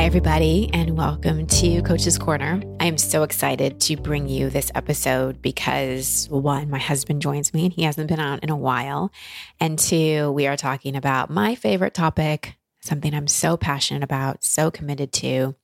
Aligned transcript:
Hi, 0.00 0.06
everybody, 0.06 0.70
and 0.72 0.96
welcome 0.96 1.46
to 1.46 1.82
Coach's 1.82 2.16
Corner. 2.16 2.62
I 2.80 2.86
am 2.86 2.96
so 2.96 3.22
excited 3.22 3.80
to 3.80 3.98
bring 3.98 4.30
you 4.30 4.48
this 4.48 4.72
episode 4.74 5.42
because, 5.42 6.26
one, 6.30 6.70
my 6.70 6.78
husband 6.78 7.20
joins 7.20 7.52
me 7.52 7.66
and 7.66 7.74
he 7.74 7.82
hasn't 7.82 8.08
been 8.08 8.18
on 8.18 8.38
in 8.38 8.48
a 8.48 8.56
while. 8.56 9.12
And 9.60 9.78
two, 9.78 10.32
we 10.32 10.46
are 10.46 10.56
talking 10.56 10.96
about 10.96 11.28
my 11.28 11.54
favorite 11.54 11.92
topic, 11.92 12.56
something 12.80 13.12
I'm 13.12 13.26
so 13.26 13.58
passionate 13.58 14.02
about, 14.02 14.42
so 14.42 14.70
committed 14.70 15.12
to 15.12 15.54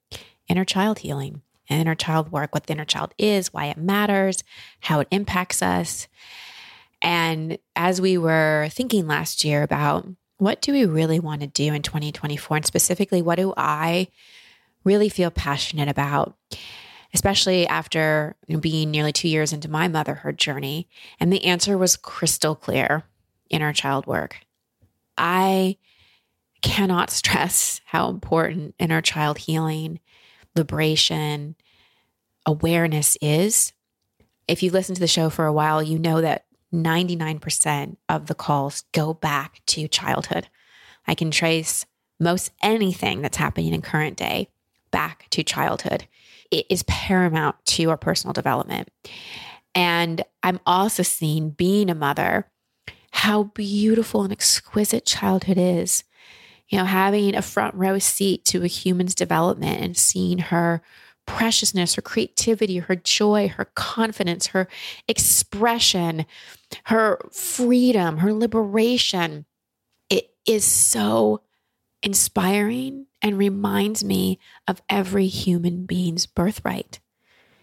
inner 0.49 0.67
child 0.67 0.99
healing 0.99 1.41
and 1.71 1.81
inner 1.81 1.95
child 1.95 2.31
work, 2.31 2.53
what 2.53 2.67
the 2.67 2.75
inner 2.75 2.85
child 2.85 3.15
is, 3.17 3.55
why 3.55 3.69
it 3.69 3.79
matters, 3.79 4.45
how 4.81 5.01
it 5.01 5.09
impacts 5.11 5.63
us. 5.63 6.09
And 7.01 7.57
as 7.75 8.03
we 8.03 8.19
were 8.19 8.69
thinking 8.71 9.07
last 9.07 9.45
year 9.45 9.63
about 9.63 10.07
what 10.39 10.61
do 10.61 10.73
we 10.73 10.85
really 10.85 11.19
want 11.19 11.41
to 11.41 11.47
do 11.47 11.73
in 11.73 11.83
2024? 11.83 12.59
And 12.59 12.67
specifically, 12.67 13.23
what 13.23 13.37
do 13.37 13.55
I 13.57 14.09
really 14.85 15.09
feel 15.09 15.31
passionate 15.31 15.89
about? 15.89 16.37
Especially 17.15 17.67
after 17.67 18.37
being 18.61 18.91
nearly 18.91 19.13
two 19.13 19.29
years 19.29 19.53
into 19.53 19.71
my 19.71 19.89
motherhood 19.89 20.37
journey. 20.37 20.89
And 21.19 21.33
the 21.33 21.45
answer 21.45 21.79
was 21.79 21.97
crystal 21.97 22.55
clear 22.55 23.05
inner 23.49 23.73
child 23.73 24.07
work. 24.07 24.39
I 25.17 25.79
cannot 26.63 27.11
stress 27.11 27.81
how 27.87 28.11
important 28.11 28.75
inner 28.79 29.01
child 29.01 29.39
healing, 29.39 30.01
liberation, 30.55 31.57
awareness 32.45 33.17
is. 33.21 33.73
If 34.47 34.63
you 34.63 34.71
listen 34.71 34.95
to 34.95 35.01
the 35.01 35.07
show 35.07 35.31
for 35.31 35.47
a 35.47 35.53
while, 35.53 35.83
you 35.83 35.99
know 35.99 36.21
that 36.21 36.45
99% 36.73 37.97
of 38.09 38.27
the 38.27 38.35
calls 38.35 38.85
go 38.93 39.15
back 39.15 39.61
to 39.67 39.89
childhood. 39.89 40.49
I 41.07 41.15
can 41.15 41.31
trace 41.31 41.87
most 42.19 42.51
anything 42.63 43.23
that's 43.23 43.37
happening 43.37 43.73
in 43.73 43.83
current 43.83 44.17
day 44.17 44.49
back 44.91 45.27
to 45.31 45.43
childhood. 45.43 46.07
It 46.51 46.67
is 46.71 46.83
paramount 46.85 47.57
to 47.67 47.91
our 47.91 47.97
personal 47.97 48.33
development. 48.33 48.89
And 49.75 50.23
I'm 50.43 50.61
also 50.67 51.03
seeing 51.03 51.51
being 51.51 51.91
a 51.91 51.95
mother 51.95 52.51
how 53.11 53.45
beautiful 53.45 54.23
and 54.23 54.33
exquisite 54.33 55.07
childhood 55.07 55.59
is. 55.59 56.05
You 56.69 56.79
know, 56.79 56.85
having 56.85 57.35
a 57.35 57.43
front 57.43 57.75
row 57.75 57.99
seat 57.99 58.45
to 58.47 58.63
a 58.63 58.67
human's 58.67 59.15
development 59.15 59.81
and 59.81 59.97
seeing 59.97 60.39
her 60.39 60.83
preciousness, 61.27 61.95
her 61.95 62.03
creativity, 62.03 62.79
her 62.79 62.97
joy, 62.97 63.49
her 63.49 63.67
confidence, 63.75 64.49
her 64.49 64.69
expression, 65.09 66.25
her 66.85 67.19
freedom, 67.33 68.19
her 68.19 68.33
liberation. 68.33 69.45
It 70.09 70.31
is 70.47 70.65
so 70.65 71.43
inspiring 72.03 73.07
and 73.21 73.37
reminds 73.37 74.05
me 74.05 74.39
of 74.69 74.81
every 74.89 75.27
human 75.27 75.85
being's 75.87 76.27
birthright. 76.27 77.01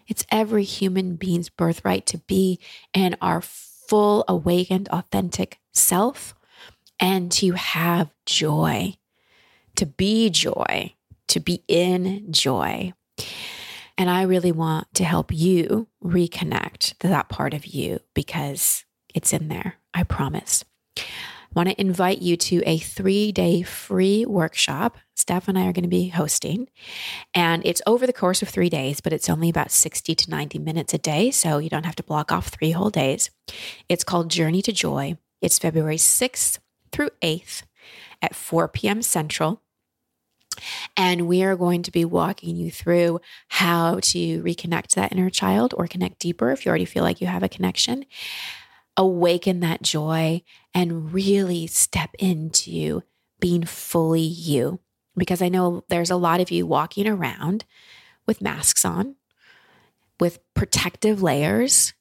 It's 0.06 0.26
every 0.30 0.64
human 0.64 1.16
being's 1.16 1.48
birthright 1.48 2.06
to 2.06 2.18
be 2.18 2.60
in 2.92 3.16
our 3.22 3.40
full, 3.40 4.24
awakened, 4.28 4.88
authentic 4.88 5.58
self 5.72 6.34
and 7.00 7.30
to 7.32 7.52
have 7.52 8.10
joy, 8.26 8.94
to 9.76 9.86
be 9.86 10.30
joy, 10.30 10.94
to 11.28 11.40
be 11.40 11.62
in 11.68 12.32
joy. 12.32 12.92
And 13.96 14.10
I 14.10 14.22
really 14.22 14.52
want 14.52 14.92
to 14.94 15.04
help 15.04 15.32
you 15.32 15.88
reconnect 16.02 16.98
to 16.98 17.08
that 17.08 17.28
part 17.28 17.54
of 17.54 17.66
you 17.66 18.00
because 18.14 18.84
it's 19.14 19.32
in 19.32 19.48
there. 19.48 19.76
I 19.92 20.02
promise. 20.02 20.64
I 20.96 21.02
want 21.54 21.68
to 21.68 21.80
invite 21.80 22.20
you 22.20 22.36
to 22.36 22.62
a 22.66 22.78
three 22.78 23.30
day 23.30 23.62
free 23.62 24.26
workshop. 24.26 24.98
Stef 25.16 25.46
and 25.46 25.56
I 25.56 25.66
are 25.66 25.72
going 25.72 25.84
to 25.84 25.88
be 25.88 26.08
hosting, 26.08 26.68
and 27.32 27.64
it's 27.64 27.80
over 27.86 28.04
the 28.04 28.12
course 28.12 28.42
of 28.42 28.48
three 28.48 28.68
days, 28.68 29.00
but 29.00 29.12
it's 29.12 29.30
only 29.30 29.48
about 29.48 29.70
60 29.70 30.12
to 30.16 30.30
90 30.30 30.58
minutes 30.58 30.92
a 30.92 30.98
day. 30.98 31.30
So 31.30 31.58
you 31.58 31.70
don't 31.70 31.86
have 31.86 31.94
to 31.96 32.02
block 32.02 32.32
off 32.32 32.48
three 32.48 32.72
whole 32.72 32.90
days. 32.90 33.30
It's 33.88 34.02
called 34.02 34.28
Journey 34.28 34.60
to 34.62 34.72
Joy. 34.72 35.16
It's 35.40 35.60
February 35.60 35.98
6th 35.98 36.58
through 36.90 37.10
8th 37.22 37.62
at 38.20 38.34
4 38.34 38.66
p.m. 38.68 39.02
Central. 39.02 39.62
And 40.96 41.26
we 41.26 41.42
are 41.42 41.56
going 41.56 41.82
to 41.82 41.90
be 41.90 42.04
walking 42.04 42.56
you 42.56 42.70
through 42.70 43.20
how 43.48 44.00
to 44.00 44.42
reconnect 44.42 44.90
that 44.94 45.12
inner 45.12 45.30
child 45.30 45.74
or 45.76 45.86
connect 45.86 46.18
deeper 46.18 46.50
if 46.50 46.64
you 46.64 46.70
already 46.70 46.84
feel 46.84 47.02
like 47.02 47.20
you 47.20 47.26
have 47.26 47.42
a 47.42 47.48
connection, 47.48 48.04
awaken 48.96 49.60
that 49.60 49.82
joy, 49.82 50.42
and 50.72 51.12
really 51.12 51.66
step 51.66 52.10
into 52.18 53.02
being 53.40 53.64
fully 53.64 54.20
you. 54.20 54.80
Because 55.16 55.42
I 55.42 55.48
know 55.48 55.84
there's 55.88 56.10
a 56.10 56.16
lot 56.16 56.40
of 56.40 56.50
you 56.50 56.66
walking 56.66 57.06
around 57.06 57.64
with 58.26 58.40
masks 58.40 58.84
on, 58.84 59.16
with 60.18 60.40
protective 60.54 61.22
layers, 61.22 61.92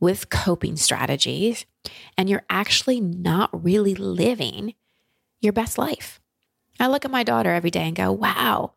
with 0.00 0.30
coping 0.30 0.76
strategies, 0.76 1.66
and 2.16 2.28
you're 2.28 2.44
actually 2.50 3.00
not 3.00 3.64
really 3.64 3.94
living 3.94 4.74
your 5.40 5.52
best 5.52 5.78
life. 5.78 6.17
I 6.80 6.86
look 6.88 7.04
at 7.04 7.10
my 7.10 7.22
daughter 7.22 7.52
every 7.52 7.70
day 7.70 7.86
and 7.86 7.96
go, 7.96 8.12
wow, 8.12 8.72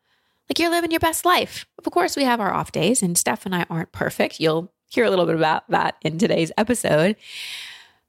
like 0.50 0.60
you're 0.60 0.72
living 0.72 0.92
your 0.92 1.00
best 1.00 1.26
life. 1.26 1.66
Of 1.84 1.92
course, 1.92 2.16
we 2.16 2.24
have 2.24 2.40
our 2.40 2.54
off 2.54 2.72
days, 2.72 3.02
and 3.02 3.16
Stef 3.16 3.46
and 3.46 3.56
I 3.56 3.66
aren't 3.70 3.92
perfect. 3.92 4.40
You'll 4.40 4.74
hear 4.90 5.06
a 5.06 5.10
little 5.10 5.26
bit 5.26 5.36
about 5.36 5.70
that 5.70 5.96
in 6.02 6.18
today's 6.18 6.52
episode. 6.58 7.16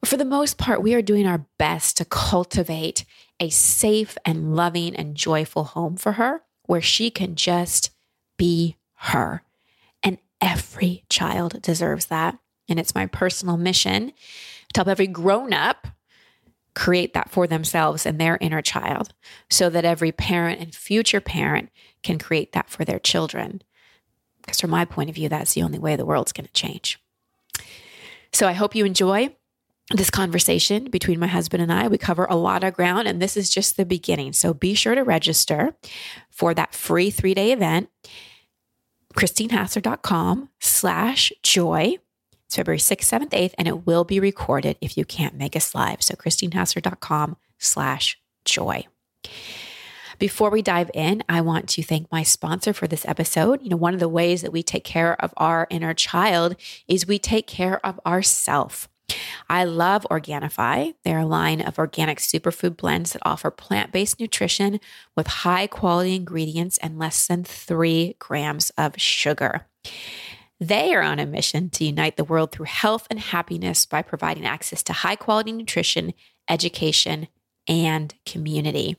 But 0.01 0.09
for 0.09 0.17
the 0.17 0.25
most 0.25 0.59
part, 0.59 0.83
we 0.83 0.95
are 0.95 1.03
doing 1.03 1.27
our 1.27 1.47
best 1.59 1.97
to 1.99 2.05
cultivate 2.05 3.05
a 3.39 3.51
safe 3.51 4.19
and 4.25 4.57
loving 4.57 4.97
and 4.97 5.15
joyful 5.15 5.65
home 5.65 5.97
for 5.97 6.13
her 6.13 6.43
where 6.67 6.81
she 6.81 7.11
can 7.11 7.37
just 7.37 7.91
be 8.37 8.77
her. 8.95 9.43
And 10.03 10.19
every 10.41 11.05
child 11.09 11.63
deserves 11.63 12.07
that. 12.07 12.39
And 12.69 12.81
it's 12.81 12.95
my 12.95 13.07
personal 13.07 13.57
mission 13.57 14.13
to 14.75 14.79
help 14.79 14.89
every 14.89 15.07
grown 15.07 15.53
up 15.53 15.87
create 16.75 17.15
that 17.15 17.31
for 17.31 17.47
themselves 17.47 18.07
and 18.07 18.21
their 18.21 18.39
inner 18.41 18.63
child 18.63 19.13
so 19.51 19.69
that 19.71 19.85
every 19.85 20.13
parent 20.13 20.61
and 20.61 20.75
future 20.75 21.21
parent 21.21 21.71
can 22.03 22.19
create 22.19 22.53
that 22.53 22.71
for 22.71 22.85
their 22.85 22.99
children. 22.99 23.63
Because 24.41 24.61
from 24.61 24.71
my 24.71 24.85
point 24.85 25.09
of 25.09 25.15
view, 25.15 25.29
that's 25.29 25.55
the 25.55 25.63
only 25.63 25.79
way 25.79 25.97
the 25.97 26.07
world's 26.07 26.33
going 26.33 26.47
to 26.47 26.53
change. 26.53 26.99
So 28.33 28.49
I 28.49 28.53
hope 28.53 28.75
you 28.75 28.85
enjoy 28.85 29.35
this 29.91 30.11
conversation 30.11 30.85
between 30.91 31.21
my 31.21 31.27
husband 31.27 31.63
and 31.63 31.73
I. 31.73 31.89
We 31.89 31.99
cover 31.99 32.25
a 32.25 32.37
lot 32.37 32.65
of 32.65 32.75
ground, 32.75 33.09
and 33.09 33.21
this 33.21 33.37
is 33.37 33.51
just 33.51 33.77
the 33.77 33.85
beginning. 33.85 34.33
So 34.33 34.55
be 34.55 34.75
sure 34.75 34.95
to 34.95 35.03
register 35.03 35.77
for 36.31 36.55
that 36.55 36.75
free 36.75 37.11
three 37.11 37.35
day 37.35 37.53
event, 37.53 37.91
christinehassler.com 39.15 40.49
slash 40.61 41.33
joy. 41.43 41.99
It's 42.53 42.57
February 42.59 42.81
6th, 42.81 43.09
7th, 43.09 43.31
8th, 43.31 43.55
and 43.57 43.67
it 43.67 43.87
will 43.87 44.05
be 44.05 44.21
recorded 44.21 44.77
if 44.83 44.99
you 44.99 45.07
can't 45.07 45.35
make 45.35 45.57
us 45.57 45.75
live. 45.75 46.03
So 46.03 46.15
christinehassler.com 46.15 47.39
slash 47.57 48.21
joy. 48.45 48.87
Before 50.19 50.51
we 50.51 50.61
dive 50.61 50.91
in, 50.93 51.25
I 51.31 51.41
want 51.41 51.67
to 51.71 51.83
thank 51.83 52.13
my 52.13 52.23
sponsor 52.23 52.75
for 52.75 52.87
this 52.87 53.07
episode. 53.09 53.63
You 53.63 53.71
know, 53.71 53.79
one 53.79 53.95
of 53.95 54.01
the 54.01 54.09
ways 54.09 54.43
that 54.43 54.53
we 54.53 54.63
take 54.63 54.85
care 54.85 55.19
of 55.25 55.33
our 55.39 55.67
inner 55.71 55.95
child 55.95 56.57
is 56.87 57.07
we 57.07 57.19
take 57.19 57.47
care 57.47 57.81
of 57.87 57.99
ourself. 58.05 58.87
I 59.49 59.65
love 59.65 60.07
Organifi. 60.11 60.93
They're 61.05 61.21
a 61.21 61.27
line 61.27 61.63
of 61.63 61.79
organic 61.79 62.19
superfood 62.19 62.77
blends 62.77 63.15
that 63.15 63.23
offer 63.25 63.51
plant 63.51 63.93
based 63.93 64.21
nutrition 64.21 64.79
with 65.17 65.27
high 65.27 65.69
quality 65.69 66.15
ingredients 66.17 66.77
and 66.83 66.99
less 66.99 67.27
than 67.27 67.45
three 67.45 68.15
grams 68.19 68.69
of 68.77 69.01
sugar. 69.01 69.69
They 70.63 70.95
are 70.95 71.03
on 71.03 71.19
a 71.19 71.27
mission 71.27 71.69
to 71.71 71.85
unite 71.85 72.17
the 72.17 72.23
world 72.23 72.53
through 72.53 72.67
health 72.67 73.09
and 73.11 73.19
happiness 73.19 73.85
by 73.85 74.01
providing 74.01 74.47
access 74.47 74.85
to 74.85 74.93
high 74.93 75.17
quality 75.17 75.51
nutrition, 75.51 76.15
education, 76.49 77.27
and 77.67 78.15
community. 78.25 78.97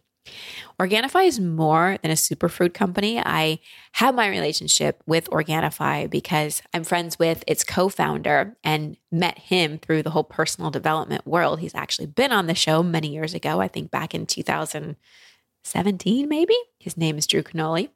Organifi 0.77 1.25
is 1.25 1.39
more 1.39 1.97
than 2.01 2.11
a 2.11 2.15
superfood 2.15 2.73
company. 2.73 3.17
I 3.17 3.59
have 3.93 4.13
my 4.13 4.27
relationship 4.27 5.01
with 5.05 5.29
Organifi 5.29 6.09
because 6.09 6.61
I'm 6.73 6.83
friends 6.83 7.17
with 7.17 7.45
its 7.47 7.63
co 7.63 7.87
founder 7.87 8.57
and 8.61 8.97
met 9.09 9.39
him 9.39 9.77
through 9.77 10.03
the 10.03 10.09
whole 10.09 10.25
personal 10.25 10.69
development 10.69 11.25
world. 11.25 11.61
He's 11.61 11.75
actually 11.75 12.07
been 12.07 12.33
on 12.33 12.47
the 12.47 12.55
show 12.55 12.83
many 12.83 13.07
years 13.07 13.33
ago, 13.33 13.61
I 13.61 13.69
think 13.69 13.89
back 13.89 14.13
in 14.13 14.25
2017, 14.25 16.27
maybe. 16.27 16.57
His 16.77 16.97
name 16.97 17.17
is 17.17 17.25
Drew 17.25 17.41
Canole. 17.41 17.87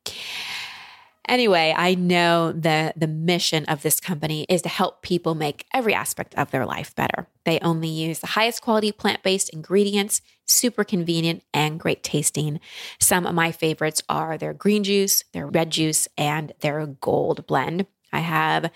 Anyway, 1.27 1.73
I 1.75 1.93
know 1.93 2.53
that 2.53 2.97
the 2.97 3.07
mission 3.07 3.65
of 3.65 3.81
this 3.81 3.99
company 3.99 4.45
is 4.47 4.61
to 4.61 4.69
help 4.69 5.01
people 5.01 5.35
make 5.35 5.65
every 5.73 5.93
aspect 5.93 6.33
of 6.35 6.51
their 6.51 6.65
life 6.65 6.95
better. 6.95 7.27
They 7.43 7.59
only 7.59 7.89
use 7.89 8.19
the 8.19 8.27
highest 8.27 8.61
quality 8.61 8.93
plant 8.93 9.23
based 9.23 9.49
ingredients, 9.49 10.21
super 10.45 10.85
convenient 10.85 11.43
and 11.53 11.79
great 11.79 12.01
tasting. 12.01 12.61
Some 12.99 13.25
of 13.25 13.35
my 13.35 13.51
favorites 13.51 14.01
are 14.07 14.37
their 14.37 14.53
green 14.53 14.85
juice, 14.85 15.25
their 15.33 15.47
red 15.47 15.69
juice, 15.69 16.07
and 16.17 16.53
their 16.61 16.85
gold 16.85 17.45
blend. 17.45 17.87
I 18.13 18.19
have 18.19 18.71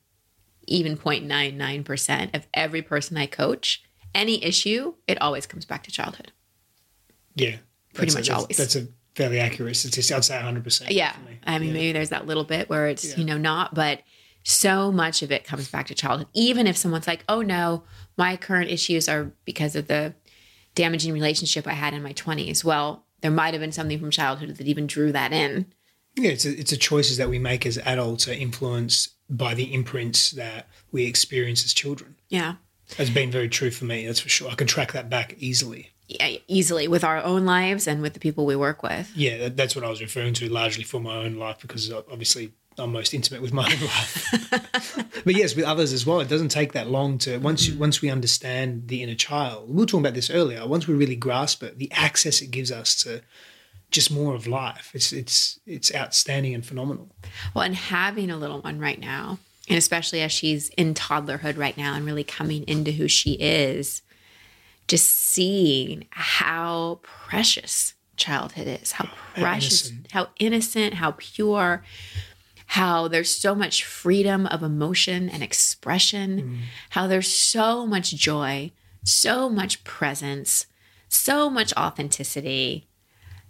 even 0.67 0.97
0.99% 0.97 2.35
of 2.35 2.47
every 2.53 2.81
person 2.81 3.17
I 3.17 3.27
coach, 3.27 3.83
any 4.13 4.43
issue, 4.43 4.95
it 5.07 5.21
always 5.21 5.45
comes 5.45 5.65
back 5.65 5.83
to 5.83 5.91
childhood. 5.91 6.31
Yeah. 7.35 7.57
Pretty 7.93 8.11
That's 8.11 8.15
a- 8.15 8.17
much 8.17 8.27
that's- 8.27 8.41
always. 8.41 8.57
That's 8.57 8.75
a 8.75 8.87
fairly 9.15 9.39
accurate 9.39 9.75
statistic. 9.75 10.15
I'd 10.15 10.25
say 10.25 10.37
100%. 10.37 10.91
Yeah. 10.91 11.15
I 11.43 11.59
mean, 11.59 11.69
Yeah. 11.69 11.73
maybe 11.73 11.91
there's 11.91 12.09
that 12.09 12.27
little 12.27 12.43
bit 12.43 12.69
where 12.69 12.87
it's, 12.87 13.05
Yeah. 13.05 13.17
you 13.17 13.25
know, 13.25 13.37
not, 13.37 13.73
but 13.73 14.01
so 14.43 14.91
much 14.91 15.21
of 15.21 15.31
it 15.31 15.43
comes 15.43 15.69
back 15.69 15.87
to 15.87 15.95
childhood. 15.95 16.27
Even 16.33 16.67
if 16.67 16.77
someone's 16.77 17.07
like, 17.07 17.23
oh 17.29 17.41
no, 17.41 17.83
my 18.17 18.37
current 18.37 18.69
issues 18.69 19.07
are 19.07 19.31
because 19.45 19.75
of 19.75 19.87
the 19.87 20.15
damaging 20.75 21.13
relationship 21.13 21.67
I 21.67 21.73
had 21.73 21.93
in 21.93 22.03
my 22.03 22.13
20s. 22.13 22.63
Well, 22.63 23.05
there 23.21 23.31
might 23.31 23.53
have 23.53 23.61
been 23.61 23.71
something 23.71 23.99
from 23.99 24.11
childhood 24.11 24.55
that 24.55 24.67
even 24.67 24.87
drew 24.87 25.11
that 25.11 25.31
in. 25.31 25.67
Yeah, 26.15 26.31
it's 26.31 26.45
a, 26.45 26.57
it's 26.57 26.71
the 26.71 26.77
choices 26.77 27.17
that 27.17 27.29
we 27.29 27.39
make 27.39 27.65
as 27.65 27.77
adults 27.79 28.27
are 28.27 28.33
influenced 28.33 29.15
by 29.29 29.53
the 29.53 29.73
imprints 29.73 30.31
that 30.31 30.67
we 30.91 31.05
experience 31.05 31.63
as 31.63 31.73
children. 31.73 32.15
Yeah. 32.29 32.55
That's 32.97 33.09
been 33.09 33.31
very 33.31 33.47
true 33.47 33.71
for 33.71 33.85
me, 33.85 34.05
that's 34.05 34.19
for 34.19 34.27
sure. 34.27 34.49
I 34.49 34.55
can 34.55 34.67
track 34.67 34.91
that 34.91 35.09
back 35.09 35.35
easily. 35.39 35.91
Yeah, 36.07 36.37
easily 36.47 36.89
with 36.89 37.05
our 37.05 37.23
own 37.23 37.45
lives 37.45 37.87
and 37.87 38.01
with 38.01 38.13
the 38.13 38.19
people 38.19 38.45
we 38.45 38.57
work 38.57 38.83
with. 38.83 39.09
Yeah, 39.15 39.47
that's 39.47 39.77
what 39.77 39.85
I 39.85 39.89
was 39.89 40.01
referring 40.01 40.33
to 40.35 40.49
largely 40.49 40.83
for 40.83 40.99
my 40.99 41.15
own 41.15 41.37
life 41.37 41.59
because 41.61 41.89
uh, 41.89 42.01
obviously 42.11 42.51
I'm 42.81 42.91
most 42.91 43.13
intimate 43.13 43.41
with 43.41 43.53
my 43.53 43.63
own 43.71 43.81
life. 43.81 45.21
but 45.23 45.35
yes, 45.35 45.55
with 45.55 45.65
others 45.65 45.93
as 45.93 46.05
well, 46.05 46.19
it 46.19 46.29
doesn't 46.29 46.49
take 46.49 46.73
that 46.73 46.89
long 46.89 47.17
to 47.19 47.37
once 47.37 47.67
you, 47.67 47.77
once 47.77 48.01
we 48.01 48.09
understand 48.09 48.87
the 48.87 49.03
inner 49.03 49.15
child. 49.15 49.69
We 49.69 49.75
were 49.75 49.85
talking 49.85 50.01
about 50.01 50.13
this 50.15 50.29
earlier. 50.29 50.67
Once 50.67 50.87
we 50.87 50.95
really 50.95 51.15
grasp 51.15 51.63
it, 51.63 51.77
the 51.77 51.91
access 51.91 52.41
it 52.41 52.51
gives 52.51 52.71
us 52.71 52.95
to 53.03 53.21
just 53.91 54.09
more 54.09 54.33
of 54.33 54.47
life. 54.47 54.91
It's 54.93 55.11
it's 55.11 55.59
it's 55.65 55.93
outstanding 55.93 56.53
and 56.53 56.65
phenomenal. 56.65 57.09
Well, 57.53 57.63
and 57.63 57.75
having 57.75 58.31
a 58.31 58.37
little 58.37 58.61
one 58.61 58.79
right 58.79 58.99
now, 58.99 59.37
and 59.67 59.77
especially 59.77 60.21
as 60.21 60.31
she's 60.31 60.69
in 60.69 60.93
toddlerhood 60.93 61.57
right 61.57 61.77
now 61.77 61.93
and 61.93 62.05
really 62.05 62.23
coming 62.23 62.63
into 62.67 62.91
who 62.91 63.07
she 63.07 63.33
is, 63.33 64.01
just 64.87 65.09
seeing 65.09 66.07
how 66.11 66.99
precious 67.03 67.93
childhood 68.15 68.67
is, 68.81 68.93
how 68.93 69.09
precious, 69.35 69.89
innocent. 69.89 70.11
how 70.11 70.29
innocent, 70.39 70.93
how 70.95 71.11
pure, 71.17 71.83
how 72.71 73.09
there's 73.09 73.29
so 73.29 73.53
much 73.53 73.83
freedom 73.83 74.47
of 74.47 74.63
emotion 74.63 75.27
and 75.27 75.43
expression, 75.43 76.41
mm. 76.41 76.57
how 76.91 77.05
there's 77.05 77.27
so 77.27 77.85
much 77.85 78.15
joy, 78.15 78.71
so 79.03 79.49
much 79.49 79.83
presence, 79.83 80.67
so 81.09 81.49
much 81.49 81.73
authenticity. 81.75 82.87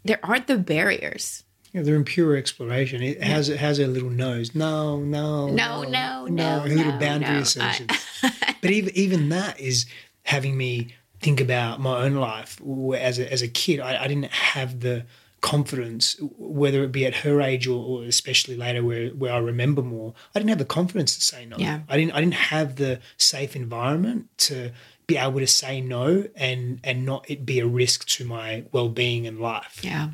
There 0.03 0.19
aren't 0.23 0.47
the 0.47 0.57
barriers. 0.57 1.43
Yeah, 1.71 1.83
they're 1.83 1.97
in 1.97 2.03
pure 2.03 2.35
exploration. 2.35 3.03
It 3.03 3.21
has 3.21 3.47
it 3.47 3.59
has 3.59 3.77
a 3.77 3.85
little 3.85 4.09
nose. 4.09 4.55
No, 4.55 4.97
no, 4.97 5.49
No, 5.49 5.83
no, 5.83 6.25
no, 6.25 6.63
a 6.63 6.65
little 6.65 6.93
no, 6.93 6.99
boundary 6.99 7.35
no. 7.35 7.41
assertions. 7.41 7.91
but 8.61 8.71
even 8.71 8.91
even 8.97 9.29
that 9.29 9.59
is 9.59 9.85
having 10.23 10.57
me 10.57 10.95
think 11.19 11.39
about 11.39 11.79
my 11.79 12.05
own 12.05 12.15
life. 12.15 12.59
As 12.97 13.19
a, 13.19 13.31
as 13.31 13.43
a 13.43 13.47
kid, 13.47 13.81
I, 13.81 14.03
I 14.03 14.07
didn't 14.07 14.31
have 14.31 14.79
the 14.79 15.05
confidence, 15.41 16.17
whether 16.37 16.83
it 16.83 16.91
be 16.91 17.05
at 17.05 17.15
her 17.17 17.41
age 17.41 17.67
or, 17.67 17.83
or 17.83 18.03
especially 18.05 18.55
later, 18.55 18.83
where 18.83 19.09
where 19.09 19.33
I 19.33 19.37
remember 19.37 19.81
more. 19.81 20.13
I 20.33 20.39
didn't 20.39 20.49
have 20.49 20.59
the 20.59 20.65
confidence 20.65 21.15
to 21.15 21.21
say 21.21 21.45
no. 21.45 21.57
Yeah. 21.57 21.81
I 21.89 21.97
didn't 21.97 22.13
I 22.13 22.21
didn't 22.21 22.35
have 22.35 22.75
the 22.75 22.99
safe 23.17 23.55
environment 23.55 24.27
to 24.39 24.71
be 25.07 25.17
able 25.17 25.39
to 25.39 25.47
say 25.47 25.81
no 25.81 26.25
and 26.35 26.79
and 26.83 27.05
not 27.05 27.29
it 27.29 27.45
be 27.45 27.59
a 27.59 27.67
risk 27.67 28.07
to 28.09 28.25
my 28.25 28.65
well 28.71 28.89
being 28.89 29.27
and 29.27 29.39
life. 29.39 29.81
Yeah. 29.83 30.11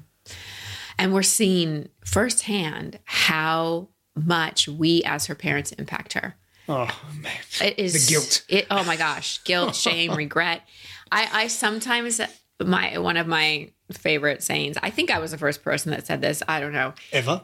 And 0.97 1.13
we're 1.13 1.23
seeing 1.23 1.89
firsthand 2.03 2.99
how 3.03 3.89
much 4.15 4.67
we 4.67 5.03
as 5.03 5.27
her 5.27 5.35
parents 5.35 5.71
impact 5.73 6.13
her. 6.13 6.35
Oh 6.69 6.89
man. 7.21 7.31
It 7.61 7.77
is 7.77 8.07
The 8.07 8.11
guilt. 8.11 8.45
It 8.49 8.67
oh 8.71 8.83
my 8.85 8.95
gosh, 8.95 9.43
guilt, 9.43 9.75
shame, 9.85 10.13
regret. 10.15 10.63
I 11.11 11.29
I 11.33 11.47
sometimes 11.47 12.19
my 12.63 12.97
one 12.97 13.17
of 13.17 13.27
my 13.27 13.71
favorite 13.93 14.43
sayings. 14.43 14.77
I 14.81 14.89
think 14.89 15.11
I 15.11 15.19
was 15.19 15.31
the 15.31 15.37
first 15.37 15.63
person 15.63 15.91
that 15.91 16.05
said 16.05 16.21
this. 16.21 16.43
I 16.47 16.59
don't 16.59 16.73
know. 16.73 16.93
Ever? 17.11 17.43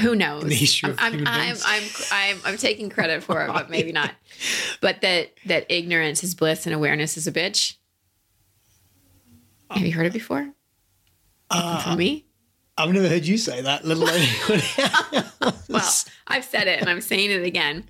Who 0.00 0.14
knows? 0.14 0.44
I'm, 0.84 0.94
I'm, 0.98 1.26
I'm. 1.26 1.56
I'm, 1.64 1.82
I'm, 2.12 2.40
I'm 2.44 2.56
taking 2.56 2.90
credit 2.90 3.22
for 3.22 3.42
it, 3.42 3.48
but 3.48 3.70
maybe 3.70 3.92
not. 3.92 4.12
But 4.80 5.00
that 5.00 5.30
that 5.46 5.66
ignorance 5.70 6.22
is 6.22 6.34
bliss 6.34 6.66
and 6.66 6.74
awareness 6.74 7.16
is 7.16 7.26
a 7.26 7.32
bitch. 7.32 7.76
Have 9.70 9.84
you 9.84 9.92
heard 9.92 10.06
it 10.06 10.12
before? 10.12 10.50
Uh, 11.50 11.82
From 11.82 11.98
me? 11.98 12.26
I've 12.76 12.92
never 12.92 13.08
heard 13.08 13.26
you 13.26 13.38
say 13.38 13.60
that, 13.62 13.84
let 13.84 13.96
alone. 13.96 15.24
Well, 15.68 15.86
I've 16.26 16.44
said 16.44 16.66
it 16.66 16.80
and 16.80 16.88
I'm 16.88 17.02
saying 17.02 17.30
it 17.30 17.44
again. 17.44 17.84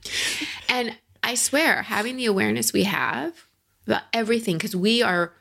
And 0.69 0.97
I 1.23 1.35
swear, 1.35 1.83
having 1.83 2.17
the 2.17 2.27
awareness 2.27 2.73
we 2.73 2.85
have 2.85 3.47
about 3.87 4.03
everything, 4.13 4.57
because 4.57 4.75
we 4.75 5.03
are, 5.03 5.33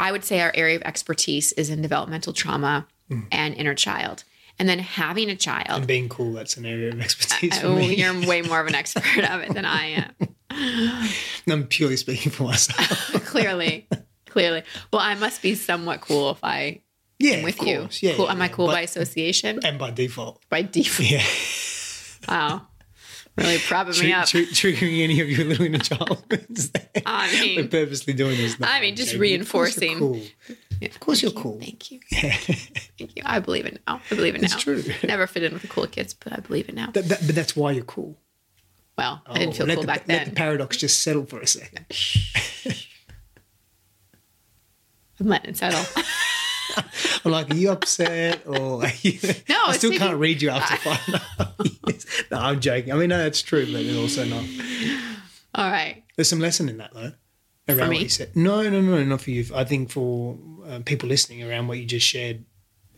I 0.00 0.12
would 0.12 0.24
say 0.24 0.40
our 0.40 0.50
area 0.54 0.76
of 0.76 0.82
expertise 0.82 1.52
is 1.52 1.70
in 1.70 1.82
developmental 1.82 2.32
trauma 2.32 2.86
mm. 3.10 3.26
and 3.30 3.54
inner 3.54 3.74
child. 3.74 4.24
And 4.58 4.68
then 4.68 4.78
having 4.78 5.30
a 5.30 5.36
child, 5.36 5.78
and 5.78 5.86
being 5.86 6.08
cool, 6.10 6.32
that's 6.34 6.58
an 6.58 6.66
area 6.66 6.90
of 6.90 7.00
expertise 7.00 7.58
for 7.58 7.68
oh, 7.68 7.76
me. 7.76 7.94
you're 7.94 8.12
way 8.26 8.42
more 8.42 8.60
of 8.60 8.66
an 8.66 8.74
expert 8.82 9.24
of 9.30 9.40
it 9.40 9.54
than 9.54 9.64
I 9.64 10.04
am. 10.50 11.14
I'm 11.48 11.66
purely 11.66 11.96
speaking 11.96 12.30
for 12.30 12.42
myself. 12.42 13.24
clearly, 13.26 13.88
clearly. 14.26 14.62
Well, 14.92 15.00
I 15.00 15.14
must 15.14 15.40
be 15.40 15.54
somewhat 15.54 16.02
cool 16.02 16.32
if 16.32 16.40
I 16.42 16.82
yeah, 17.18 17.36
am 17.36 17.42
with 17.42 17.62
you. 17.62 17.88
Yeah, 18.00 18.14
cool. 18.16 18.26
yeah, 18.26 18.32
am 18.32 18.42
I 18.42 18.48
cool 18.48 18.66
But- 18.66 18.74
by 18.74 18.80
association? 18.82 19.60
and 19.64 19.78
by 19.78 19.92
default? 19.92 20.42
By 20.50 20.62
default. 20.62 21.10
Yeah, 21.10 21.24
Wow. 22.28 22.66
Really 23.36 23.58
propping 23.58 23.98
me 24.00 24.12
up. 24.12 24.26
tr- 24.26 24.38
triggering 24.38 25.02
any 25.02 25.20
of 25.20 25.30
your 25.30 25.46
little 25.46 25.64
inner 25.64 25.78
child. 25.78 26.22
I 27.06 27.30
We're 27.32 27.62
mean, 27.62 27.68
purposely 27.68 28.12
doing 28.12 28.36
this. 28.36 28.58
No, 28.60 28.66
I 28.68 28.80
mean, 28.80 28.96
just. 28.96 29.14
Of 29.14 29.18
course 29.18 29.20
you're 29.20 29.20
reinforcing. 29.20 29.98
cool. 29.98 30.20
Of 30.82 31.00
course, 31.00 31.22
you're 31.22 31.30
cool. 31.32 31.58
Thank 31.60 31.90
you. 31.90 32.00
Thank 32.12 33.16
you. 33.16 33.22
I 33.24 33.38
believe 33.38 33.66
it 33.66 33.80
now. 33.86 34.00
I 34.10 34.14
believe 34.14 34.34
it 34.34 34.40
now. 34.40 34.46
It's 34.46 34.56
true. 34.62 34.82
Never 35.04 35.26
fit 35.26 35.42
in 35.44 35.52
with 35.52 35.62
the 35.62 35.68
cool 35.68 35.86
kids, 35.86 36.12
but 36.14 36.32
I 36.32 36.40
believe 36.40 36.68
it 36.68 36.74
now. 36.74 36.90
That- 36.90 37.08
that- 37.08 37.26
but 37.26 37.34
that's 37.34 37.54
why 37.56 37.72
you're 37.72 37.84
cool. 37.84 38.16
Well, 38.98 39.22
I 39.26 39.38
didn't 39.38 39.54
oh, 39.54 39.56
feel 39.56 39.64
Oh, 39.64 39.68
let 39.68 39.74
cool 39.76 39.82
the, 39.82 39.86
back 39.86 40.08
Let 40.08 40.24
the 40.26 40.32
paradox 40.32 40.76
just 40.76 41.00
settle 41.00 41.24
for 41.24 41.40
a 41.40 41.46
second. 41.46 41.86
I'm 45.20 45.26
letting 45.26 45.50
it 45.50 45.56
settle. 45.56 45.84
I'm 47.24 47.30
like, 47.32 47.50
are 47.50 47.56
you 47.56 47.70
upset 47.70 48.46
or 48.46 48.84
are 48.84 48.92
you, 49.02 49.18
No, 49.48 49.56
I 49.66 49.76
still 49.76 49.90
taking- 49.90 50.06
can't 50.06 50.18
read 50.18 50.42
you 50.42 50.50
after 50.50 50.76
five 50.76 51.00
and 51.06 51.14
a 51.14 51.18
half 51.18 51.54
years. 51.86 52.06
No, 52.30 52.38
I'm 52.38 52.60
joking. 52.60 52.92
I 52.92 52.96
mean, 52.96 53.08
no, 53.10 53.18
that's 53.18 53.42
true, 53.42 53.66
but 53.66 53.80
it's 53.82 53.96
also 53.98 54.24
not. 54.24 54.44
All 55.54 55.70
right. 55.70 56.02
There's 56.16 56.28
some 56.28 56.40
lesson 56.40 56.68
in 56.68 56.78
that 56.78 56.92
though. 56.94 57.12
Around 57.68 57.88
what 57.88 58.00
you 58.00 58.08
said. 58.08 58.34
No, 58.34 58.62
no, 58.68 58.80
no, 58.80 59.02
not 59.04 59.20
for 59.20 59.30
you. 59.30 59.46
I 59.54 59.64
think 59.64 59.90
for 59.90 60.36
uh, 60.66 60.80
people 60.84 61.08
listening 61.08 61.42
around 61.48 61.68
what 61.68 61.78
you 61.78 61.84
just 61.86 62.06
shared 62.06 62.44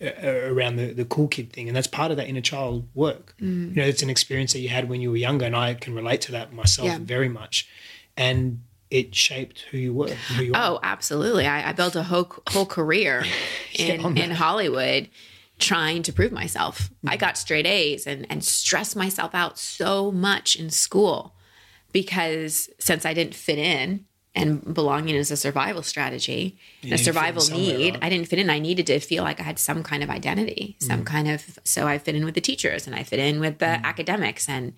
uh, 0.00 0.10
around 0.26 0.76
the, 0.76 0.92
the 0.92 1.04
cool 1.04 1.28
kid 1.28 1.52
thing. 1.52 1.68
And 1.68 1.76
that's 1.76 1.86
part 1.86 2.10
of 2.10 2.16
that 2.16 2.26
inner 2.28 2.40
child 2.40 2.88
work. 2.94 3.34
Mm. 3.40 3.70
You 3.70 3.76
know, 3.76 3.84
it's 3.86 4.02
an 4.02 4.08
experience 4.10 4.52
that 4.54 4.60
you 4.60 4.68
had 4.70 4.88
when 4.88 5.00
you 5.02 5.10
were 5.10 5.16
younger. 5.18 5.44
And 5.44 5.54
I 5.54 5.74
can 5.74 5.94
relate 5.94 6.22
to 6.22 6.32
that 6.32 6.52
myself 6.54 6.86
Yeah. 6.88 6.98
very 7.00 7.28
much. 7.28 7.68
And 8.16 8.62
it 8.92 9.14
shaped 9.14 9.62
who 9.70 9.78
you 9.78 9.94
were, 9.94 10.08
who 10.08 10.44
you 10.44 10.52
oh, 10.54 10.58
are. 10.58 10.70
Oh, 10.74 10.80
absolutely. 10.82 11.46
I, 11.46 11.70
I 11.70 11.72
built 11.72 11.96
a 11.96 12.02
whole 12.02 12.30
whole 12.50 12.66
career 12.66 13.24
in 13.74 14.18
in. 14.18 14.30
Hollywood 14.30 15.08
trying 15.58 16.02
to 16.02 16.12
prove 16.12 16.30
myself. 16.30 16.90
I 17.06 17.16
got 17.16 17.38
straight 17.38 17.66
A's 17.66 18.06
and 18.06 18.26
and 18.28 18.44
stressed 18.44 18.94
myself 18.94 19.34
out 19.34 19.58
so 19.58 20.12
much 20.12 20.56
in 20.56 20.68
school 20.68 21.34
because 21.92 22.68
since 22.78 23.06
I 23.06 23.14
didn't 23.14 23.34
fit 23.34 23.58
in 23.58 24.04
and 24.34 24.74
belonging 24.74 25.14
is 25.14 25.30
a 25.30 25.36
survival 25.36 25.82
strategy, 25.82 26.58
a 26.82 26.82
to 26.82 26.88
fit 26.90 26.98
in 26.98 27.04
survival 27.04 27.48
need, 27.48 27.94
right? 27.94 28.04
I 28.04 28.10
didn't 28.10 28.28
fit 28.28 28.38
in. 28.38 28.50
I 28.50 28.58
needed 28.58 28.86
to 28.88 29.00
feel 29.00 29.24
like 29.24 29.40
I 29.40 29.42
had 29.42 29.58
some 29.58 29.82
kind 29.82 30.02
of 30.02 30.10
identity, 30.10 30.76
some 30.80 31.02
mm. 31.02 31.06
kind 31.06 31.30
of 31.30 31.58
so 31.64 31.86
I 31.86 31.96
fit 31.96 32.14
in 32.14 32.26
with 32.26 32.34
the 32.34 32.42
teachers 32.42 32.86
and 32.86 32.94
I 32.94 33.04
fit 33.04 33.20
in 33.20 33.40
with 33.40 33.58
the 33.58 33.66
mm. 33.66 33.84
academics 33.84 34.50
and 34.50 34.74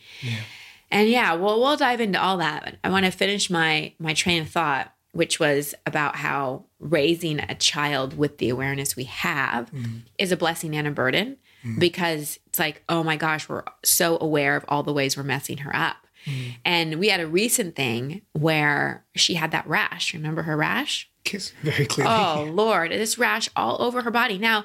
and 0.91 1.09
yeah, 1.09 1.35
well, 1.35 1.61
we'll 1.61 1.76
dive 1.76 2.00
into 2.00 2.21
all 2.21 2.38
that. 2.38 2.64
But 2.64 2.75
I 2.85 2.91
want 2.91 3.05
to 3.05 3.11
finish 3.11 3.50
my 3.50 3.93
my 3.99 4.14
train 4.14 4.43
of 4.43 4.49
thought, 4.49 4.93
which 5.12 5.41
was 5.41 5.75
about 5.87 6.17
how 6.17 6.64
raising 6.79 7.41
a 7.41 7.55
child 7.55 8.17
with 8.17 8.38
the 8.38 8.49
awareness 8.49 8.97
we 8.97 9.05
have 9.05 9.71
mm-hmm. 9.73 9.99
is 10.19 10.33
a 10.33 10.37
blessing 10.37 10.76
and 10.76 10.87
a 10.87 10.91
burden 10.91 11.37
mm-hmm. 11.64 11.79
because 11.79 12.38
it's 12.47 12.59
like, 12.59 12.83
oh 12.88 13.03
my 13.03 13.17
gosh, 13.17 13.49
we're 13.49 13.64
so 13.83 14.19
aware 14.21 14.57
of 14.57 14.64
all 14.69 14.83
the 14.83 14.93
ways 14.93 15.17
we're 15.17 15.23
messing 15.23 15.59
her 15.59 15.75
up. 15.75 15.97
Mm-hmm. 16.26 16.50
And 16.64 16.99
we 16.99 17.09
had 17.09 17.21
a 17.21 17.26
recent 17.26 17.76
thing 17.76 18.23
where 18.33 19.05
she 19.14 19.35
had 19.35 19.50
that 19.50 19.67
rash. 19.67 20.14
Remember 20.14 20.43
her 20.43 20.57
rash? 20.57 21.11
Kiss 21.25 21.53
very 21.62 21.87
clearly. 21.87 22.12
Oh 22.12 22.50
Lord, 22.50 22.91
this 22.91 23.19
rash 23.19 23.49
all 23.57 23.81
over 23.83 24.03
her 24.03 24.11
body. 24.11 24.38
Now, 24.38 24.64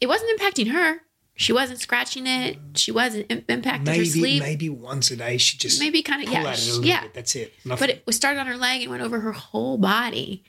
it 0.00 0.06
wasn't 0.06 0.38
impacting 0.38 0.70
her. 0.70 1.02
She 1.40 1.52
wasn't 1.52 1.78
scratching 1.78 2.26
it. 2.26 2.58
She 2.74 2.90
wasn't 2.90 3.26
im- 3.30 3.42
impacting 3.42 3.86
her 3.86 3.92
maybe 3.92 4.04
sleep. 4.06 4.42
maybe 4.42 4.68
once 4.68 5.12
a 5.12 5.16
day 5.16 5.36
she 5.38 5.56
just 5.56 5.78
Maybe 5.78 6.02
kind 6.02 6.20
of 6.20 6.28
yeah, 6.28 6.40
at 6.40 6.46
it 6.46 6.58
a 6.58 6.60
sh- 6.60 6.66
little 6.70 6.84
yeah. 6.84 7.02
bit. 7.02 7.14
That's 7.14 7.36
it. 7.36 7.54
Nothing. 7.64 7.80
But 7.80 7.90
it 7.90 8.02
was 8.06 8.16
started 8.16 8.40
on 8.40 8.48
her 8.48 8.56
leg 8.56 8.82
and 8.82 8.90
went 8.90 9.04
over 9.04 9.20
her 9.20 9.30
whole 9.30 9.78
body. 9.78 10.42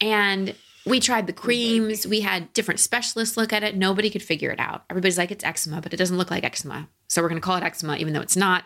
And 0.00 0.54
we 0.86 0.98
tried 0.98 1.26
the 1.26 1.34
creams. 1.34 2.06
We 2.06 2.20
had 2.22 2.50
different 2.54 2.80
specialists 2.80 3.36
look 3.36 3.52
at 3.52 3.62
it. 3.62 3.76
Nobody 3.76 4.08
could 4.08 4.22
figure 4.22 4.50
it 4.50 4.58
out. 4.58 4.84
Everybody's 4.88 5.18
like, 5.18 5.30
it's 5.30 5.44
eczema, 5.44 5.82
but 5.82 5.92
it 5.92 5.98
doesn't 5.98 6.16
look 6.16 6.30
like 6.30 6.42
eczema. 6.42 6.88
So 7.08 7.20
we're 7.20 7.28
going 7.28 7.40
to 7.40 7.44
call 7.44 7.56
it 7.56 7.62
eczema, 7.62 7.96
even 7.96 8.14
though 8.14 8.22
it's 8.22 8.34
not. 8.36 8.64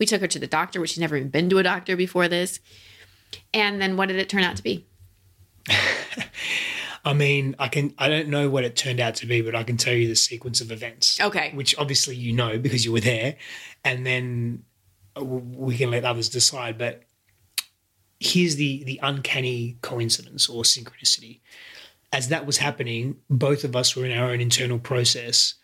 We 0.00 0.06
took 0.06 0.22
her 0.22 0.26
to 0.26 0.40
the 0.40 0.48
doctor, 0.48 0.80
which 0.80 0.90
she's 0.90 0.98
never 0.98 1.16
even 1.16 1.28
been 1.28 1.48
to 1.50 1.58
a 1.58 1.62
doctor 1.62 1.94
before 1.96 2.26
this. 2.26 2.58
And 3.54 3.80
then 3.80 3.96
what 3.96 4.08
did 4.08 4.16
it 4.16 4.28
turn 4.28 4.42
out 4.42 4.56
to 4.56 4.62
be? 4.64 4.86
I 7.04 7.12
mean, 7.14 7.56
I 7.58 7.68
can 7.68 7.94
I 7.98 8.08
don't 8.08 8.28
know 8.28 8.48
what 8.48 8.64
it 8.64 8.76
turned 8.76 9.00
out 9.00 9.16
to 9.16 9.26
be, 9.26 9.40
but 9.42 9.54
I 9.54 9.64
can 9.64 9.76
tell 9.76 9.94
you 9.94 10.06
the 10.08 10.14
sequence 10.16 10.60
of 10.60 10.70
events. 10.70 11.20
Okay. 11.20 11.50
Which 11.54 11.76
obviously 11.78 12.14
you 12.16 12.32
know 12.32 12.58
because 12.58 12.84
you 12.84 12.92
were 12.92 13.00
there, 13.00 13.36
and 13.84 14.06
then 14.06 14.64
we 15.20 15.76
can 15.76 15.90
let 15.90 16.04
others 16.04 16.28
decide. 16.28 16.78
But 16.78 17.02
here's 18.20 18.56
the 18.56 18.84
the 18.84 19.00
uncanny 19.02 19.78
coincidence 19.82 20.48
or 20.48 20.62
synchronicity. 20.62 21.40
As 22.12 22.28
that 22.28 22.46
was 22.46 22.58
happening, 22.58 23.16
both 23.30 23.64
of 23.64 23.74
us 23.74 23.96
were 23.96 24.04
in 24.04 24.16
our 24.16 24.30
own 24.30 24.40
internal 24.40 24.78
process, 24.78 25.54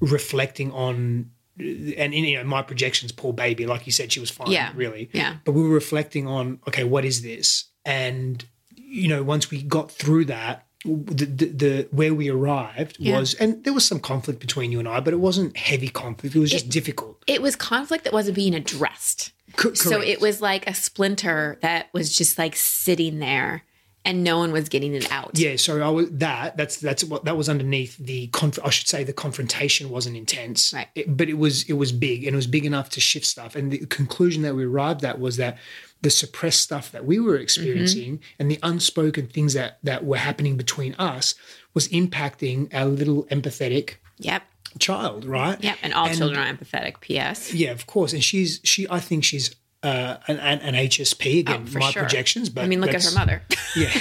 reflecting 0.00 0.72
on. 0.72 1.30
And 1.60 2.14
you 2.14 2.36
know, 2.36 2.44
my 2.44 2.62
projections, 2.62 3.10
poor 3.10 3.32
baby, 3.32 3.66
like 3.66 3.84
you 3.84 3.90
said, 3.90 4.12
she 4.12 4.20
was 4.20 4.30
fine, 4.30 4.52
Yeah. 4.52 4.70
really. 4.76 5.10
Yeah. 5.12 5.38
But 5.44 5.52
we 5.52 5.62
were 5.62 5.74
reflecting 5.74 6.24
on, 6.28 6.60
okay, 6.68 6.84
what 6.84 7.04
is 7.04 7.22
this? 7.22 7.64
And 7.84 8.44
you 8.76 9.08
know, 9.08 9.24
once 9.24 9.50
we 9.50 9.62
got 9.64 9.90
through 9.90 10.26
that, 10.26 10.67
the, 10.84 11.24
the, 11.26 11.46
the 11.46 11.88
where 11.90 12.14
we 12.14 12.28
arrived 12.30 12.96
Yeah. 13.00 13.18
was, 13.18 13.34
and 13.34 13.62
there 13.64 13.72
was 13.72 13.84
some 13.84 14.00
conflict 14.00 14.40
between 14.40 14.70
you 14.72 14.78
and 14.78 14.88
I, 14.88 15.00
but 15.00 15.12
it 15.12 15.18
wasn't 15.20 15.56
heavy 15.56 15.88
conflict. 15.88 16.36
It 16.36 16.38
was 16.38 16.50
just 16.50 16.68
difficult. 16.68 17.22
It 17.26 17.42
was 17.42 17.56
conflict 17.56 18.04
that 18.04 18.12
wasn't 18.12 18.36
being 18.36 18.54
addressed. 18.54 19.32
Co- 19.56 19.74
So 19.74 20.00
it 20.00 20.20
was 20.20 20.40
like 20.40 20.68
a 20.68 20.74
splinter 20.74 21.58
that 21.62 21.88
was 21.92 22.16
just 22.16 22.38
like 22.38 22.54
sitting 22.54 23.18
there 23.18 23.64
and 24.08 24.24
no 24.24 24.38
one 24.38 24.50
was 24.52 24.68
getting 24.70 24.94
it 24.94 25.12
out. 25.12 25.32
Yeah, 25.34 25.56
so 25.56 25.80
I 25.82 25.90
was 25.90 26.10
that. 26.12 26.56
That's 26.56 26.78
that's 26.78 27.04
what 27.04 27.24
that 27.26 27.36
was 27.36 27.48
underneath 27.48 27.96
the. 27.98 28.28
Conf- 28.28 28.58
I 28.64 28.70
should 28.70 28.88
say 28.88 29.04
the 29.04 29.12
confrontation 29.12 29.90
wasn't 29.90 30.16
intense, 30.16 30.72
Right. 30.72 30.88
It- 30.94 31.16
but 31.16 31.28
it 31.28 31.34
was 31.38 31.64
it 31.64 31.74
was 31.74 31.92
big 31.92 32.24
and 32.24 32.32
it 32.32 32.36
was 32.36 32.46
big 32.46 32.64
enough 32.64 32.88
to 32.90 33.00
shift 33.00 33.26
stuff. 33.26 33.54
And 33.54 33.70
the 33.70 33.78
conclusion 33.86 34.42
that 34.42 34.54
we 34.54 34.64
arrived 34.64 35.04
at 35.04 35.20
was 35.20 35.36
that 35.36 35.58
the 36.00 36.10
suppressed 36.10 36.60
stuff 36.60 36.90
that 36.92 37.04
we 37.04 37.20
were 37.20 37.36
experiencing 37.36 38.14
mm-hmm. 38.14 38.36
and 38.38 38.50
the 38.50 38.58
unspoken 38.62 39.26
things 39.26 39.52
that 39.52 39.78
that 39.82 40.04
were 40.04 40.16
happening 40.16 40.56
between 40.56 40.94
us 40.94 41.34
was 41.74 41.86
impacting 41.88 42.72
our 42.74 42.86
little 42.86 43.24
empathetic 43.26 43.96
Yep. 44.20 44.42
child, 44.78 45.24
right? 45.26 45.62
Yep. 45.62 45.76
And 45.82 45.92
all 45.94 46.06
And- 46.06 46.16
children 46.16 46.40
are 46.40 46.52
empathetic. 46.52 47.00
P.S. 47.00 47.52
Yeah, 47.52 47.72
of 47.72 47.86
course. 47.86 48.12
And 48.14 48.24
she's 48.24 48.60
she. 48.64 48.86
I 48.88 49.00
think 49.00 49.22
she's 49.24 49.54
uh, 49.82 50.16
an, 50.28 50.38
an 50.38 50.58
an 50.60 50.74
HSP 50.74 51.40
again. 51.40 51.62
Oh, 51.64 51.70
for 51.70 51.78
my 51.78 51.90
sure. 51.90 52.02
projections, 52.02 52.48
but 52.50 52.64
I 52.64 52.66
mean, 52.66 52.80
look 52.80 52.94
at 52.94 53.04
her 53.04 53.12
mother. 53.14 53.42
Yeah. 53.76 53.92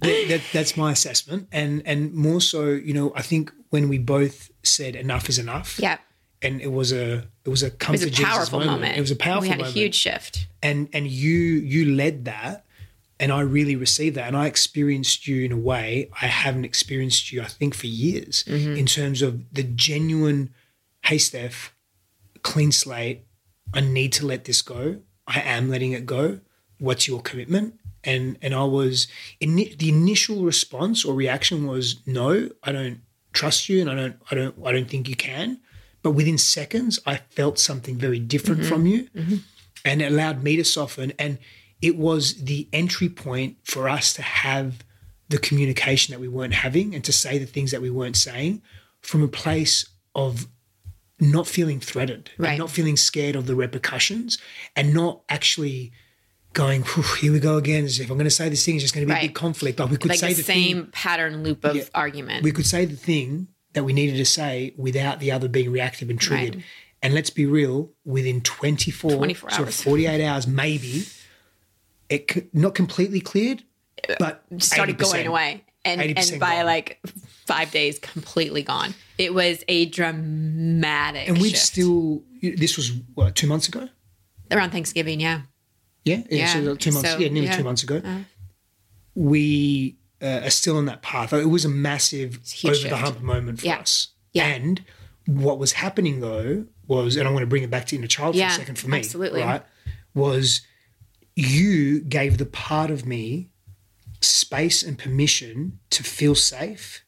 that, 0.00 0.24
that, 0.28 0.40
that's 0.52 0.76
my 0.76 0.92
assessment, 0.92 1.48
and 1.52 1.82
and 1.86 2.12
more 2.14 2.40
so, 2.40 2.66
you 2.70 2.92
know, 2.94 3.12
I 3.14 3.22
think 3.22 3.52
when 3.70 3.88
we 3.88 3.98
both 3.98 4.50
said 4.62 4.94
enough 4.96 5.28
is 5.28 5.38
enough, 5.38 5.78
Yeah. 5.78 5.98
and 6.42 6.60
it 6.60 6.72
was 6.72 6.92
a 6.92 7.26
it 7.44 7.48
was 7.48 7.62
a 7.62 7.70
come 7.70 7.94
It 7.94 8.00
was 8.00 8.08
a 8.08 8.10
Jesus 8.10 8.32
powerful 8.32 8.60
moment. 8.64 8.96
It 8.96 9.00
was 9.00 9.10
a 9.10 9.16
powerful 9.16 9.42
moment. 9.42 9.44
We 9.44 9.50
had 9.50 9.58
moment, 9.58 9.76
a 9.76 9.80
huge 9.80 9.94
shift. 9.94 10.46
and 10.62 10.88
and 10.92 11.06
you 11.06 11.32
you 11.72 11.94
led 11.94 12.24
that, 12.26 12.64
and 13.20 13.32
I 13.32 13.40
really 13.40 13.76
received 13.76 14.16
that, 14.16 14.26
and 14.28 14.36
I 14.36 14.46
experienced 14.46 15.26
you 15.26 15.44
in 15.44 15.52
a 15.52 15.56
way 15.56 16.10
I 16.20 16.26
haven't 16.26 16.64
experienced 16.64 17.32
you, 17.32 17.42
I 17.42 17.46
think, 17.46 17.74
for 17.74 17.86
years, 17.86 18.44
Mm-hmm. 18.44 18.76
in 18.76 18.86
terms 18.86 19.22
of 19.22 19.52
the 19.52 19.62
genuine, 19.64 20.50
hey 21.04 21.16
Stef, 21.16 21.70
clean 22.42 22.72
slate. 22.72 23.24
I 23.74 23.80
need 23.80 24.12
to 24.14 24.26
let 24.26 24.44
this 24.44 24.62
go. 24.62 25.00
I 25.26 25.40
am 25.40 25.68
letting 25.70 25.92
it 25.92 26.06
go. 26.06 26.40
What's 26.78 27.06
your 27.06 27.20
commitment? 27.20 27.78
And 28.04 28.38
and 28.40 28.54
I 28.54 28.64
was 28.64 29.08
in 29.40 29.56
the 29.56 29.88
initial 29.88 30.44
response 30.44 31.04
or 31.04 31.14
reaction 31.14 31.66
was 31.66 32.00
no, 32.06 32.50
I 32.62 32.72
don't 32.72 33.00
trust 33.32 33.68
you, 33.68 33.80
and 33.80 33.90
I 33.90 33.94
don't 33.94 34.16
I 34.30 34.34
don't 34.34 34.54
I 34.64 34.72
don't 34.72 34.88
think 34.88 35.08
you 35.08 35.16
can. 35.16 35.60
But 36.02 36.12
within 36.12 36.38
seconds, 36.38 36.98
I 37.06 37.16
felt 37.16 37.58
something 37.58 37.96
very 37.96 38.20
different 38.20 38.60
mm-hmm. 38.60 38.70
from 38.70 38.86
you, 38.86 39.08
mm-hmm. 39.14 39.36
and 39.84 40.00
it 40.00 40.12
allowed 40.12 40.42
me 40.42 40.56
to 40.56 40.64
soften. 40.64 41.12
And 41.18 41.38
it 41.82 41.96
was 41.96 42.44
the 42.44 42.68
entry 42.72 43.08
point 43.08 43.56
for 43.64 43.88
us 43.88 44.12
to 44.14 44.22
have 44.22 44.84
the 45.28 45.38
communication 45.38 46.12
that 46.12 46.20
we 46.20 46.28
weren't 46.28 46.54
having 46.54 46.94
and 46.94 47.04
to 47.04 47.12
say 47.12 47.38
the 47.38 47.46
things 47.46 47.70
that 47.70 47.82
we 47.82 47.90
weren't 47.90 48.16
saying 48.16 48.62
from 49.00 49.22
a 49.22 49.28
place 49.28 49.84
of 50.14 50.48
not 51.20 51.46
feeling 51.46 51.80
threatened 51.80 52.30
Right. 52.38 52.58
not 52.58 52.70
feeling 52.70 52.96
scared 52.96 53.34
of 53.36 53.46
the 53.46 53.54
repercussions 53.54 54.38
and 54.76 54.94
not 54.94 55.22
actually 55.28 55.92
going, 56.52 56.82
"Whew, 56.82 57.02
here 57.20 57.32
we 57.32 57.40
go 57.40 57.56
again. 57.56 57.84
If 57.84 58.00
I'm 58.02 58.16
going 58.16 58.24
to 58.24 58.30
say 58.30 58.48
this 58.48 58.64
thing, 58.64 58.76
it's 58.76 58.84
just 58.84 58.94
going 58.94 59.06
to 59.06 59.12
be 59.12 59.18
a 59.18 59.22
big 59.22 59.34
conflict. 59.34 59.78
Like 59.78 59.90
we 59.90 59.96
could 59.96 60.10
Like 60.10 60.18
say 60.20 60.28
the, 60.28 60.34
the, 60.34 60.42
same 60.42 60.82
thing, 60.84 60.90
pattern 60.92 61.42
loop 61.42 61.64
of 61.64 61.76
Yeah. 61.76 61.84
argument. 61.94 62.42
we 62.42 62.52
could 62.52 62.66
say 62.66 62.84
the 62.84 62.96
thing 62.96 63.48
that 63.74 63.84
we 63.84 63.92
needed 63.92 64.16
to 64.16 64.24
say 64.24 64.72
without 64.76 65.20
the 65.20 65.30
other 65.30 65.48
being 65.48 65.70
reactive 65.70 66.08
and 66.10 66.20
triggered. 66.20 66.56
Right. 66.56 66.64
And 67.02 67.14
let's 67.14 67.30
be 67.30 67.46
real, 67.46 67.92
within 68.04 68.40
24, 68.40 69.12
24 69.12 69.50
so 69.50 69.62
hours. 69.64 69.82
48 69.82 70.24
hours, 70.24 70.46
maybe, 70.48 71.04
it 72.08 72.52
not 72.54 72.74
completely 72.74 73.20
cleared, 73.20 73.62
uh, 74.08 74.14
but 74.18 74.42
started 74.58 74.96
80%. 74.98 74.98
going 75.12 75.26
away. 75.26 75.64
And, 75.84 76.00
and 76.00 76.40
by 76.40 76.56
gone. 76.56 76.66
like 76.66 77.00
five 77.48 77.70
days, 77.72 77.98
completely 77.98 78.62
gone. 78.62 78.94
It 79.16 79.34
was 79.34 79.64
a 79.66 79.86
dramatic 79.86 81.28
And 81.28 81.38
we've 81.40 81.52
shift. 81.52 81.64
still, 81.64 82.22
this 82.40 82.76
was 82.76 82.92
what, 83.14 83.34
two 83.34 83.48
months 83.48 83.66
ago? 83.68 83.88
around 84.50 84.70
Thanksgiving, 84.70 85.20
yeah. 85.20 85.42
Yeah, 86.04 86.22
yeah, 86.30 86.46
so 86.52 86.58
Yeah, 86.60 86.74
two 86.74 86.92
months, 86.92 87.10
so, 87.10 87.18
yeah, 87.18 87.28
nearly 87.28 87.48
yeah. 87.48 87.56
two 87.56 87.64
months 87.64 87.82
ago. 87.82 88.00
Uh. 88.02 88.20
We 89.14 89.96
uh, 90.22 90.40
are 90.44 90.50
still 90.50 90.76
on 90.76 90.86
that 90.86 91.02
path. 91.02 91.32
It 91.32 91.46
was 91.46 91.64
a 91.64 91.68
massive 91.68 92.40
a 92.64 92.68
over 92.68 92.88
the 92.88 92.96
hump 92.96 93.20
moment 93.20 93.60
for 93.60 93.66
Yeah. 93.66 93.78
us. 93.80 94.08
Yeah. 94.32 94.46
And 94.46 94.84
what 95.26 95.58
was 95.58 95.72
happening 95.72 96.20
though 96.20 96.66
was, 96.86 97.16
and 97.16 97.28
I 97.28 97.30
want 97.30 97.42
to 97.42 97.46
bring 97.46 97.62
it 97.62 97.70
back 97.70 97.86
to 97.88 97.96
inner 97.96 98.06
child 98.06 98.36
for 98.36 98.42
a 98.44 98.50
second 98.50 98.78
for 98.78 98.88
me, 98.88 98.98
absolutely. 98.98 99.42
right? 99.42 99.62
Was 100.14 100.62
you 101.36 102.00
gave 102.00 102.38
the 102.38 102.46
part 102.46 102.90
of 102.90 103.04
me 103.04 103.50
space 104.20 104.82
and 104.82 104.98
permission 104.98 105.78
to 105.90 106.02
feel 106.02 106.34
safe 106.34 107.04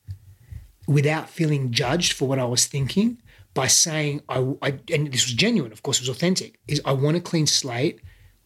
without 0.86 1.28
feeling 1.28 1.70
judged 1.72 2.12
for 2.12 2.26
what 2.28 2.38
I 2.38 2.44
was 2.44 2.66
thinking 2.66 3.18
by 3.54 3.66
saying, 3.66 4.22
I, 4.28 4.38
I, 4.62 4.78
and 4.92 5.12
this 5.12 5.24
was 5.26 5.34
genuine, 5.34 5.72
of 5.72 5.82
course, 5.82 5.98
it 5.98 6.02
was 6.02 6.16
authentic, 6.16 6.58
is 6.68 6.80
I 6.84 6.92
want 6.92 7.16
a 7.16 7.20
clean 7.20 7.46
slate. 7.46 8.00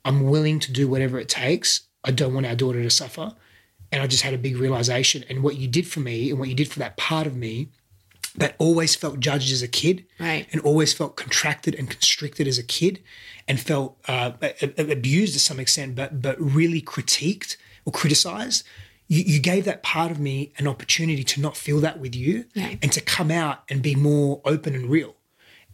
I'm 0.05 0.29
willing 0.29 0.59
to 0.61 0.73
do 0.73 0.89
whatever 0.89 1.19
it 1.19 1.29
takes. 1.29 1.83
I 2.05 2.11
don't 2.11 2.35
want 2.35 2.47
our 2.47 2.55
daughter 2.55 2.83
to 2.83 2.91
suffer. 2.91 3.33
And 3.93 4.03
I 4.03 4.07
just 4.07 4.23
had 4.23 4.35
a 4.35 4.39
big 4.39 4.57
realization. 4.57 5.25
And 5.31 5.43
what 5.43 5.57
you 5.57 5.69
did 5.69 5.87
for 5.87 6.01
me 6.01 6.31
and 6.31 6.39
what 6.39 6.49
you 6.49 6.55
did 6.55 6.71
for 6.71 6.79
that 6.81 6.97
part 6.97 7.27
of 7.27 7.37
me 7.37 7.69
that 8.37 8.57
always 8.59 8.97
felt 8.97 9.21
judged 9.21 9.53
as 9.53 9.63
a 9.63 9.69
kid 9.69 10.05
Right. 10.19 10.47
and 10.53 10.61
always 10.63 10.93
felt 10.93 11.17
contracted 11.17 11.75
and 11.77 11.89
constricted 11.89 12.49
as 12.49 12.59
a 12.59 12.65
kid 12.65 13.01
and 13.47 13.61
felt 13.61 13.97
uh, 14.09 14.33
abused 14.79 15.35
to 15.35 15.41
some 15.41 15.61
extent, 15.61 15.95
but, 15.95 16.21
but 16.21 16.41
really 16.41 16.83
critiqued 16.83 17.57
or 17.85 17.93
criticized. 17.93 18.65
You, 19.09 19.23
you 19.23 19.39
gave 19.41 19.65
that 19.67 19.83
part 19.83 20.11
of 20.11 20.19
me 20.19 20.53
an 20.59 20.67
opportunity 20.67 21.25
to 21.25 21.41
not 21.41 21.57
feel 21.57 21.81
that 21.81 21.99
with 22.01 22.15
you 22.15 22.47
Right. 22.57 22.79
and 22.83 22.91
to 22.93 23.01
come 23.01 23.31
out 23.31 23.63
and 23.69 23.83
be 23.83 23.95
more 23.95 24.41
open 24.45 24.75
and 24.75 24.89
real. 24.89 25.15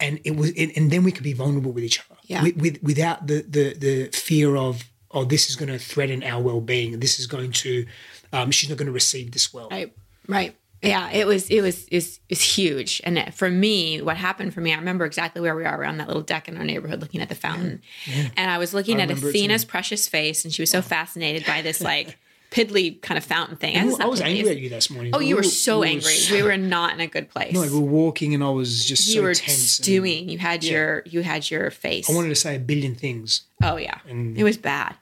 And 0.01 0.19
it 0.25 0.35
was, 0.37 0.53
and, 0.57 0.73
and 0.77 0.91
then 0.91 1.05
we 1.05 1.13
could 1.13 1.23
be 1.25 1.33
vulnerable 1.35 1.73
with 1.73 1.85
each 1.85 2.01
other 2.01 2.19
Yeah. 2.27 2.43
with, 2.43 2.57
with, 2.57 2.83
without 2.83 3.27
the, 3.27 3.43
the, 3.49 3.75
the 3.75 4.07
fear 4.13 4.57
of, 4.57 4.83
oh, 5.13 5.25
this 5.25 5.49
is 5.51 5.57
going 5.57 5.69
to 5.71 5.79
threaten 5.79 6.23
our 6.25 6.43
well 6.43 6.61
being. 6.61 6.99
This 7.01 7.21
is 7.21 7.27
going 7.27 7.53
to, 7.53 7.87
um, 8.33 8.51
she's 8.51 8.69
not 8.69 8.79
going 8.79 8.87
to 8.87 8.93
receive 8.93 9.31
this 9.33 9.53
well. 9.55 9.69
Right. 9.71 9.93
Right. 10.27 10.57
Yeah, 10.83 11.11
it 11.11 11.27
was 11.27 11.51
it 11.51 11.61
was 11.61 11.87
is 11.89 12.21
is 12.31 12.41
huge. 12.41 13.03
And 13.05 13.19
it- 13.19 13.35
for 13.35 13.51
me, 13.51 14.01
what 14.01 14.17
happened 14.17 14.55
for 14.55 14.63
me, 14.63 14.73
I 14.73 14.77
remember 14.79 15.05
exactly 15.05 15.43
where 15.43 15.55
we 15.55 15.67
are 15.67 15.79
around 15.79 15.99
that 15.99 16.07
little 16.09 16.23
deck 16.23 16.49
in 16.49 16.57
our 16.57 16.65
neighborhood 16.65 17.03
looking 17.03 17.21
at 17.21 17.29
the 17.29 17.35
fountain. 17.35 17.83
And 18.35 18.51
I 18.51 18.57
was 18.57 18.73
looking 18.73 18.99
I 18.99 19.03
at 19.03 19.11
Athena's 19.11 19.67
precious 19.67 20.09
face 20.09 20.43
and 20.47 20.55
she 20.55 20.63
was 20.63 20.71
so 20.71 20.81
fascinated 20.81 21.45
by 21.47 21.61
this 21.61 21.83
like 21.83 22.17
piddly 22.51 23.01
kind 23.03 23.17
of 23.17 23.25
fountain 23.25 23.57
thing. 23.57 23.75
And 23.75 23.91
it's 23.91 24.01
I 24.01 24.07
was 24.07 24.21
piddly, 24.21 24.39
angry 24.39 24.51
at 24.51 24.59
you 24.59 24.69
this 24.69 24.91
morning. 24.91 25.13
Oh, 25.15 25.21
you 25.21 25.37
were 25.37 25.43
We 25.43 25.49
so 25.49 25.81
we 25.81 25.89
angry. 25.91 26.15
We 26.33 26.43
were 26.43 26.57
not 26.57 26.93
in 26.95 27.01
a 27.01 27.07
good 27.07 27.29
place. 27.29 27.53
No, 27.53 27.61
we 27.63 27.71
were 27.71 27.81
walking 27.81 28.35
and 28.35 28.43
I 28.43 28.51
was 28.51 28.85
just 28.85 29.07
you 29.09 29.15
so 29.15 29.23
were 29.23 29.35
tense. 29.35 29.49
and 29.49 29.59
stewing. 29.59 30.29
You 30.29 30.39
had 30.39 30.65
your 30.65 31.03
you 31.07 31.23
had 31.23 31.49
your 31.51 31.71
face. 31.71 32.11
I 32.11 32.15
wanted 32.15 32.31
to 32.31 32.35
say 32.35 32.57
a 32.57 32.59
billion 32.59 32.95
things. 32.95 33.43
Oh 33.63 33.77
yeah, 33.77 33.99
it 34.07 34.45
was 34.45 34.57
bad. 34.59 34.97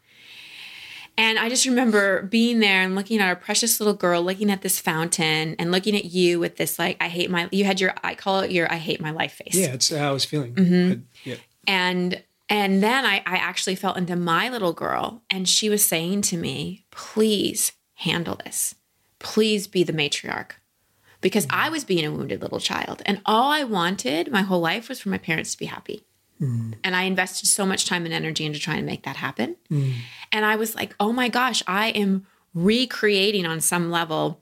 And 1.17 1.37
I 1.37 1.49
just 1.49 1.67
remember 1.67 2.23
being 2.23 2.61
there 2.61 2.81
and 2.83 2.95
looking 2.95 3.19
at 3.19 3.27
our 3.27 3.35
precious 3.35 3.81
little 3.81 3.95
girl, 3.95 4.23
looking 4.23 4.51
at 4.53 4.63
this 4.63 4.79
fountain, 4.79 5.57
and 5.59 5.73
looking 5.73 5.97
at 5.97 6.05
you 6.05 6.39
with 6.39 6.57
this 6.59 6.79
like 6.79 6.97
I 7.01 7.09
hate 7.09 7.29
my. 7.29 7.49
You 7.51 7.65
had 7.65 7.81
your 7.81 7.93
I 8.05 8.15
call 8.15 8.41
it 8.41 8.53
your 8.53 8.73
I 8.73 8.77
hate 8.77 9.01
my 9.01 9.11
life 9.11 9.33
face. 9.33 9.57
Yeah, 9.57 9.73
that's 9.73 9.89
how 9.89 10.11
I 10.11 10.13
was 10.13 10.25
feeling. 10.25 10.55
Mm-hmm. 10.55 10.93
I- 10.93 11.01
yeah. 11.25 11.37
And 11.67 12.23
and 12.49 12.83
then 12.83 13.05
I, 13.05 13.23
I 13.27 13.37
actually 13.37 13.75
felt 13.75 13.97
into 13.97 14.17
my 14.17 14.49
little 14.49 14.73
girl, 14.73 15.23
and 15.31 15.49
she 15.49 15.69
was 15.69 15.85
saying 15.85 16.23
to 16.23 16.37
me, 16.37 16.85
"Please 16.91 17.73
handle 17.95 18.37
this. 18.45 18.75
Please 19.19 19.67
be 19.67 19.83
the 19.83 19.93
matriarch." 19.93 20.53
Because 21.21 21.49
I 21.51 21.69
was 21.69 21.85
being 21.85 22.05
a 22.05 22.13
wounded 22.13 22.43
little 22.43 22.61
child, 22.61 23.03
and 23.05 23.21
all 23.27 23.51
I 23.51 23.65
wanted 23.65 24.31
my 24.31 24.43
whole 24.43 24.61
life 24.61 24.89
was 24.89 25.01
for 25.01 25.09
my 25.09 25.19
parents 25.19 25.53
to 25.53 25.59
be 25.59 25.67
happy. 25.67 26.05
Mm. 26.41 26.75
And 26.85 26.95
I 26.95 27.03
invested 27.03 27.47
so 27.47 27.67
much 27.67 27.87
time 27.87 28.05
and 28.05 28.15
energy 28.15 28.45
into 28.45 28.59
trying 28.59 28.79
to 28.79 28.85
make 28.85 29.03
that 29.03 29.17
happen. 29.17 29.57
Mm. 29.71 29.95
And 30.31 30.45
I 30.45 30.57
was 30.57 30.75
like, 30.75 30.95
oh 31.01 31.13
my 31.13 31.29
gosh, 31.29 31.63
I 31.67 31.89
am 31.89 32.27
recreating 32.55 33.47
on 33.47 33.61
some 33.61 33.91
level 33.91 34.41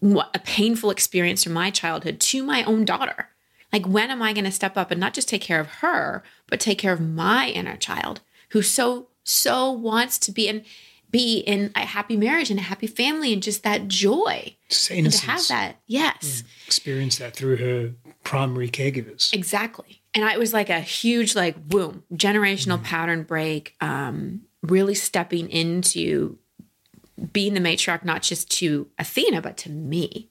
what 0.00 0.30
a 0.34 0.38
painful 0.38 0.90
experience 0.90 1.44
from 1.44 1.52
my 1.52 1.70
childhood 1.70 2.20
to 2.20 2.42
my 2.42 2.64
own 2.64 2.84
daughter. 2.84 3.29
Like, 3.72 3.86
when 3.86 4.10
am 4.10 4.22
I 4.22 4.32
going 4.32 4.44
to 4.44 4.50
step 4.50 4.76
up 4.76 4.90
and 4.90 5.00
not 5.00 5.14
just 5.14 5.28
take 5.28 5.42
care 5.42 5.60
of 5.60 5.68
her, 5.76 6.22
but 6.48 6.60
take 6.60 6.78
care 6.78 6.92
of 6.92 7.00
my 7.00 7.48
inner 7.48 7.76
child 7.76 8.20
who 8.50 8.62
so, 8.62 9.08
so 9.22 9.70
wants 9.70 10.18
to 10.18 10.32
be 10.32 10.48
in, 10.48 10.64
be 11.10 11.38
in 11.38 11.70
a 11.76 11.80
happy 11.80 12.16
marriage 12.16 12.50
and 12.50 12.58
a 12.58 12.64
happy 12.64 12.86
family 12.86 13.32
and 13.32 13.42
just 13.42 13.62
that 13.62 13.88
joy 13.88 14.56
Just 14.68 14.90
innocence. 14.90 15.20
to 15.20 15.30
have 15.30 15.48
that. 15.48 15.76
Yes. 15.86 16.42
Experience 16.66 17.18
that 17.18 17.36
through 17.36 17.56
her 17.56 17.94
primary 18.24 18.68
caregivers. 18.68 19.32
Exactly. 19.32 20.02
And 20.14 20.24
I, 20.24 20.32
it 20.32 20.38
was 20.38 20.52
like 20.52 20.70
a 20.70 20.80
huge, 20.80 21.36
like, 21.36 21.68
boom, 21.68 22.02
generational 22.12 22.82
pattern 22.82 23.22
break, 23.22 23.76
um, 23.80 24.42
really 24.62 24.94
stepping 24.94 25.48
into 25.48 26.38
being 27.32 27.54
the 27.54 27.60
matriarch, 27.60 28.04
not 28.04 28.22
just 28.22 28.50
to 28.50 28.88
Athena, 28.98 29.42
but 29.42 29.56
to 29.58 29.70
me. 29.70 30.30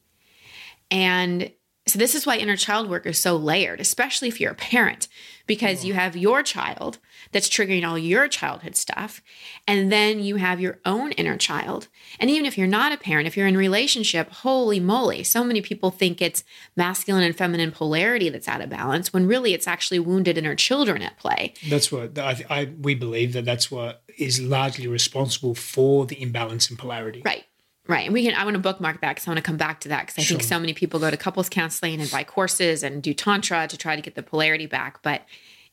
And 0.92 1.52
so 1.90 2.00
this 2.00 2.16
is 2.16 2.26
why 2.26 2.38
inner 2.38 2.56
child 2.56 2.90
work 2.90 3.06
is 3.06 3.18
so 3.18 3.36
layered, 3.36 3.80
especially 3.80 4.28
if 4.28 4.40
you're 4.40 4.52
a 4.52 4.56
parent, 4.56 5.08
because 5.48 5.84
you 5.84 5.94
mm. 5.94 5.98
have 5.98 6.16
your 6.16 6.44
child 6.44 7.00
that's 7.32 7.50
triggering 7.50 7.88
all 7.88 7.98
your 7.98 8.28
childhood 8.28 8.76
stuff. 8.76 9.22
And 9.68 9.92
then 9.92 10.20
you 10.20 10.38
have 10.38 10.60
your 10.60 10.80
own 10.86 11.12
inner 11.14 11.38
child. 11.38 11.88
And 12.20 12.30
even 12.30 12.46
if 12.46 12.58
you're 12.58 12.68
not 12.68 12.92
a 12.92 12.98
parent, 12.98 13.28
if 13.28 13.38
you're 13.38 13.48
in 13.48 13.58
relationship, 13.58 14.30
holy 14.30 14.80
moly, 14.80 15.24
so 15.24 15.44
many 15.44 15.62
people 15.62 15.92
think 15.92 16.22
it's 16.22 16.44
masculine 16.76 17.24
and 17.24 17.36
feminine 17.36 17.72
polarity 17.72 18.30
that's 18.30 18.48
out 18.48 18.62
of 18.62 18.70
balance 18.70 19.14
when 19.14 19.28
really 19.28 19.54
it's 19.54 19.68
actually 19.68 20.00
wounded 20.00 20.38
inner 20.38 20.56
children 20.56 21.02
at 21.02 21.18
play. 21.18 21.54
That's 21.70 21.92
what 21.92 22.18
I, 22.18 22.44
I 22.50 22.74
we 22.80 22.96
believe 22.96 23.34
that 23.34 23.46
that's 23.46 23.70
what 23.70 24.04
is 24.18 24.42
largely 24.42 24.88
responsible 24.88 25.56
for 25.56 26.06
the 26.06 26.22
imbalance 26.22 26.70
in 26.70 26.78
polarity. 26.78 27.22
Right. 27.24 27.46
Right. 27.90 28.06
And 28.06 28.14
we 28.14 28.24
can, 28.24 28.36
I 28.36 28.44
want 28.44 28.54
to 28.54 28.62
bookmark 28.62 29.02
that 29.02 29.16
because 29.16 29.28
I 29.28 29.32
want 29.32 29.40
to 29.40 29.44
come 29.44 29.58
back 29.58 29.80
to 29.80 29.90
that 29.90 30.06
because 30.06 30.24
I 30.24 30.28
think 30.28 30.44
so 30.44 30.60
many 30.60 30.76
people 30.76 31.00
go 31.00 31.10
to 31.10 31.18
couples 31.18 31.50
counseling 31.50 32.00
and 32.00 32.10
buy 32.12 32.24
courses 32.24 32.84
and 32.84 33.02
do 33.02 33.16
Tantra 33.16 33.68
to 33.68 33.78
try 33.78 33.96
to 33.96 34.02
get 34.02 34.14
the 34.14 34.22
polarity 34.22 34.68
back, 34.68 35.02
but 35.02 35.24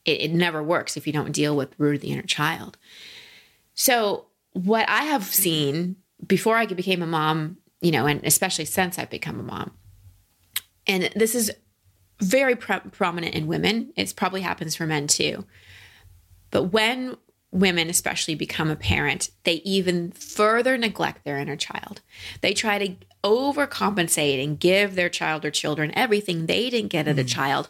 it, 0.06 0.22
it 0.22 0.32
never 0.32 0.62
works 0.62 0.96
if 0.96 1.06
you 1.06 1.12
don't 1.12 1.30
deal 1.30 1.54
with 1.54 1.74
root 1.76 1.96
of 1.96 2.00
the 2.00 2.12
inner 2.12 2.22
child. 2.22 2.78
So, 3.74 4.24
what 4.54 4.88
I 4.88 5.02
have 5.02 5.24
seen 5.24 5.96
before 6.26 6.56
I 6.56 6.64
became 6.64 7.02
a 7.02 7.06
mom, 7.06 7.58
you 7.82 7.90
know, 7.90 8.06
and 8.06 8.24
especially 8.24 8.64
since 8.64 8.98
I've 8.98 9.10
become 9.10 9.38
a 9.38 9.42
mom, 9.42 9.72
and 10.86 11.10
this 11.14 11.34
is 11.34 11.52
very 12.22 12.56
pro- 12.56 12.80
prominent 12.80 13.34
in 13.34 13.46
women, 13.46 13.92
it 13.94 14.14
probably 14.16 14.40
happens 14.40 14.74
for 14.74 14.86
men 14.86 15.06
too. 15.06 15.44
But 16.50 16.64
when 16.72 17.18
women, 17.56 17.88
especially, 17.88 18.34
become 18.34 18.70
a 18.70 18.76
parent, 18.76 19.30
they 19.44 19.54
even 19.64 20.12
further 20.12 20.76
neglect 20.76 21.24
their 21.24 21.38
inner 21.38 21.56
child. 21.56 22.00
They 22.40 22.52
try 22.52 22.78
to 22.78 22.96
overcompensate 23.24 24.42
and 24.42 24.60
give 24.60 24.94
their 24.94 25.08
child 25.08 25.44
or 25.44 25.50
children 25.50 25.92
everything 25.94 26.46
they 26.46 26.70
didn't 26.70 26.90
get 26.90 27.08
as 27.08 27.18
a 27.18 27.22
hmm. 27.22 27.26
child, 27.26 27.68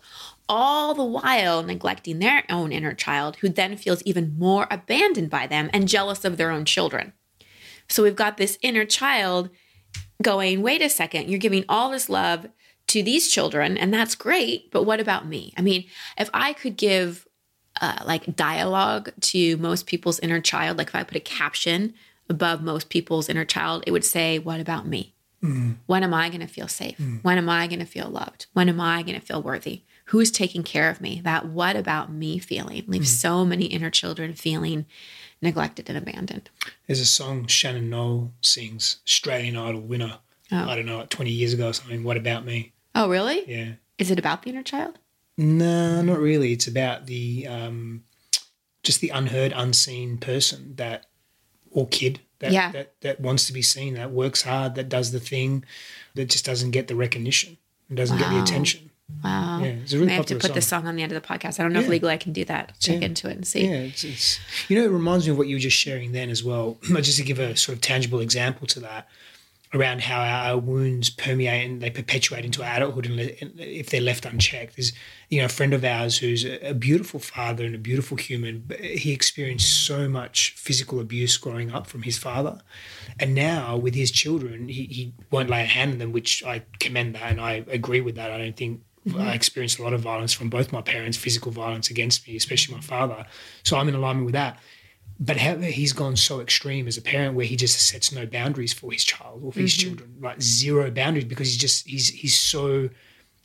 all 0.49 0.95
the 0.95 1.05
while 1.05 1.63
neglecting 1.63 2.19
their 2.19 2.45
own 2.51 2.73
inner 2.73 2.93
child, 2.93 3.37
who 3.37 3.49
then 3.49 3.77
feels 3.77 4.03
even 4.03 4.37
more 4.39 4.67
abandoned 4.71 5.31
by 5.31 5.47
them 5.47 5.71
and 5.73 5.89
jealous 5.89 6.25
of 6.25 6.37
their 6.37 6.51
own 6.51 6.65
children. 6.65 7.13
So 7.89 8.03
we've 8.03 8.17
got 8.17 8.37
this 8.37 8.59
inner 8.63 8.85
child 8.85 9.51
going, 10.23 10.63
wait 10.63 10.83
a 10.83 10.89
second, 10.89 11.29
you're 11.29 11.39
giving 11.39 11.65
all 11.69 11.91
this 11.91 12.09
love 12.09 12.49
to 12.89 13.03
these 13.03 13.29
children, 13.29 13.77
and 13.77 13.93
that's 13.93 14.15
great, 14.15 14.71
but 14.71 14.85
what 14.85 15.01
about 15.01 15.27
me? 15.27 15.53
I 15.57 15.63
mean, 15.63 15.87
if 16.17 16.31
I 16.33 16.53
could 16.53 16.77
give 16.77 17.26
uh, 17.81 18.03
like 18.05 18.37
dialogue 18.37 19.11
to 19.21 19.57
most 19.59 19.87
people's 19.87 20.19
inner 20.21 20.41
child, 20.41 20.79
like 20.79 20.89
if 20.89 20.95
I 20.95 21.03
put 21.03 21.17
a 21.17 21.21
caption 21.21 21.95
above 22.29 22.63
most 22.63 22.89
people's 22.89 23.29
inner 23.29 23.45
child, 23.45 23.85
it 23.87 23.93
would 23.93 24.05
say, 24.05 24.39
What 24.39 24.61
about 24.61 24.87
me? 24.87 25.15
Mm. 25.43 25.77
When 25.87 26.03
am 26.03 26.15
I 26.15 26.29
going 26.29 26.41
to 26.41 26.47
feel 26.47 26.69
safe? 26.69 26.99
Mm. 26.99 27.23
When 27.23 27.39
am 27.39 27.49
I 27.49 27.67
going 27.67 27.81
to 27.81 27.87
feel 27.87 28.09
loved? 28.09 28.47
When 28.53 28.69
am 28.69 28.81
I 28.81 29.03
going 29.03 29.19
to 29.19 29.25
feel 29.25 29.43
worthy? 29.43 29.83
Who's 30.07 30.31
taking 30.31 30.63
care 30.63 30.89
of 30.89 31.01
me? 31.01 31.21
That 31.23 31.47
what 31.47 31.77
about 31.77 32.13
me 32.13 32.39
feeling 32.39 32.85
leaves 32.87 33.13
mm. 33.13 33.21
so 33.21 33.45
many 33.45 33.67
inner 33.67 33.91
children 33.91 34.33
feeling 34.33 34.87
neglected 35.43 35.89
and 35.89 35.99
abandoned. 35.99 36.51
There's 36.87 37.01
a 37.01 37.07
song 37.07 37.47
Shannon 37.47 37.91
Noll 37.91 38.33
sings, 38.41 38.99
Australian 39.07 39.57
Idol 39.57 39.83
winner. 39.83 40.19
Oh. 40.53 40.69
I 40.69 40.77
don't 40.77 40.87
know, 40.87 40.99
like 40.99 41.09
20 41.09 41.31
years 41.31 41.53
ago 41.53 41.69
or 41.69 41.73
something. 41.73 42.05
What 42.05 42.17
about 42.17 42.45
me? 42.45 42.73
Oh, 42.95 43.09
really? 43.09 43.43
Yeah. 43.51 43.73
Is 43.99 44.11
it 44.11 44.19
about 44.19 44.43
the 44.43 44.51
inner 44.51 44.63
child? 44.63 44.99
No, 45.39 46.03
not 46.03 46.19
really. 46.19 46.53
It's 46.53 46.67
about 46.67 47.07
the 47.07 47.47
um, 47.47 48.05
just 48.83 49.01
the 49.01 49.11
unheard, 49.11 49.53
unseen 49.55 50.19
person 50.19 50.75
that 50.77 51.07
or 51.71 51.87
kid 51.89 52.21
that, 52.39 52.53
Yeah. 52.53 52.73
that 52.73 53.01
that 53.03 53.21
wants 53.21 53.47
to 53.47 53.53
be 53.53 53.63
seen, 53.63 53.95
that 53.95 54.11
works 54.11 54.43
hard, 54.43 54.75
that 54.77 54.89
does 54.89 55.13
the 55.13 55.21
thing, 55.21 55.65
that 56.15 56.31
just 56.31 56.45
doesn't 56.45 56.71
get 56.71 56.89
the 56.89 56.95
recognition, 56.97 57.59
and 57.89 57.97
doesn't 57.97 58.19
get 58.19 58.31
the 58.31 58.41
attention. 58.41 58.91
Wow. 59.23 59.61
Yeah, 59.63 59.67
it's 59.69 59.93
a 59.93 59.99
really 59.99 60.11
I 60.13 60.17
have 60.17 60.27
to 60.27 60.37
put 60.37 60.53
this 60.55 60.67
song 60.67 60.87
on 60.89 60.97
the 60.97 61.03
end 61.03 61.13
of 61.13 61.23
the 61.23 61.27
podcast. 61.29 61.61
I 61.61 61.63
don't 61.63 61.73
know 61.73 61.79
if 61.79 61.85
Yeah. 61.87 61.91
legally 61.93 62.13
I 62.15 62.17
can 62.17 62.33
do 62.33 62.45
that. 62.47 62.73
Check 62.81 63.01
Yeah. 63.01 63.07
into 63.07 63.29
it 63.29 63.37
and 63.37 63.47
see. 63.47 63.65
Yeah, 63.67 63.75
it's, 63.83 64.03
it's 64.05 64.41
you 64.69 64.77
know 64.79 64.85
it 64.85 64.91
reminds 64.91 65.27
me 65.27 65.33
of 65.33 65.39
what 65.39 65.47
you 65.49 65.57
were 65.57 65.61
just 65.61 65.77
sharing 65.77 66.13
then 66.13 66.29
as 66.31 66.43
well. 66.43 66.79
just 67.03 67.19
to 67.19 67.23
give 67.23 67.39
a 67.39 67.55
sort 67.57 67.77
of 67.77 67.83
tangible 67.83 68.21
example 68.21 68.67
to 68.69 68.81
that, 68.81 69.09
around 69.77 70.03
how 70.03 70.21
our 70.21 70.59
wounds 70.59 71.11
permeate 71.11 71.69
and 71.69 71.81
they 71.81 71.91
perpetuate 71.91 72.45
into 72.45 72.63
adulthood, 72.63 73.07
and 73.07 73.21
if 73.59 73.91
they're 73.91 74.01
left 74.01 74.25
unchecked. 74.25 74.77
There's 74.77 74.93
you 75.29 75.41
know 75.41 75.47
a 75.47 75.51
friend 75.51 75.75
of 75.75 75.85
ours 75.85 76.19
who's 76.19 76.45
a 76.45 76.75
beautiful 76.75 77.21
father 77.21 77.65
and 77.65 77.75
a 77.75 77.79
beautiful 77.79 78.17
human, 78.17 78.65
but 78.67 78.81
he 78.81 79.13
experienced 79.13 79.87
so 79.87 80.09
much 80.09 80.55
physical 80.57 81.01
abuse 81.01 81.37
growing 81.37 81.71
up 81.71 81.87
from 81.87 82.03
his 82.03 82.19
father, 82.19 82.61
and 83.19 83.35
now 83.35 83.77
with 83.77 83.95
his 83.95 84.11
children, 84.11 84.69
he, 84.69 84.85
he 84.85 85.15
won't 85.31 85.51
lay 85.51 85.63
a 85.63 85.67
hand 85.67 85.93
on 85.93 85.99
them, 85.99 86.13
which 86.13 86.45
I 86.45 86.63
commend 86.81 87.15
that 87.15 87.31
and 87.31 87.41
I 87.41 87.65
agree 87.69 88.01
with 88.01 88.17
that. 88.17 88.31
I 88.31 88.39
don't 88.39 88.57
think. 88.57 88.83
Mm-hmm. 89.07 89.21
I 89.21 89.35
experienced 89.35 89.79
a 89.79 89.85
lot 89.85 89.93
of 89.93 90.01
violence 90.01 90.33
from 90.33 90.51
both 90.51 90.73
my 90.73 90.83
parents, 90.83 91.17
physical 91.17 91.53
violence 91.53 91.91
against 91.91 92.27
me, 92.27 92.35
especially 92.35 92.75
my 92.75 92.81
father. 92.81 93.25
So 93.63 93.77
I'm 93.77 93.89
in 93.89 93.95
alignment 93.95 94.25
with 94.27 94.33
that. 94.33 94.59
But 95.19 95.39
how 95.39 95.57
he's 95.57 95.95
gone 95.95 96.17
so 96.17 96.41
extreme 96.41 96.87
as 96.87 96.99
a 96.99 97.03
parent 97.03 97.35
where 97.35 97.47
he 97.47 97.57
just 97.57 97.81
sets 97.81 98.13
no 98.13 98.27
boundaries 98.27 98.75
for 98.75 98.93
his 98.93 99.03
child 99.03 99.43
or 99.43 99.53
for 99.53 99.61
his 99.61 99.73
mm-hmm. 99.73 99.89
children, 99.89 100.17
like 100.21 100.43
zero 100.43 100.91
boundaries 100.91 101.25
because 101.25 101.49
he's 101.49 101.57
just 101.57 101.87
he's 101.87 102.09
he's 102.09 102.39
so 102.39 102.91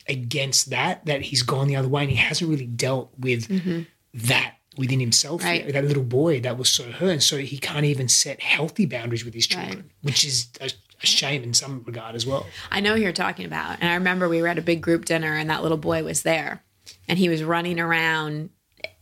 against 0.08 0.70
that 0.70 1.06
that 1.06 1.22
he's 1.22 1.42
gone 1.42 1.68
the 1.68 1.76
other 1.76 1.88
way 1.88 2.02
and 2.02 2.10
he 2.10 2.16
hasn't 2.16 2.50
really 2.50 2.66
dealt 2.66 3.10
with 3.18 3.48
mm-hmm. 3.48 3.82
that 4.12 4.56
within 4.76 5.00
himself, 5.00 5.42
Right. 5.44 5.70
that 5.72 5.84
little 5.84 6.02
boy 6.02 6.40
that 6.40 6.56
was 6.56 6.68
so 6.68 6.90
hurt. 6.90 7.10
And 7.10 7.22
so 7.22 7.38
he 7.38 7.58
can't 7.58 7.84
even 7.84 8.08
set 8.08 8.40
healthy 8.40 8.86
boundaries 8.86 9.24
with 9.24 9.34
his 9.34 9.46
children, 9.46 9.76
Right. 9.76 9.84
which 10.02 10.24
is 10.24 10.48
a, 10.60 10.70
a 11.02 11.06
shame 11.06 11.42
in 11.42 11.54
some 11.54 11.82
regard 11.86 12.14
as 12.14 12.26
well. 12.26 12.46
I 12.70 12.80
know 12.80 12.96
who 12.96 13.02
you're 13.02 13.12
talking 13.12 13.44
about. 13.44 13.78
And 13.80 13.90
I 13.90 13.94
remember 13.94 14.28
we 14.28 14.40
were 14.40 14.48
at 14.48 14.58
a 14.58 14.62
big 14.62 14.80
group 14.80 15.04
dinner 15.04 15.36
and 15.36 15.50
that 15.50 15.62
little 15.62 15.78
boy 15.78 16.04
was 16.04 16.22
there 16.22 16.62
and 17.08 17.18
he 17.18 17.28
was 17.28 17.42
running 17.42 17.78
around. 17.78 18.50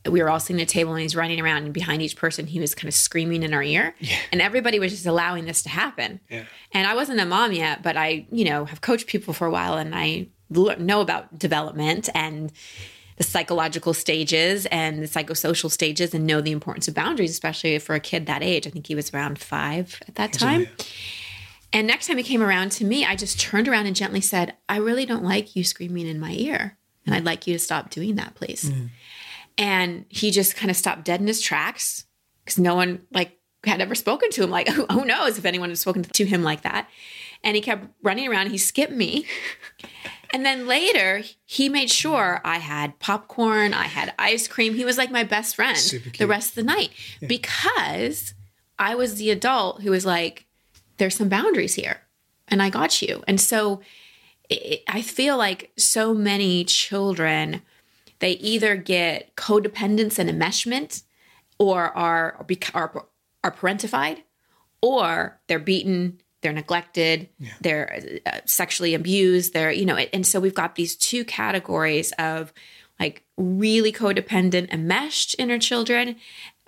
We 0.07 0.23
were 0.23 0.31
all 0.31 0.41
sitting 0.41 0.61
at 0.61 0.71
a 0.71 0.73
table 0.73 0.93
and 0.93 1.03
he's 1.03 1.15
running 1.15 1.41
around 1.41 1.65
and 1.65 1.75
behind 1.75 2.01
each 2.01 2.17
person 2.17 2.47
he 2.47 2.59
was 2.59 2.75
kind 2.75 2.89
of 2.89 2.95
screaming 2.95 3.43
in 3.43 3.53
our 3.53 3.63
ear. 3.63 3.95
And 4.33 4.41
everybody 4.41 4.79
was 4.79 4.93
just 4.93 5.07
allowing 5.07 5.45
this 5.45 5.63
to 5.63 5.69
happen. 5.69 6.21
Yeah. 6.31 6.45
And 6.73 6.87
I 6.87 6.95
wasn't 6.95 7.21
a 7.21 7.27
mom 7.27 7.53
yet, 7.53 7.83
but 7.83 7.97
I, 7.97 8.27
you 8.31 8.45
know, 8.45 8.65
have 8.65 8.81
coached 8.81 9.07
people 9.07 9.35
for 9.35 9.47
a 9.47 9.51
while 9.51 9.77
and 9.77 9.95
i 9.95 10.29
know 10.51 11.01
about 11.01 11.39
development 11.39 12.09
and 12.15 12.53
the 13.17 13.25
psychological 13.25 13.93
stages 13.93 14.67
and 14.67 15.03
the 15.03 15.07
psychosocial 15.07 15.71
stages 15.71 16.15
and 16.15 16.27
know 16.27 16.41
the 16.41 16.53
importance 16.53 16.89
of 16.89 16.95
boundaries, 16.95 17.31
especially 17.31 17.79
for 17.79 17.95
a 17.95 18.01
kid 18.01 18.27
that 18.27 18.43
age. 18.43 18.67
I 18.67 18.71
think 18.71 18.87
he 18.87 18.95
was 18.95 19.13
around 19.13 19.39
five 19.39 20.01
at 20.09 20.15
that 20.15 20.33
time. 20.33 20.69
And 21.73 21.87
next 21.87 22.07
time 22.07 22.17
he 22.17 22.23
came 22.23 22.43
around 22.43 22.73
to 22.73 22.85
me, 22.85 23.05
I 23.05 23.17
just 23.17 23.39
turned 23.39 23.69
around 23.69 23.87
and 23.87 23.95
gently 23.95 24.21
said, 24.23 24.57
I 24.69 24.79
really 24.79 25.07
don't 25.07 25.23
like 25.23 25.55
you 25.55 25.65
screaming 25.65 26.07
in 26.07 26.19
my 26.19 26.33
ear. 26.33 26.79
And 27.07 27.15
I'd 27.15 27.25
like 27.25 27.47
you 27.47 27.53
to 27.53 27.59
stop 27.59 27.91
doing 27.91 28.17
that, 28.17 28.35
please. 28.35 28.65
Mm. 28.65 28.89
And 29.61 30.07
he 30.09 30.31
just 30.31 30.57
kind 30.57 30.71
of 30.71 30.77
stopped 30.77 31.05
dead 31.05 31.21
in 31.21 31.27
his 31.27 31.41
tracks 31.41 32.07
because 32.45 32.59
no 32.59 32.75
one 32.75 33.03
like 33.13 33.39
had 33.65 33.81
ever 33.81 33.95
spoken 33.95 34.31
to 34.31 34.43
him. 34.43 34.51
Like, 34.51 34.69
who, 34.69 34.87
who 34.91 35.05
knows 35.05 35.39
if 35.39 35.45
anyone 35.45 35.69
had 35.69 35.79
spoken 35.79 36.03
to 36.03 36.25
him 36.25 36.43
like 36.43 36.63
that. 36.63 36.89
And 37.45 37.55
he 37.55 37.63
kept 37.63 37.87
running 38.03 38.29
around. 38.29 38.51
He 38.51 38.59
skipped 38.59 38.93
me. 38.93 39.27
And 40.33 40.47
then 40.47 40.67
later, 40.67 41.23
he 41.45 41.69
made 41.69 41.91
sure 41.91 42.41
I 42.45 42.59
had 42.59 42.99
popcorn, 43.01 43.75
I 43.75 43.85
had 43.85 44.15
ice 44.19 44.47
cream. 44.47 44.75
He 44.75 44.85
was 44.85 44.97
like 44.97 45.11
my 45.11 45.25
best 45.25 45.57
friend 45.57 45.77
the 46.19 46.27
rest 46.27 46.51
of 46.51 46.55
the 46.55 46.63
night 46.63 46.91
because 47.27 48.35
I 48.79 48.95
was 48.95 49.17
the 49.17 49.31
adult 49.31 49.83
who 49.83 49.91
was 49.91 50.07
like, 50.07 50.47
there's 50.99 51.17
some 51.17 51.29
boundaries 51.29 51.75
here 51.75 52.03
and 52.47 52.63
I 52.63 52.71
got 52.71 53.03
you. 53.03 53.25
And 53.27 53.41
so 53.41 53.81
it, 54.49 54.83
I 54.87 55.03
feel 55.03 55.37
like 55.37 55.73
so 55.77 56.15
many 56.15 56.65
children, 56.65 57.63
they 58.21 58.33
either 58.33 58.77
get 58.77 59.35
codependence 59.37 60.19
and 60.19 60.31
enmeshment 60.31 61.03
or 61.59 61.97
are, 61.97 62.47
are, 62.75 63.07
are 63.45 63.53
parentified 63.53 64.23
or 64.81 65.39
they're 65.47 65.59
beaten 65.59 66.21
they're 66.43 66.53
neglected 66.55 67.29
they're 67.61 68.21
uh, 68.25 68.39
sexually 68.47 68.95
abused 68.95 69.53
they're 69.53 69.71
you 69.71 69.85
know 69.85 69.97
and 69.97 70.27
so 70.27 70.41
we've 70.41 70.55
got 70.55 70.75
these 70.75 70.97
two 70.97 71.23
categories 71.25 72.13
of 72.19 72.53
like 72.99 73.25
really 73.37 73.93
codependent 73.93 74.71
enmeshed 74.71 75.37
inner 75.39 75.59
children 75.59 76.17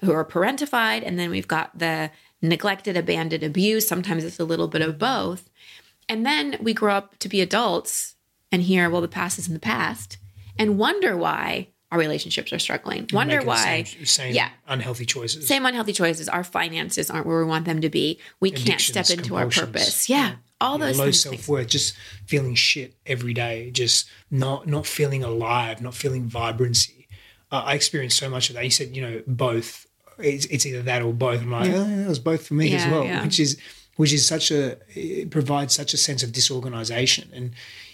who 0.03 0.12
are 0.12 0.25
parentified 0.27 1.03
and 1.07 1.19
then 1.19 1.31
we've 1.31 1.49
got 1.49 1.79
the 1.79 2.11
neglected 2.43 2.97
abandoned 2.97 3.45
abused. 3.45 3.88
Sometimes 3.88 4.25
it's 4.25 4.41
a 4.41 4.45
little 4.45 4.69
bit 4.69 4.83
of 4.83 4.99
both. 4.99 5.49
And 6.09 6.27
then 6.27 6.57
we 6.61 6.75
grow 6.75 6.95
up 6.95 7.19
to 7.21 7.29
be 7.29 7.41
adults 7.41 8.17
and 8.51 8.62
hear 8.62 8.91
well 8.91 9.01
the 9.01 9.09
past 9.09 9.38
is 9.38 9.47
in 9.47 9.55
the 9.55 9.61
past 9.61 10.19
and 10.59 10.79
wonder 10.79 11.17
why 11.17 11.69
our 11.91 11.99
relationships 11.99 12.53
are 12.55 12.59
struggling 12.59 13.07
wonder 13.12 13.43
why 13.43 13.83
same, 13.83 14.07
same 14.07 14.35
yeah. 14.35 14.49
unhealthy 14.67 15.05
choices. 15.05 15.47
same 15.47 15.67
unhealthy 15.67 15.93
choices. 15.93 16.29
Our 16.29 16.43
finances 16.43 17.11
aren't 17.11 17.27
where 17.27 17.38
we 17.38 17.45
want 17.45 17.67
them 17.67 17.83
to 17.83 17.91
be. 17.91 18.19
We 18.41 18.51
can't 18.51 18.81
step 18.81 19.11
into 19.11 19.37
our 19.37 19.49
purpose. 19.49 20.09
Yeah, 20.09 20.37
all 20.62 20.79
Yeah, 20.79 20.87
those 20.87 20.99
low 20.99 21.11
self 21.11 21.49
worth, 21.49 21.67
just 21.67 21.95
feeling 22.27 22.55
shit 22.55 22.95
every 23.05 23.35
day, 23.35 23.71
just 23.73 24.09
not 24.31 24.67
not 24.67 24.87
feeling 24.87 25.23
alive, 25.23 25.83
not 25.83 25.95
feeling 25.95 26.25
vibrancy. 26.25 27.09
Uh, 27.51 27.65
I 27.67 27.75
experienced 27.75 28.17
so 28.17 28.31
much 28.31 28.49
of 28.49 28.57
that. 28.57 28.65
You 28.65 28.71
said, 28.71 28.97
you 28.97 29.03
know, 29.03 29.23
both. 29.27 29.87
It's, 30.19 30.47
it's 30.47 30.65
either 30.65 30.83
that 30.83 31.03
or 31.03 31.12
both. 31.12 31.43
I'm 31.43 31.51
like, 31.51 31.71
oh, 31.71 31.87
yeah, 31.87 31.97
that 31.97 32.09
was 32.09 32.19
both 32.19 32.47
for 32.47 32.55
me 32.55 32.75
as 32.75 32.87
well, 32.87 33.05
yeah. 33.05 33.25
which 33.25 33.41
is 33.41 33.61
which 33.97 34.12
is 34.12 34.27
such 34.27 34.51
a 34.51 34.79
it 34.95 35.31
provides 35.31 35.75
such 35.75 35.93
a 35.93 35.99
sense 35.99 36.23
of 36.23 36.33
disorganization 36.33 37.31
and. 37.35 37.53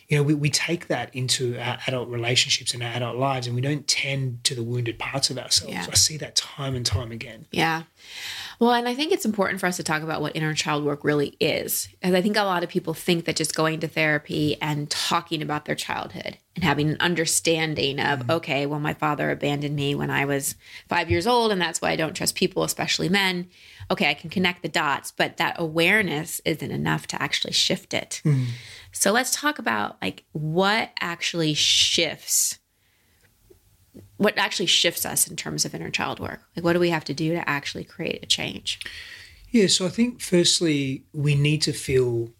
You 0.09 0.17
know, 0.17 0.23
we, 0.23 0.33
we 0.33 0.49
take 0.49 0.87
that 0.89 1.15
into 1.15 1.59
our 1.59 1.79
adult 1.87 2.09
relationships 2.09 2.73
and 2.73 2.83
our 2.83 2.95
adult 2.95 3.17
lives, 3.17 3.47
and 3.47 3.55
we 3.55 3.61
don't 3.61 3.87
tend 3.87 4.43
to 4.45 4.55
the 4.55 4.63
wounded 4.63 4.99
parts 4.99 5.29
of 5.29 5.39
ourselves. 5.39 5.75
Yeah. 5.75 5.87
I 5.87 5.95
see 5.95 6.17
that 6.17 6.35
time 6.35 6.75
and 6.75 6.87
time 6.87 7.13
again. 7.13 7.47
Yeah. 7.51 7.83
Well, 8.59 8.73
and 8.73 8.89
I 8.89 8.95
think 8.95 9.13
it's 9.13 9.27
important 9.27 9.61
for 9.61 9.67
us 9.67 9.77
to 9.77 9.85
talk 9.85 10.03
about 10.03 10.21
what 10.21 10.35
inner 10.35 10.55
child 10.55 10.83
work 10.83 11.05
really 11.05 11.37
is. 11.39 11.89
Because 12.01 12.15
I 12.15 12.23
think 12.23 12.37
a 12.37 12.43
lot 12.43 12.65
of 12.65 12.71
people 12.71 12.95
think 12.95 13.27
that 13.27 13.37
just 13.37 13.55
going 13.55 13.81
to 13.81 13.89
therapy 13.89 14.57
and 14.61 14.91
talking 14.91 15.43
about 15.43 15.67
their 15.67 15.77
childhood 15.77 16.39
and 16.57 16.65
having 16.65 16.89
an 16.89 16.97
understanding 16.99 18.01
of, 18.01 18.21
mm-hmm. 18.21 18.31
okay, 18.33 18.67
well, 18.67 18.81
my 18.81 18.95
father 18.95 19.31
abandoned 19.31 19.77
me 19.77 19.95
when 19.95 20.11
I 20.11 20.25
was 20.25 20.57
five 20.89 21.11
years 21.11 21.27
old, 21.27 21.53
and 21.53 21.61
that's 21.61 21.81
why 21.81 21.91
I 21.91 21.97
don't 21.97 22.15
trust 22.15 22.35
people, 22.35 22.65
especially 22.65 23.09
men. 23.09 23.49
Okay, 23.91 24.11
I 24.11 24.15
can 24.15 24.29
connect 24.29 24.63
the 24.63 24.69
dots, 24.69 25.13
but 25.13 25.39
that 25.39 25.57
awareness 25.59 26.41
isn't 26.45 26.71
enough 26.71 27.07
to 27.09 27.23
actually 27.23 27.55
shift 27.55 27.95
it. 27.95 28.21
Hmm. 28.23 28.45
So 28.93 29.13
let's 29.13 29.35
talk 29.35 29.59
about 29.59 29.97
like 30.03 30.25
what 30.33 30.91
actually 31.01 31.55
shifts 31.55 32.59
what 34.17 34.37
actually 34.37 34.67
shifts 34.67 35.07
us 35.07 35.29
in 35.29 35.37
terms 35.37 35.65
of 35.65 35.75
inner 35.75 35.91
child 35.91 36.21
work? 36.21 36.43
Like, 36.55 36.65
what 36.65 36.75
do 36.75 36.81
we 36.81 36.91
have 36.91 37.05
to 37.05 37.15
do 37.15 37.33
to 37.33 37.49
actually 37.49 37.85
create 37.85 38.23
a 38.23 38.27
change? 38.27 38.81
Yeah, 39.51 39.69
so 39.69 39.87
I 39.87 39.89
think 39.89 40.21
firstly 40.21 41.05
we 41.13 41.35
need 41.35 41.63
to 41.63 41.73
feel 41.73 42.31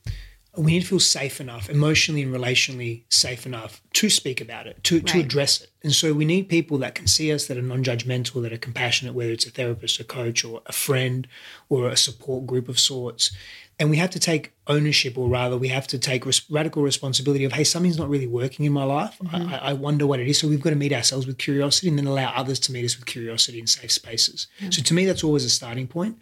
we 0.59 0.73
need 0.73 0.81
to 0.81 0.87
feel 0.87 1.01
safe 1.01 1.41
enough, 1.41 1.71
emotionally 1.71 2.23
and 2.23 2.35
relationally 2.35 3.05
safe 3.09 3.47
enough 3.47 3.81
to 3.93 4.11
speak 4.11 4.41
about 4.41 4.67
it, 4.67 4.83
to, 4.85 5.01
to 5.01 5.21
address 5.21 5.61
it. 5.61 5.71
And 5.83 5.93
so 5.93 6.13
we 6.13 6.25
need 6.25 6.49
people 6.49 6.79
that 6.79 6.95
can 6.95 7.07
see 7.07 7.33
us, 7.33 7.47
that 7.47 7.57
are 7.57 7.63
non-judgmental, 7.63 8.43
that 8.43 8.53
are 8.53 8.59
compassionate, 8.59 9.15
whether 9.15 9.31
it's 9.31 9.47
a 9.47 9.51
therapist, 9.51 10.01
a 10.01 10.05
coach, 10.05 10.45
or 10.45 10.61
a 10.67 10.73
friend, 10.73 11.29
or 11.69 11.89
a 11.89 11.97
support 11.97 12.47
group 12.47 12.69
of 12.69 12.79
sorts. 12.79 13.31
And 13.79 13.91
we 13.91 13.97
have 13.99 14.11
to 14.11 14.19
take 14.19 14.53
ownership, 14.67 15.17
or 15.17 15.29
rather, 15.29 15.57
we 15.57 15.69
have 15.69 15.87
to 15.87 15.99
take 15.99 16.27
res- 16.27 16.51
radical 16.51 16.83
responsibility 16.83 17.45
of, 17.45 17.53
hey, 17.53 17.63
something's 17.63 17.97
not 17.97 18.09
really 18.09 18.27
working 18.27 18.67
in 18.67 18.73
my 18.73 18.83
life. 18.83 19.17
Mm-hmm. 19.23 19.55
I, 19.55 19.59
I 19.59 19.73
wonder 19.75 20.05
what 20.05 20.19
it 20.19 20.27
is. 20.27 20.39
So 20.39 20.49
we've 20.49 20.61
got 20.61 20.71
to 20.71 20.77
meet 20.77 20.93
ourselves 20.93 21.29
with 21.29 21.39
curiosity, 21.39 21.89
and 21.89 21.97
then 21.97 22.09
allow 22.09 22.33
others 22.35 22.59
to 22.61 22.73
meet 22.73 22.85
us 22.85 22.97
with 22.97 23.07
curiosity 23.07 23.61
in 23.61 23.69
safe 23.69 23.93
spaces. 23.93 24.49
So 24.71 24.83
to 24.83 24.95
me, 24.95 25.07
that's 25.07 25.23
always 25.23 25.45
a 25.45 25.51
starting 25.51 25.87
point. 25.87 26.19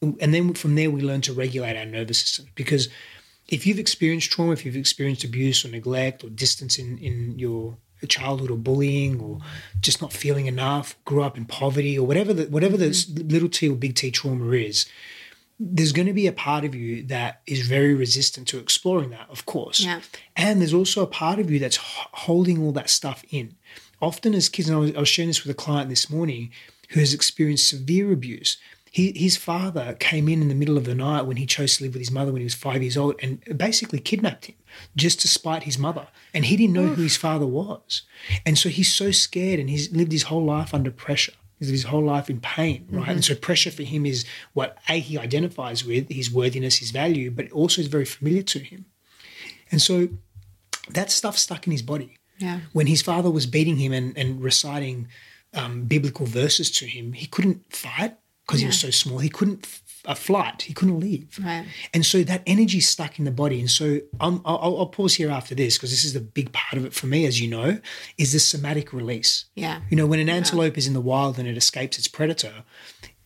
And 0.00 0.16
and 0.20 0.32
then 0.32 0.54
from 0.54 0.76
there, 0.76 0.92
we 0.92 1.00
learn 1.00 1.22
to 1.22 1.32
regulate 1.32 1.76
our 1.76 1.84
nervous 1.84 2.20
system 2.20 2.46
because 2.54 2.88
if 3.50 3.66
you've 3.66 3.78
experienced 3.78 4.30
trauma, 4.30 4.52
if 4.52 4.64
you've 4.64 4.76
experienced 4.76 5.24
abuse 5.24 5.64
or 5.64 5.68
neglect 5.68 6.24
or 6.24 6.30
distance 6.30 6.78
in, 6.78 6.96
in 6.98 7.38
your 7.38 7.76
childhood 8.08 8.50
or 8.50 8.56
bullying 8.56 9.20
or 9.20 9.40
just 9.80 10.00
not 10.00 10.12
feeling 10.12 10.46
enough, 10.46 10.96
grew 11.04 11.22
up 11.22 11.36
in 11.36 11.44
poverty 11.44 11.98
or 11.98 12.06
whatever 12.06 12.32
the, 12.32 12.44
whatever 12.44 12.76
the 12.76 13.06
little 13.28 13.48
t 13.48 13.68
or 13.68 13.76
big 13.76 13.94
T 13.94 14.10
trauma 14.10 14.50
is, 14.52 14.86
there's 15.58 15.92
going 15.92 16.06
to 16.06 16.14
be 16.14 16.26
a 16.26 16.32
part 16.32 16.64
of 16.64 16.74
you 16.74 17.02
that 17.02 17.42
is 17.46 17.66
very 17.66 17.92
resistant 17.92 18.48
to 18.48 18.58
exploring 18.58 19.10
that, 19.10 19.28
of 19.28 19.44
course. 19.44 19.80
Yeah. 19.80 20.00
And 20.34 20.60
there's 20.60 20.72
also 20.72 21.02
a 21.02 21.06
part 21.06 21.38
of 21.38 21.50
you 21.50 21.58
that's 21.58 21.76
holding 21.76 22.62
all 22.62 22.72
that 22.72 22.88
stuff 22.88 23.22
in. 23.30 23.56
Often, 24.00 24.34
as 24.34 24.48
kids, 24.48 24.70
and 24.70 24.76
I 24.78 24.80
was, 24.80 24.96
I 24.96 25.00
was 25.00 25.08
sharing 25.08 25.28
this 25.28 25.44
with 25.44 25.50
a 25.50 25.62
client 25.62 25.90
this 25.90 26.08
morning 26.08 26.50
who 26.90 27.00
has 27.00 27.12
experienced 27.12 27.68
severe 27.68 28.10
abuse. 28.10 28.56
He, 28.92 29.12
his 29.14 29.36
father 29.36 29.96
came 30.00 30.28
in 30.28 30.42
in 30.42 30.48
the 30.48 30.54
middle 30.54 30.76
of 30.76 30.84
the 30.84 30.96
night 30.96 31.22
when 31.22 31.36
he 31.36 31.46
chose 31.46 31.76
to 31.76 31.84
live 31.84 31.94
with 31.94 32.00
his 32.00 32.10
mother 32.10 32.32
when 32.32 32.40
he 32.40 32.44
was 32.44 32.54
five 32.54 32.82
years 32.82 32.96
old 32.96 33.14
and 33.22 33.40
basically 33.56 34.00
kidnapped 34.00 34.46
him 34.46 34.56
just 34.96 35.20
to 35.20 35.28
spite 35.28 35.62
his 35.62 35.78
mother. 35.78 36.08
And 36.34 36.44
he 36.44 36.56
didn't 36.56 36.74
know 36.74 36.88
who 36.88 37.02
his 37.02 37.16
father 37.16 37.46
was. 37.46 38.02
And 38.44 38.58
so 38.58 38.68
he's 38.68 38.92
so 38.92 39.12
scared 39.12 39.60
and 39.60 39.70
he's 39.70 39.92
lived 39.92 40.10
his 40.10 40.24
whole 40.24 40.44
life 40.44 40.74
under 40.74 40.90
pressure. 40.90 41.34
He's 41.60 41.68
lived 41.68 41.82
his 41.82 41.84
whole 41.84 42.02
life 42.02 42.28
in 42.28 42.40
pain, 42.40 42.88
right? 42.90 43.10
And 43.10 43.24
so 43.24 43.36
pressure 43.36 43.70
for 43.70 43.84
him 43.84 44.04
is 44.06 44.24
what 44.54 44.78
A, 44.88 44.98
he 44.98 45.16
identifies 45.16 45.84
with, 45.84 46.08
his 46.08 46.32
worthiness, 46.32 46.78
his 46.78 46.90
value, 46.90 47.30
but 47.30 47.50
also 47.52 47.80
is 47.80 47.86
very 47.86 48.04
familiar 48.04 48.42
to 48.42 48.58
him. 48.58 48.86
And 49.70 49.80
so 49.80 50.08
that 50.88 51.12
stuff 51.12 51.38
stuck 51.38 51.66
in 51.66 51.70
his 51.70 51.82
body. 51.82 52.18
Yeah. 52.38 52.60
When 52.72 52.86
his 52.88 53.02
father 53.02 53.30
was 53.30 53.46
beating 53.46 53.76
him 53.76 53.92
and, 53.92 54.16
and 54.18 54.42
reciting 54.42 55.08
um, 55.54 55.84
biblical 55.84 56.26
verses 56.26 56.70
to 56.72 56.86
him, 56.86 57.12
he 57.12 57.26
couldn't 57.26 57.72
fight 57.72 58.16
because 58.50 58.60
he 58.60 58.66
was 58.66 58.80
so 58.80 58.90
small. 58.90 59.18
He 59.18 59.28
couldn't 59.28 59.80
uh, 60.04 60.14
flight. 60.14 60.62
He 60.62 60.74
couldn't 60.74 60.98
leave. 60.98 61.38
Right. 61.40 61.66
And 61.94 62.04
so 62.04 62.24
that 62.24 62.42
energy 62.46 62.80
stuck 62.80 63.20
in 63.20 63.24
the 63.24 63.30
body. 63.30 63.60
And 63.60 63.70
so 63.70 64.00
I'll, 64.18 64.42
I'll 64.44 64.86
pause 64.86 65.14
here 65.14 65.30
after 65.30 65.54
this 65.54 65.76
because 65.76 65.90
this 65.90 66.04
is 66.04 66.14
the 66.14 66.20
big 66.20 66.52
part 66.52 66.76
of 66.76 66.84
it 66.84 66.92
for 66.92 67.06
me, 67.06 67.26
as 67.26 67.40
you 67.40 67.48
know, 67.48 67.78
is 68.18 68.32
the 68.32 68.40
somatic 68.40 68.92
release. 68.92 69.44
Yeah. 69.54 69.82
You 69.88 69.96
know, 69.96 70.06
when 70.06 70.18
an 70.18 70.28
antelope 70.28 70.76
is 70.76 70.88
in 70.88 70.94
the 70.94 71.00
wild 71.00 71.38
and 71.38 71.46
it 71.46 71.56
escapes 71.56 71.96
its 71.96 72.08
predator, 72.08 72.64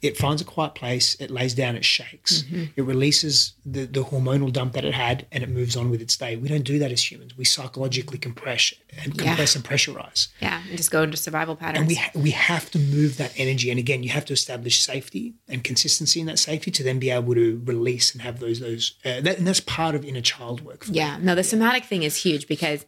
it 0.04 0.16
finds 0.16 0.42
a 0.42 0.44
quiet 0.44 0.74
place, 0.74 1.14
it 1.20 1.30
lays 1.30 1.54
down, 1.54 1.76
it 1.76 1.84
shakes, 1.84 2.42
Mm-hmm. 2.42 2.64
it 2.76 2.82
releases 2.82 3.54
the, 3.64 3.84
the 3.86 4.04
hormonal 4.04 4.52
dump 4.52 4.72
that 4.74 4.84
it 4.84 4.94
had, 4.94 5.26
and 5.32 5.42
it 5.42 5.48
moves 5.48 5.76
on 5.76 5.90
with 5.90 6.00
its 6.02 6.16
day. 6.16 6.36
We 6.36 6.48
don't 6.48 6.62
do 6.64 6.78
that 6.78 6.92
as 6.92 7.10
humans. 7.10 7.36
We 7.36 7.44
psychologically 7.44 8.18
compress 8.18 8.74
and 9.02 9.14
Yeah. 9.14 9.24
compress 9.24 9.56
and 9.56 9.64
pressurize. 9.64 10.28
Yeah. 10.40 10.60
And 10.68 10.76
just 10.76 10.90
go 10.90 11.02
into 11.02 11.16
survival 11.16 11.56
patterns. 11.56 11.80
And 11.80 11.88
we 11.88 11.94
ha- 11.94 12.10
we 12.14 12.30
have 12.32 12.70
to 12.72 12.78
move 12.78 13.16
that 13.16 13.32
energy. 13.36 13.70
And 13.70 13.78
again, 13.78 14.02
you 14.02 14.10
have 14.10 14.24
to 14.26 14.32
establish 14.32 14.80
safety 14.82 15.34
and 15.48 15.64
consistency 15.64 16.20
in 16.20 16.26
that 16.26 16.38
safety 16.38 16.70
to 16.72 16.82
then 16.82 16.98
be 16.98 17.10
able 17.10 17.34
to 17.34 17.60
release 17.64 18.12
and 18.12 18.22
have 18.22 18.40
those 18.40 18.60
those. 18.60 18.94
Uh, 19.04 19.20
that, 19.22 19.38
and 19.38 19.46
that's 19.46 19.60
part 19.60 19.94
of 19.94 20.04
inner 20.04 20.20
child 20.20 20.60
work. 20.62 20.84
yeah. 20.90 21.18
No, 21.20 21.34
the 21.34 21.44
somatic 21.44 21.84
thing 21.84 22.02
is 22.02 22.16
huge 22.16 22.46
because 22.46 22.84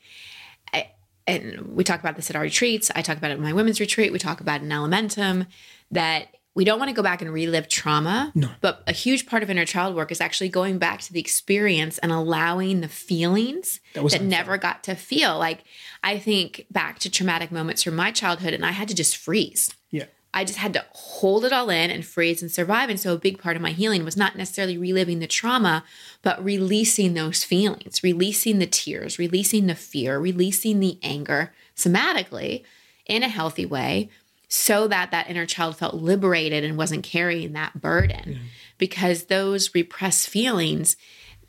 I, 0.73 0.91
and 1.27 1.75
we 1.77 1.83
talk 1.85 2.01
about 2.01 2.17
this 2.17 2.31
at 2.31 2.37
our 2.37 2.43
retreats. 2.43 2.91
I 2.95 3.03
talk 3.03 3.17
about 3.17 3.31
it 3.31 3.35
in 3.39 3.43
my 3.43 3.53
women's 3.53 3.81
retreat. 3.81 4.13
We 4.13 4.19
talk 4.19 4.41
about 4.41 4.61
it 4.61 4.65
in 4.65 4.71
Elementum 4.71 5.47
that 5.91 6.29
we 6.57 6.65
don't 6.65 6.79
want 6.79 6.89
to 6.89 6.95
go 6.95 7.03
back 7.03 7.21
and 7.21 7.31
relive 7.31 7.69
trauma. 7.69 8.33
No. 8.35 8.49
But 8.63 8.83
a 8.87 8.93
huge 8.93 9.27
part 9.27 9.43
of 9.43 9.51
inner 9.51 9.67
child 9.67 9.95
work 9.95 10.11
is 10.11 10.23
actually 10.23 10.49
going 10.49 10.79
back 10.79 11.01
to 11.03 11.13
the 11.13 11.21
experience 11.21 11.99
and 11.99 12.11
allowing 12.11 12.81
the 12.81 12.89
feelings 12.89 13.79
That 13.93 14.11
that 14.11 14.23
never 14.23 14.57
got 14.57 14.83
to 14.85 14.95
feel. 14.95 15.39
Like 15.39 15.65
I 16.03 16.19
think 16.19 16.65
back 16.71 16.99
to 17.01 17.11
traumatic 17.11 17.53
moments 17.53 17.83
from 17.83 17.95
my 17.95 18.11
childhood 18.11 18.55
and 18.55 18.65
I 18.65 18.71
had 18.71 18.89
to 18.89 18.95
just 18.95 19.19
freeze. 19.19 19.75
Yeah. 19.91 20.07
I 20.33 20.45
just 20.45 20.59
had 20.59 20.73
to 20.73 20.85
hold 20.93 21.45
it 21.45 21.53
all 21.53 21.69
in 21.69 21.91
and 21.91 22.05
freeze 22.05 22.41
and 22.41 22.51
survive. 22.51 22.89
And 22.89 22.99
so 22.99 23.13
a 23.13 23.19
big 23.19 23.39
part 23.39 23.57
of 23.57 23.63
my 23.63 23.73
healing 23.73 24.03
was 24.03 24.17
not 24.17 24.35
necessarily 24.37 24.79
reliving 24.79 25.19
the 25.19 25.27
trauma, 25.27 25.85
but 26.23 26.43
releasing 26.43 27.13
those 27.13 27.45
feelings, 27.45 28.03
releasing 28.03 28.61
the 28.61 28.67
tears, 28.67 29.19
releasing 29.19 29.67
the 29.67 29.75
fear, 29.75 30.19
releasing 30.19 30.81
the 30.81 30.99
anger 31.03 31.53
somatically 31.77 32.65
in 33.05 33.23
a 33.23 33.29
healthy 33.29 33.67
way 33.67 34.09
so 34.49 34.87
that 34.89 35.11
that 35.11 35.29
inner 35.29 35.47
child 35.47 35.77
felt 35.77 35.95
liberated 35.95 36.65
and 36.65 36.77
wasn't 36.77 37.03
carrying 37.05 37.53
that 37.53 37.81
burden. 37.81 38.41
Because 38.79 39.25
those 39.25 39.75
repressed 39.75 40.29
feelings 40.29 40.97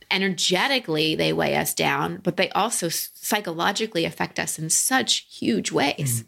energetically 0.10 1.16
they 1.16 1.34
weigh 1.34 1.54
us 1.58 1.74
down 1.74 2.16
but 2.24 2.38
they 2.38 2.50
also 2.52 2.88
psychologically 2.88 4.06
affect 4.06 4.40
us 4.40 4.58
in 4.58 4.70
such 4.70 5.28
huge 5.30 5.72
ways. 5.72 6.22
Mm-hmm. 6.22 6.28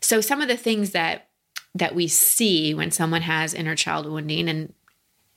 So 0.00 0.20
some 0.20 0.40
of 0.40 0.48
the 0.48 0.56
things 0.56 0.92
that 0.92 1.28
that 1.74 1.94
we 1.94 2.08
see 2.08 2.74
when 2.74 2.90
someone 2.90 3.22
has 3.22 3.54
inner 3.54 3.76
child 3.76 4.06
wounding 4.06 4.48
and 4.48 4.72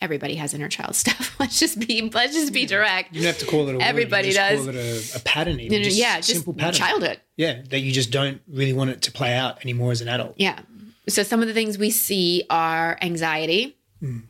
everybody 0.06 0.36
has 0.36 0.54
inner 0.54 0.70
child 0.70 0.96
stuff 1.04 1.36
let's 1.40 1.60
just 1.60 1.78
be 1.86 2.10
let's 2.14 2.34
just 2.34 2.54
be 2.54 2.66
direct 2.66 3.14
You 3.14 3.22
don't 3.22 3.34
have 3.34 3.40
to 3.40 3.46
call 3.46 3.68
it 3.68 3.76
a 3.76 3.78
word, 3.78 3.82
you 3.82 3.88
Everybody 3.88 4.32
does. 4.32 4.60
Call 4.60 4.70
it 4.70 4.76
a, 4.76 5.18
a 5.18 5.20
pattern, 5.22 5.60
even. 5.60 5.84
Just 5.84 5.98
yeah 5.98 6.18
just 6.18 6.30
simple 6.30 6.54
pattern. 6.54 6.74
childhood 6.74 7.20
Yeah, 7.36 7.62
that 7.70 7.80
you 7.80 7.92
just 7.92 8.12
don't 8.12 8.42
really 8.48 8.74
want 8.74 8.92
it 8.92 9.02
to 9.04 9.12
play 9.12 9.34
out 9.34 9.62
anymore 9.64 9.92
as 9.92 10.02
an 10.02 10.08
adult. 10.08 10.36
Yeah. 10.38 10.60
So 11.08 11.24
some 11.24 11.42
of 11.42 11.48
the 11.48 11.54
things 11.54 11.78
we 11.78 11.92
see 11.92 12.46
are 12.50 12.98
anxiety, 13.02 13.78
mm. 14.02 14.24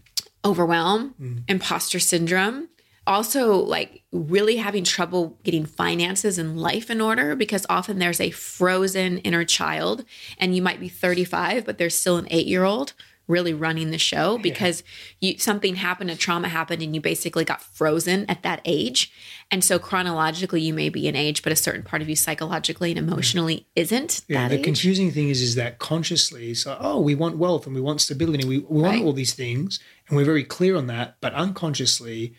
overwhelm, 0.44 1.16
mm. 1.20 1.44
imposter 1.48 2.00
syndrome, 2.00 2.68
also 3.08 3.56
like 3.56 4.04
really 4.12 4.58
having 4.58 4.84
trouble 4.84 5.38
getting 5.44 5.66
finances 5.66 6.38
and 6.38 6.60
life 6.60 6.90
in 6.90 7.02
order 7.02 7.36
because 7.36 7.66
often 7.70 8.00
there's 8.00 8.20
a 8.20 8.32
frozen 8.32 9.20
inner 9.20 9.46
child 9.46 10.04
and 10.38 10.56
you 10.56 10.62
might 10.62 10.80
be 10.80 10.90
35 10.90 11.66
but 11.66 11.78
there's 11.78 11.96
still 11.96 12.18
an 12.18 12.26
8-year-old 12.26 12.94
really 13.28 13.54
running 13.54 13.92
the 13.92 13.98
show 13.98 14.38
because 14.38 14.84
you 15.20 15.38
something 15.38 15.76
happened 15.76 16.12
a 16.12 16.16
trauma 16.16 16.48
happened 16.48 16.82
and 16.82 16.94
you 16.94 17.02
basically 17.02 17.44
got 17.44 17.62
frozen 17.62 18.26
at 18.30 18.44
that 18.44 18.62
age 18.66 19.12
and 19.52 19.64
so 19.64 19.80
chronologically 19.80 20.62
you 20.62 20.74
may 20.74 20.90
be 20.90 21.08
an 21.08 21.16
age 21.16 21.42
but 21.44 21.52
a 21.52 21.56
certain 21.56 21.82
part 21.84 22.02
of 22.02 22.10
you 22.10 22.16
psychologically 22.16 22.92
and 22.92 23.00
emotionally 23.00 23.68
isn't 23.76 24.22
Yeah, 24.28 24.44
that 24.44 24.50
the 24.50 24.60
age. 24.60 24.64
confusing 24.66 25.12
thing 25.12 25.30
is, 25.30 25.42
is 25.42 25.56
that 25.56 25.80
consciously, 25.80 26.52
it's 26.52 26.66
like, 26.66 26.78
oh, 26.80 27.00
we 27.00 27.16
want 27.16 27.38
wealth 27.38 27.66
and 27.66 27.76
we 27.76 27.82
want 27.82 28.02
stability, 28.02 28.46
we, 28.48 28.60
we 28.60 28.82
want 28.82 28.96
Right. 28.98 29.04
all 29.04 29.14
these 29.14 29.34
things, 29.34 29.80
and 30.08 30.18
we're 30.18 30.26
very 30.26 30.44
clear 30.44 30.76
on 30.76 30.88
that. 30.88 31.18
But 31.22 31.34
unconsciously, 31.34 32.34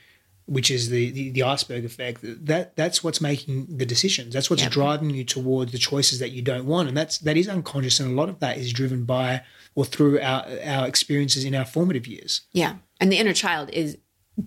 which 0.46 0.70
is 0.70 0.90
the, 0.90 1.10
the 1.10 1.30
the 1.30 1.42
iceberg 1.42 1.84
effect, 1.84 2.20
that 2.22 2.76
that's 2.76 3.02
what's 3.04 3.20
making 3.20 3.66
the 3.68 3.86
decisions. 3.86 4.32
That's 4.32 4.48
what's 4.48 4.62
Yep. 4.62 4.72
driving 4.72 5.10
you 5.10 5.24
towards 5.24 5.72
the 5.72 5.78
choices 5.78 6.18
that 6.20 6.30
you 6.30 6.40
don't 6.42 6.66
want, 6.66 6.88
and 6.88 6.96
that's 6.96 7.18
that 7.18 7.36
is 7.36 7.48
unconscious, 7.48 7.98
and 8.00 8.10
a 8.10 8.14
lot 8.14 8.28
of 8.28 8.38
that 8.40 8.56
is 8.58 8.72
driven 8.72 9.04
by 9.04 9.42
or 9.74 9.84
through 9.84 10.20
our 10.20 10.46
our 10.64 10.86
experiences 10.86 11.44
in 11.44 11.54
our 11.54 11.64
formative 11.64 12.06
years. 12.06 12.42
Yeah. 12.52 12.76
And 13.00 13.12
the 13.12 13.18
inner 13.18 13.32
child 13.34 13.70
is 13.70 13.98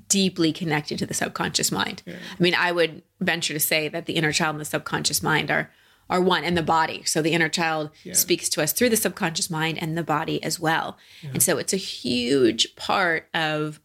deeply 0.07 0.53
connected 0.53 0.99
to 0.99 1.05
the 1.05 1.13
subconscious 1.13 1.71
mind. 1.71 2.03
I 2.07 2.13
mean, 2.41 2.55
I 2.55 2.71
would 2.71 3.01
venture 3.19 3.53
to 3.53 3.59
say 3.59 3.89
that 3.89 4.05
the 4.05 4.13
inner 4.13 4.31
child 4.31 4.55
and 4.55 4.61
the 4.61 4.65
subconscious 4.65 5.21
mind 5.21 5.51
are 5.51 5.71
are 6.09 6.21
one 6.21 6.43
and 6.43 6.57
the 6.57 6.63
body. 6.63 7.03
So 7.05 7.21
the 7.21 7.33
inner 7.33 7.49
child 7.49 7.91
speaks 8.13 8.49
to 8.49 8.63
us 8.63 8.73
through 8.73 8.89
the 8.89 8.97
subconscious 8.97 9.49
mind 9.51 9.77
and 9.81 9.95
the 9.97 10.03
body 10.03 10.41
as 10.43 10.59
well. 10.59 10.97
And 11.33 11.43
so 11.43 11.57
it's 11.59 11.73
a 11.73 11.77
huge 11.77 12.75
part 12.75 13.27
of 13.33 13.79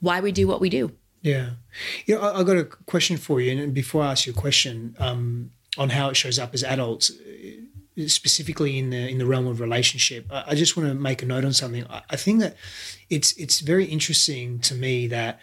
why 0.00 0.20
we 0.20 0.30
do 0.32 0.46
what 0.46 0.60
we 0.60 0.68
do. 0.68 0.92
Yeah, 1.22 1.50
yeah. 2.06 2.16
I, 2.16 2.40
I 2.40 2.42
got 2.42 2.56
a 2.56 2.64
question 2.64 3.16
for 3.16 3.40
you, 3.40 3.62
and 3.62 3.74
before 3.74 4.02
I 4.02 4.12
ask 4.12 4.26
you 4.26 4.32
a 4.32 4.36
question 4.36 4.96
um, 4.98 5.50
on 5.76 5.90
how 5.90 6.10
it 6.10 6.16
shows 6.16 6.38
up 6.38 6.54
as 6.54 6.64
adults, 6.64 7.10
uh, 7.10 8.08
specifically 8.08 8.78
in 8.78 8.90
the 8.90 9.08
in 9.08 9.18
the 9.18 9.26
realm 9.26 9.46
of 9.46 9.60
relationship, 9.60 10.26
I, 10.30 10.44
I 10.48 10.54
just 10.54 10.76
want 10.76 10.88
to 10.88 10.94
make 10.94 11.22
a 11.22 11.26
note 11.26 11.44
on 11.44 11.52
something. 11.52 11.84
I, 11.88 12.02
I 12.10 12.16
think 12.16 12.40
that 12.40 12.56
it's 13.10 13.32
it's 13.32 13.60
very 13.60 13.84
interesting 13.84 14.60
to 14.60 14.74
me 14.74 15.06
that 15.08 15.40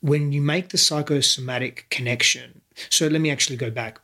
when 0.00 0.32
you 0.32 0.40
make 0.40 0.68
the 0.68 0.78
psychosomatic 0.78 1.86
connection. 1.90 2.60
So 2.90 3.08
let 3.08 3.20
me 3.20 3.30
actually 3.30 3.56
go 3.56 3.70
back 3.70 3.98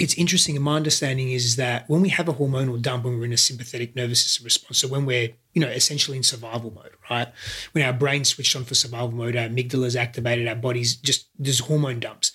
it's 0.00 0.14
interesting 0.14 0.56
and 0.56 0.64
my 0.64 0.76
understanding 0.76 1.30
is 1.30 1.56
that 1.56 1.88
when 1.88 2.00
we 2.00 2.08
have 2.08 2.28
a 2.28 2.32
hormonal 2.32 2.80
dump 2.80 3.04
when 3.04 3.18
we're 3.18 3.26
in 3.26 3.32
a 3.32 3.36
sympathetic 3.36 3.94
nervous 3.94 4.22
system 4.22 4.44
response 4.44 4.78
so 4.78 4.88
when 4.88 5.04
we're 5.04 5.28
you 5.52 5.60
know 5.60 5.68
essentially 5.68 6.16
in 6.16 6.22
survival 6.22 6.70
mode 6.70 6.90
right? 7.10 7.28
When 7.72 7.84
our 7.84 7.92
brain 7.92 8.24
switched 8.24 8.54
on 8.56 8.64
for 8.64 8.74
survival 8.74 9.12
mode 9.12 9.36
our 9.36 9.48
amygdala 9.48 9.86
is 9.86 9.96
activated 9.96 10.48
our 10.48 10.54
body's 10.54 10.96
just 10.96 11.28
there's 11.38 11.60
hormone 11.60 12.00
dumps. 12.00 12.32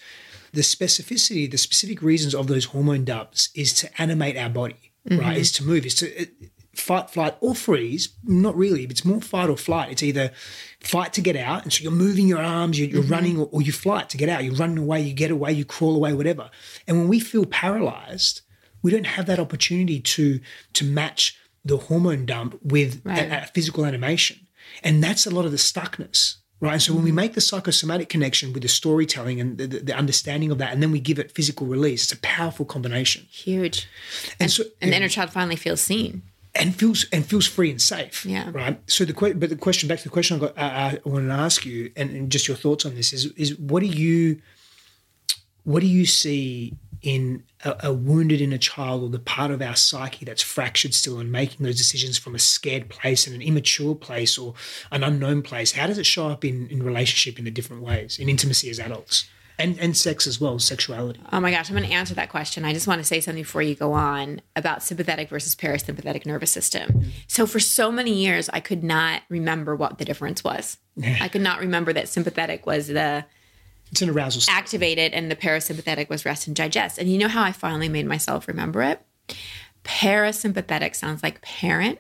The 0.54 0.62
specificity 0.62 1.49
the 1.49 1.58
specific 1.58 2.01
reasons 2.01 2.36
of 2.36 2.47
those 2.47 2.65
hormone 2.65 3.06
dumps 3.06 3.49
is 3.56 3.73
to 3.75 4.01
animate 4.01 4.38
our 4.38 4.49
body 4.49 4.91
right? 5.10 5.38
Is 5.38 5.51
to 5.54 5.63
move 5.63 5.86
is 5.86 5.95
to 5.95 6.23
uh, 6.23 6.25
fight 6.75 7.10
flight 7.10 7.38
or 7.39 7.56
freeze 7.56 8.10
not 8.23 8.56
really 8.56 8.84
it's 8.84 9.06
more 9.06 9.21
fight 9.21 9.49
or 9.49 9.56
flight 9.56 9.89
it's 9.91 10.04
either 10.04 10.32
fight 10.86 11.13
to 11.13 11.21
get 11.21 11.36
out 11.36 11.63
and 11.63 11.74
so 11.74 11.82
you're 11.82 11.91
moving 11.91 12.28
your 12.28 12.41
arms 12.41 12.80
you're, 12.80 12.88
you're 12.88 13.02
mm-hmm. 13.04 13.12
running 13.12 13.39
or, 13.39 13.50
or 13.52 13.62
you 13.62 13.71
flight 13.71 14.10
to 14.10 14.17
get 14.17 14.30
out 14.30 14.43
you're 14.43 14.54
running 14.54 14.78
away 14.78 15.02
you 15.02 15.13
get 15.13 15.32
away 15.32 15.52
you 15.52 15.65
crawl 15.65 15.95
away 15.95 16.13
whatever 16.13 16.50
and 16.88 16.98
when 16.98 17.08
we 17.08 17.19
feel 17.19 17.45
paralyzed 17.45 18.41
we 18.82 18.91
don't 18.91 19.08
have 19.08 19.26
that 19.26 19.39
opportunity 19.39 20.00
to 20.00 20.39
to 20.74 20.86
match 20.86 21.38
the 21.63 21.78
hormone 21.78 22.26
dump 22.26 22.60
with 22.62 23.02
Right. 23.04 23.32
a, 23.32 23.48
physical 23.54 23.86
animation 23.86 24.48
and 24.84 25.04
that's 25.04 25.26
a 25.26 25.32
lot 25.32 25.45
of 25.45 25.52
the 25.52 25.58
stuckness 25.58 26.36
right 26.60 26.74
and 26.74 26.82
so 26.82 26.93
when 26.93 27.04
we 27.04 27.10
mm-hmm. 27.10 27.15
make 27.15 27.34
the 27.34 27.41
psychosomatic 27.41 28.08
connection 28.08 28.54
with 28.54 28.62
the 28.62 28.69
storytelling 28.69 29.41
and 29.41 29.58
the, 29.58 29.65
the, 29.65 29.80
the 29.80 29.95
understanding 29.95 30.52
of 30.52 30.60
that 30.60 30.71
and 30.71 30.84
then 30.84 30.91
we 30.91 31.00
give 31.00 31.17
it 31.17 31.32
physical 31.32 31.65
release 31.65 32.04
it's 32.04 32.12
a 32.12 32.17
powerful 32.21 32.65
combination 32.65 33.26
Huge. 33.32 33.88
and, 34.39 34.52
so 34.52 34.63
And 34.82 34.91
the 34.91 34.98
inner 34.98 35.10
child 35.10 35.32
finally 35.32 35.56
feels 35.56 35.82
seen. 35.82 36.21
And 36.56 36.76
feels 36.76 37.06
and 37.12 37.26
feels 37.26 37.46
free 37.46 37.70
and 37.70 37.82
safe. 37.82 38.26
Yeah. 38.26 38.50
Right. 38.52 38.80
So 38.89 39.06
the 39.06 39.13
que- 39.13 39.34
but 39.34 39.50
the 39.50 39.56
question 39.56 39.88
back 39.88 40.00
to 40.00 40.04
the 40.06 40.10
question 40.10 40.38
I 40.38 40.39
got 40.39 40.58
I, 40.58 41.00
I 41.06 41.10
wanted 41.10 41.28
to 41.28 41.34
ask 41.34 41.65
you 41.65 41.91
and, 41.96 42.10
and 42.12 42.32
just 42.32 42.48
your 42.48 42.58
thoughts 42.58 42.86
on 42.86 42.96
this 42.96 43.13
is 43.13 43.26
is 43.34 43.58
what 43.60 43.82
do 43.82 43.88
you 43.88 44.41
what 45.63 45.82
do 45.82 45.88
you 45.88 46.06
see 46.06 46.74
in 47.02 47.44
a, 47.63 47.76
a 47.84 47.94
wounded 47.94 48.41
inner 48.41 48.58
child 48.58 49.04
or 49.04 49.10
the 49.10 49.20
part 49.20 49.52
of 49.52 49.62
our 49.62 49.76
psyche 49.76 50.26
that's 50.26 50.41
fractured 50.41 50.94
still 50.94 51.20
and 51.20 51.32
making 51.32 51.63
those 51.65 51.78
decisions 51.78 52.18
from 52.18 52.34
a 52.34 52.39
scared 52.39 52.89
place 52.89 53.28
and 53.28 53.36
an 53.36 53.41
immature 53.41 53.94
place 53.94 54.38
or 54.38 54.56
an 54.91 55.04
unknown 55.04 55.41
place? 55.41 55.74
How 55.74 55.86
does 55.86 55.98
it 55.98 56.06
show 56.06 56.30
up 56.30 56.44
in, 56.44 56.68
in 56.68 56.82
relationship 56.82 57.38
in 57.38 57.46
the 57.46 57.52
different 57.52 57.84
ways, 57.84 58.18
in 58.18 58.28
intimacy 58.28 58.70
as 58.70 58.80
adults? 58.80 59.28
And 59.58 59.80
and 59.80 59.96
sex 59.96 60.28
as 60.28 60.41
well, 60.41 60.60
sexuality. 60.60 61.22
Oh 61.32 61.39
my 61.39 61.50
gosh, 61.50 61.70
I'm 61.70 61.78
going 61.78 61.88
to 61.88 61.94
answer 61.96 62.13
that 62.15 62.30
question. 62.30 62.65
I 62.65 62.74
just 62.74 62.88
want 62.88 63.00
to 63.00 63.06
say 63.06 63.22
something 63.22 63.44
before 63.44 63.62
you 63.62 63.74
go 63.74 63.94
on 63.94 64.41
about 64.56 64.84
sympathetic 64.84 65.30
versus 65.30 65.56
parasympathetic 65.56 66.26
nervous 66.26 66.52
system. 66.52 67.06
So, 67.28 67.48
for 67.48 67.60
so 67.62 67.91
many 67.91 68.12
years, 68.12 68.50
I 68.50 68.60
could 68.60 68.84
not 68.84 69.22
remember 69.30 69.76
what 69.76 69.98
the 69.98 70.04
difference 70.06 70.44
was. 70.44 70.78
I 71.22 71.30
could 71.30 71.41
not 71.41 71.60
remember 71.60 71.94
that 71.94 72.10
sympathetic 72.10 72.65
was 72.65 72.88
the 72.88 73.26
It's 73.91 74.02
an 74.02 74.10
arousal 74.10 74.41
state. 74.41 74.54
activated 74.54 75.13
and 75.13 75.32
the 75.32 75.36
parasympathetic 75.38 76.10
was 76.10 76.26
rest 76.26 76.48
and 76.48 76.56
digest. 76.56 76.98
And 76.98 77.10
you 77.10 77.18
know 77.18 77.30
how 77.30 77.44
I 77.44 77.54
finally 77.54 77.88
made 77.88 78.06
myself 78.08 78.48
remember 78.50 78.82
it? 78.84 79.02
Parasympathetic 79.86 80.96
sounds 80.96 81.24
like 81.24 81.41
parent. 81.41 82.00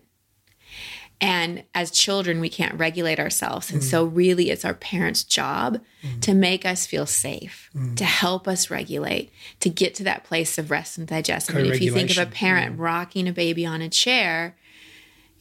And 1.21 1.63
as 1.73 1.91
children, 1.91 2.39
we 2.41 2.49
can't 2.49 2.75
regulate 2.77 3.19
ourselves. 3.19 3.71
And 3.71 3.83
so, 3.83 4.03
really, 4.03 4.49
it's 4.49 4.65
our 4.65 4.73
parents' 4.73 5.23
job 5.23 5.79
to 6.21 6.33
make 6.33 6.65
us 6.65 6.85
feel 6.85 7.05
safe, 7.05 7.69
to 7.95 8.03
help 8.03 8.47
us 8.47 8.69
regulate, 8.69 9.31
to 9.61 9.69
get 9.69 9.95
to 9.95 10.03
that 10.03 10.23
place 10.25 10.57
of 10.57 10.69
rest 10.71 10.97
and 10.97 11.07
digest. 11.07 11.49
I 11.51 11.55
mean, 11.55 11.65
if 11.67 11.81
you 11.81 11.91
think 11.91 12.11
of 12.11 12.17
a 12.17 12.25
parent 12.25 12.77
rocking 12.79 13.27
a 13.27 13.31
baby 13.33 13.65
on 13.65 13.81
a 13.81 13.89
chair, 13.89 14.55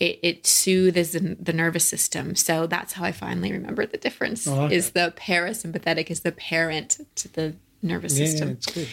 it, 0.00 0.18
it 0.22 0.46
soothes 0.46 1.12
the, 1.12 1.37
the 1.40 1.52
nervous 1.52 1.87
system. 1.88 2.34
So 2.37 2.66
that's 2.66 2.94
how 2.94 3.04
I 3.04 3.12
finally 3.12 3.52
remember 3.52 3.84
the 3.87 3.96
difference. 3.98 4.46
like 4.46 4.72
is 4.72 4.90
the 4.90 5.12
parasympathetic 5.16 6.10
is 6.10 6.20
the 6.20 6.32
parent 6.32 6.98
to 7.16 7.28
the 7.32 7.54
nervous 7.82 8.18
Yeah, 8.18 8.26
system. 8.26 8.58
yeah. 8.76 8.87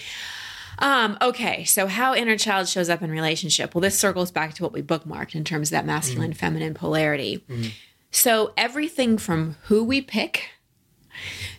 Um, 0.82 1.18
okay, 1.22 1.64
so 1.64 1.86
how 1.86 2.16
inner 2.16 2.38
child 2.38 2.68
shows 2.68 2.90
up 2.90 3.04
in 3.04 3.12
relationship. 3.12 3.76
Well, 3.76 3.82
this 3.82 3.98
circles 3.98 4.32
back 4.32 4.56
to 4.56 4.64
what 4.64 4.74
we 4.74 4.82
bookmarked 4.82 5.36
in 5.36 5.44
terms 5.44 5.70
of 5.70 5.72
that 5.74 5.86
masculine 5.86 6.32
mm-hmm. 6.32 6.40
feminine 6.40 6.74
polarity. 6.74 7.46
Mm-hmm. 7.48 7.70
So 8.10 8.52
everything 8.58 9.18
from 9.18 9.58
who 9.64 9.84
we 9.84 10.02
pick 10.02 10.50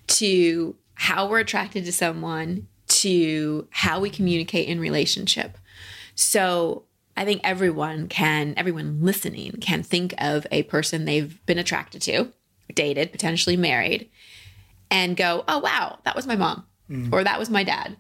to 0.08 0.76
how 0.94 1.28
we're 1.28 1.38
attracted 1.38 1.84
to 1.84 1.92
someone 1.92 2.66
to 2.88 3.66
how 3.70 4.00
we 4.00 4.10
communicate 4.10 4.68
in 4.68 4.80
relationship. 4.80 5.56
So 6.14 6.84
I 7.16 7.24
think 7.24 7.40
everyone 7.44 8.08
can, 8.08 8.54
everyone 8.56 9.02
listening 9.02 9.52
can 9.60 9.82
think 9.82 10.14
of 10.18 10.46
a 10.50 10.64
person 10.64 11.04
they've 11.04 11.44
been 11.46 11.58
attracted 11.58 12.02
to, 12.02 12.32
dated, 12.74 13.12
potentially 13.12 13.56
married, 13.56 14.10
and 14.90 15.16
go, 15.16 15.44
oh, 15.48 15.58
wow, 15.58 16.00
that 16.04 16.16
was 16.16 16.26
my 16.26 16.36
mom 16.36 16.66
mm. 16.90 17.12
or 17.12 17.24
that 17.24 17.38
was 17.38 17.50
my 17.50 17.64
dad. 17.64 17.96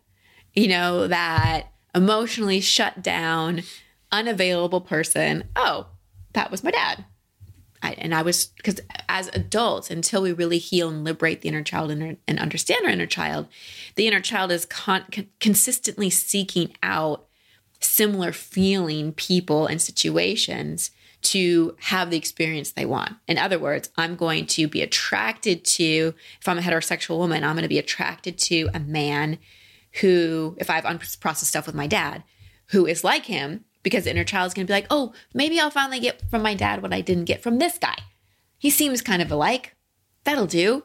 You 0.54 0.68
know, 0.68 1.06
that 1.06 1.68
emotionally 1.94 2.60
shut 2.60 3.02
down, 3.02 3.62
unavailable 4.10 4.80
person. 4.80 5.44
Oh, 5.56 5.86
that 6.32 6.50
was 6.50 6.64
my 6.64 6.70
dad. 6.70 7.04
I, 7.82 7.92
and 7.94 8.14
I 8.14 8.22
was 8.22 8.46
because 8.46 8.80
as 9.08 9.28
adults, 9.34 9.90
until 9.90 10.22
we 10.22 10.32
really 10.32 10.58
heal 10.58 10.88
and 10.88 11.02
liberate 11.02 11.40
the 11.40 11.48
inner 11.48 11.64
child 11.64 11.90
and, 11.90 12.16
and 12.28 12.38
understand 12.38 12.84
our 12.84 12.92
inner 12.92 13.06
child, 13.06 13.48
the 13.96 14.06
inner 14.06 14.20
child 14.20 14.52
is 14.52 14.64
con- 14.64 15.04
consistently 15.40 16.08
seeking 16.08 16.74
out 16.82 17.26
similar 17.80 18.32
feeling 18.32 19.12
people 19.12 19.66
and 19.66 19.82
situations 19.82 20.92
to 21.22 21.76
have 21.80 22.10
the 22.10 22.16
experience 22.16 22.70
they 22.70 22.86
want. 22.86 23.12
In 23.26 23.38
other 23.38 23.58
words, 23.58 23.90
I'm 23.96 24.16
going 24.16 24.46
to 24.46 24.68
be 24.68 24.82
attracted 24.82 25.64
to, 25.64 26.14
if 26.40 26.48
I'm 26.48 26.58
a 26.58 26.62
heterosexual 26.62 27.18
woman, 27.18 27.42
I'm 27.42 27.54
going 27.54 27.62
to 27.62 27.68
be 27.68 27.78
attracted 27.78 28.38
to 28.38 28.68
a 28.74 28.80
man 28.80 29.38
who, 30.00 30.56
if 30.58 30.70
I 30.70 30.74
have 30.74 30.84
unprocessed 30.84 31.44
stuff 31.44 31.66
with 31.66 31.74
my 31.74 31.86
dad, 31.86 32.22
who 32.68 32.86
is 32.86 33.04
like 33.04 33.26
him, 33.26 33.64
because 33.82 34.04
the 34.04 34.10
inner 34.10 34.24
child 34.24 34.46
is 34.48 34.54
going 34.54 34.66
to 34.66 34.70
be 34.70 34.74
like, 34.74 34.86
oh, 34.90 35.12
maybe 35.34 35.58
I'll 35.60 35.70
finally 35.70 36.00
get 36.00 36.22
from 36.30 36.42
my 36.42 36.54
dad 36.54 36.82
what 36.82 36.92
I 36.92 37.00
didn't 37.00 37.24
get 37.24 37.42
from 37.42 37.58
this 37.58 37.78
guy. 37.78 37.96
He 38.58 38.70
seems 38.70 39.02
kind 39.02 39.20
of 39.20 39.30
alike. 39.30 39.74
That'll 40.24 40.46
do. 40.46 40.84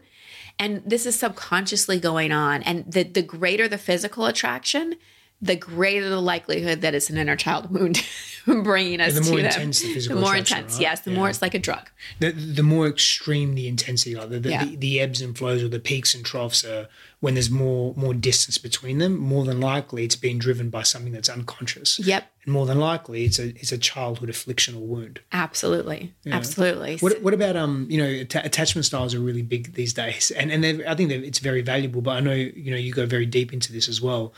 And 0.60 0.82
this 0.86 1.06
is 1.06 1.17
subconsciously 1.17 2.00
going 2.00 2.32
on. 2.32 2.63
And 2.63 2.91
the, 2.91 3.04
the 3.04 3.22
greater 3.22 3.67
the 3.67 3.78
physical 3.78 4.26
attraction, 4.26 4.96
the 5.39 5.56
greater 5.56 6.10
the 6.10 6.20
likelihood 6.20 6.82
that 6.82 6.96
it's 6.96 7.12
an 7.12 7.17
inner 7.17 7.36
child 7.36 7.70
wound 7.72 8.04
bringing 8.48 9.00
us 9.00 9.13
the 9.13 9.22
more 9.22 9.38
to 9.39 9.46
intense 9.46 9.80
them. 9.82 9.89
the 9.89 9.93
physical 9.93 10.15
the 10.17 10.22
more 10.26 10.36
intense, 10.36 10.74
right? 10.74 10.82
yes. 10.82 11.02
The 11.02 11.12
Yeah. 11.12 11.17
more 11.17 11.30
it's 11.30 11.43
like 11.43 11.54
a 11.54 11.60
drug. 11.60 11.91
the, 12.20 12.32
the 12.32 12.63
more 12.63 12.88
extreme 12.88 13.54
the 13.54 13.67
intensity, 13.67 14.15
like 14.15 14.30
the, 14.30 14.39
the, 14.39 14.50
Yeah. 14.50 14.65
the, 14.65 14.76
the 14.78 15.00
ebbs 15.00 15.22
and 15.22 15.38
flows 15.38 15.62
or 15.62 15.67
the 15.67 15.80
peaks 15.80 16.15
and 16.15 16.26
troughs 16.26 16.65
are 16.65 16.88
when 17.20 17.34
there's 17.34 17.50
more 17.50 17.94
more 17.96 18.14
distance 18.14 18.58
between 18.58 19.00
them, 19.00 19.18
more 19.18 19.44
than 19.44 19.60
likely 19.60 20.04
it's 20.06 20.16
being 20.16 20.38
driven 20.38 20.70
by 20.70 20.84
something 20.84 21.12
that's 21.14 21.30
unconscious. 21.30 22.00
Yep, 22.00 22.24
And 22.46 22.54
more 22.54 22.66
than 22.68 22.80
likely 22.80 23.26
it's 23.26 23.40
a 23.40 23.48
it's 23.50 23.72
a 23.72 23.78
childhood 23.78 24.30
affliction 24.30 24.76
or 24.76 24.82
wound. 24.82 25.20
absolutely, 25.32 26.14
absolutely. 26.32 26.98
What, 26.98 27.22
what 27.22 27.34
about 27.34 27.56
um 27.56 27.88
you 27.90 27.98
know 27.98 28.22
atta- 28.22 28.46
attachment 28.46 28.86
styles 28.86 29.16
are 29.16 29.20
really 29.20 29.42
big 29.42 29.74
these 29.74 29.94
days 29.94 30.32
and 30.32 30.52
and 30.52 30.84
I 30.88 30.94
think 30.96 31.12
it's 31.12 31.40
very 31.40 31.62
valuable 31.62 32.02
but 32.02 32.12
I 32.12 32.20
know 32.20 32.34
you 32.34 32.70
know 32.72 32.78
you 32.78 32.94
go 32.94 33.06
very 33.06 33.26
deep 33.26 33.52
into 33.52 33.74
this 33.74 33.88
as 33.90 34.00
well. 34.02 34.34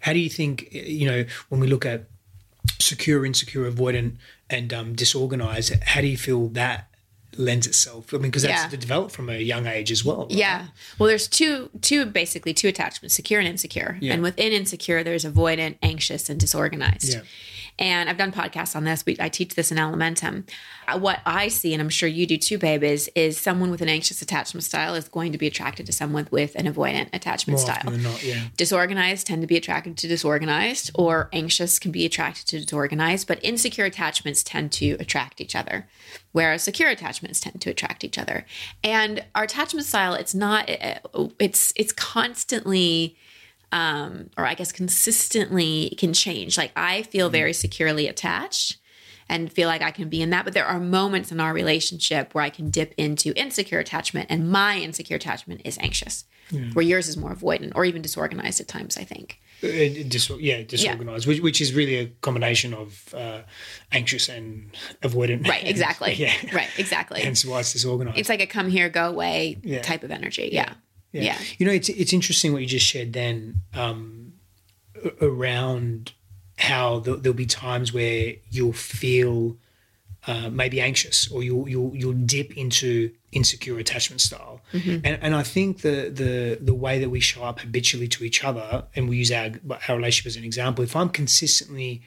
How 0.00 0.12
do 0.12 0.18
you 0.18 0.30
think 0.30 0.68
you 0.72 1.06
know 1.10 1.24
when 1.50 1.60
we 1.60 1.66
look 1.66 1.84
at 1.84 2.04
secure, 2.78 3.24
insecure, 3.26 3.70
avoidant, 3.70 4.16
and 4.48 4.72
um, 4.72 4.94
disorganized? 4.94 5.74
How 5.84 6.00
do 6.00 6.06
you 6.06 6.16
feel 6.16 6.48
that 6.48 6.88
lends 7.38 7.66
itself? 7.66 8.12
I 8.12 8.16
mean, 8.18 8.30
because 8.30 8.42
that's 8.42 8.72
Yeah. 8.72 8.78
developed 8.80 9.12
from 9.14 9.28
a 9.28 9.38
young 9.38 9.66
age 9.66 9.90
as 9.92 10.04
well. 10.04 10.22
right? 10.26 10.30
Yeah. 10.32 10.66
Well, 10.98 11.08
there's 11.08 11.28
two, 11.28 11.70
two 11.80 12.04
basically 12.06 12.54
two 12.54 12.68
attachments: 12.68 13.14
secure 13.14 13.40
and 13.40 13.48
insecure. 13.48 13.98
Yeah. 14.00 14.12
And 14.14 14.22
within 14.22 14.52
insecure, 14.52 15.02
there's 15.04 15.24
avoidant, 15.24 15.76
anxious, 15.82 16.28
and 16.30 16.38
disorganized. 16.40 17.14
Yeah. 17.14 17.20
And 17.78 18.08
I've 18.08 18.16
done 18.16 18.30
podcasts 18.30 18.76
on 18.76 18.84
this. 18.84 19.04
We, 19.04 19.16
I 19.18 19.28
teach 19.28 19.56
this 19.56 19.72
in 19.72 19.78
Elementum. 19.78 20.48
Uh, 20.86 20.98
What 20.98 21.20
I 21.26 21.48
see, 21.48 21.72
and 21.72 21.82
I'm 21.82 21.88
sure 21.88 22.08
you 22.08 22.24
do 22.24 22.36
too, 22.36 22.56
babe, 22.56 22.84
is 22.84 23.10
is 23.16 23.36
someone 23.36 23.70
with 23.70 23.82
an 23.82 23.88
anxious 23.88 24.22
attachment 24.22 24.62
style 24.62 24.94
is 24.94 25.08
going 25.08 25.32
to 25.32 25.38
be 25.38 25.46
attracted 25.48 25.86
to 25.86 25.92
someone 25.92 26.28
with 26.30 26.54
an 26.54 26.72
avoidant 26.72 27.08
attachment 27.12 27.58
More 27.58 27.66
style. 27.74 27.90
not, 27.98 28.22
yeah. 28.22 28.44
Disorganized 28.56 29.26
tend 29.26 29.42
to 29.42 29.48
be 29.48 29.56
attracted 29.56 29.96
to 29.96 30.06
disorganized, 30.06 30.92
or 30.94 31.28
anxious 31.32 31.80
can 31.80 31.90
be 31.90 32.04
attracted 32.04 32.46
to 32.46 32.60
disorganized, 32.60 33.26
but 33.26 33.38
insecure 33.42 33.84
attachments 33.84 34.44
tend 34.44 34.70
to 34.72 34.92
attract 35.00 35.40
each 35.40 35.56
other, 35.56 35.88
whereas 36.30 36.62
secure 36.62 36.90
attachments 36.90 37.40
tend 37.40 37.60
to 37.60 37.70
attract 37.70 38.04
each 38.04 38.18
other. 38.18 38.46
And 38.84 39.24
our 39.34 39.42
attachment 39.44 39.86
style, 39.86 40.14
it's 40.14 40.34
not, 40.34 40.66
it's 41.40 41.72
it's 41.74 41.92
constantly, 41.92 43.16
um, 43.74 44.30
or 44.38 44.46
I 44.46 44.54
guess 44.54 44.72
consistently 44.72 45.94
can 45.98 46.12
change. 46.14 46.56
Like 46.56 46.72
I 46.76 47.02
feel 47.02 47.28
very 47.28 47.52
securely 47.52 48.06
attached 48.08 48.78
and 49.28 49.52
feel 49.52 49.68
like 49.68 49.82
I 49.82 49.90
can 49.90 50.08
be 50.08 50.22
in 50.22 50.30
that. 50.30 50.44
But 50.44 50.54
there 50.54 50.64
are 50.64 50.78
moments 50.78 51.32
in 51.32 51.40
our 51.40 51.52
relationship 51.52 52.34
where 52.34 52.44
I 52.44 52.50
can 52.50 52.70
dip 52.70 52.94
into 52.96 53.32
insecure 53.38 53.80
attachment, 53.80 54.26
and 54.30 54.50
my 54.50 54.78
insecure 54.78 55.16
attachment 55.16 55.62
is 55.64 55.76
anxious, 55.78 56.24
where 56.72 56.84
yours 56.84 57.08
is 57.08 57.16
more 57.16 57.34
avoidant 57.34 57.72
or 57.74 57.84
even 57.84 58.00
disorganized 58.00 58.60
at 58.60 58.68
times, 58.68 58.96
I 58.96 59.04
think. 59.04 59.40
Uh, 59.62 59.66
dis- 60.08 60.30
yeah, 60.40 60.62
disorganized, 60.62 61.26
Which, 61.26 61.40
which 61.40 61.60
is 61.60 61.72
really 61.72 61.96
a 61.96 62.06
combination 62.20 62.74
of 62.74 63.14
uh, 63.14 63.40
anxious 63.92 64.28
and 64.28 64.70
avoidant. 65.02 65.48
Right, 65.48 65.66
exactly. 65.66 66.12
yeah. 66.18 66.34
Right, 66.52 66.68
exactly. 66.78 67.22
Hence 67.22 67.44
why 67.46 67.60
it's 67.60 67.72
disorganized. 67.72 68.18
it's 68.18 68.28
like 68.28 68.42
a 68.42 68.46
come 68.46 68.68
here, 68.68 68.88
go 68.90 69.08
away 69.08 69.58
Yeah. 69.64 69.80
type 69.80 70.02
of 70.04 70.10
energy. 70.10 70.50
Yeah. 70.52 70.74
Yeah. 71.14 71.22
Yeah. 71.22 71.38
You 71.58 71.66
know, 71.66 71.72
it's 71.72 71.88
it's 71.88 72.12
interesting 72.12 72.52
what 72.52 72.62
you 72.62 72.68
just 72.68 72.86
shared 72.86 73.12
then 73.12 73.62
um, 73.72 74.32
around 75.22 76.12
how 76.58 76.98
there'll, 76.98 77.20
there'll 77.20 77.36
be 77.36 77.46
times 77.46 77.92
where 77.92 78.34
you'll 78.50 78.72
feel 78.72 79.56
uh, 80.26 80.50
maybe 80.50 80.80
anxious 80.80 81.30
or 81.30 81.42
you'll 81.42 81.68
you'll 81.68 81.94
you'll 81.94 82.12
dip 82.12 82.56
into 82.56 83.12
insecure 83.30 83.78
attachment 83.78 84.20
style. 84.20 84.60
Mm-hmm. 84.72 85.06
And 85.06 85.18
and 85.22 85.34
I 85.36 85.44
think 85.44 85.82
the 85.82 86.10
the 86.10 86.58
the 86.60 86.74
way 86.74 86.98
that 86.98 87.10
we 87.10 87.20
show 87.20 87.44
up 87.44 87.60
habitually 87.60 88.08
to 88.08 88.24
each 88.24 88.42
other 88.42 88.84
and 88.96 89.08
we 89.08 89.16
use 89.16 89.30
our 89.30 89.50
our 89.88 89.96
relationship 89.96 90.26
as 90.26 90.36
an 90.36 90.44
example, 90.44 90.82
if 90.82 90.96
I'm 90.96 91.10
consistently 91.10 92.02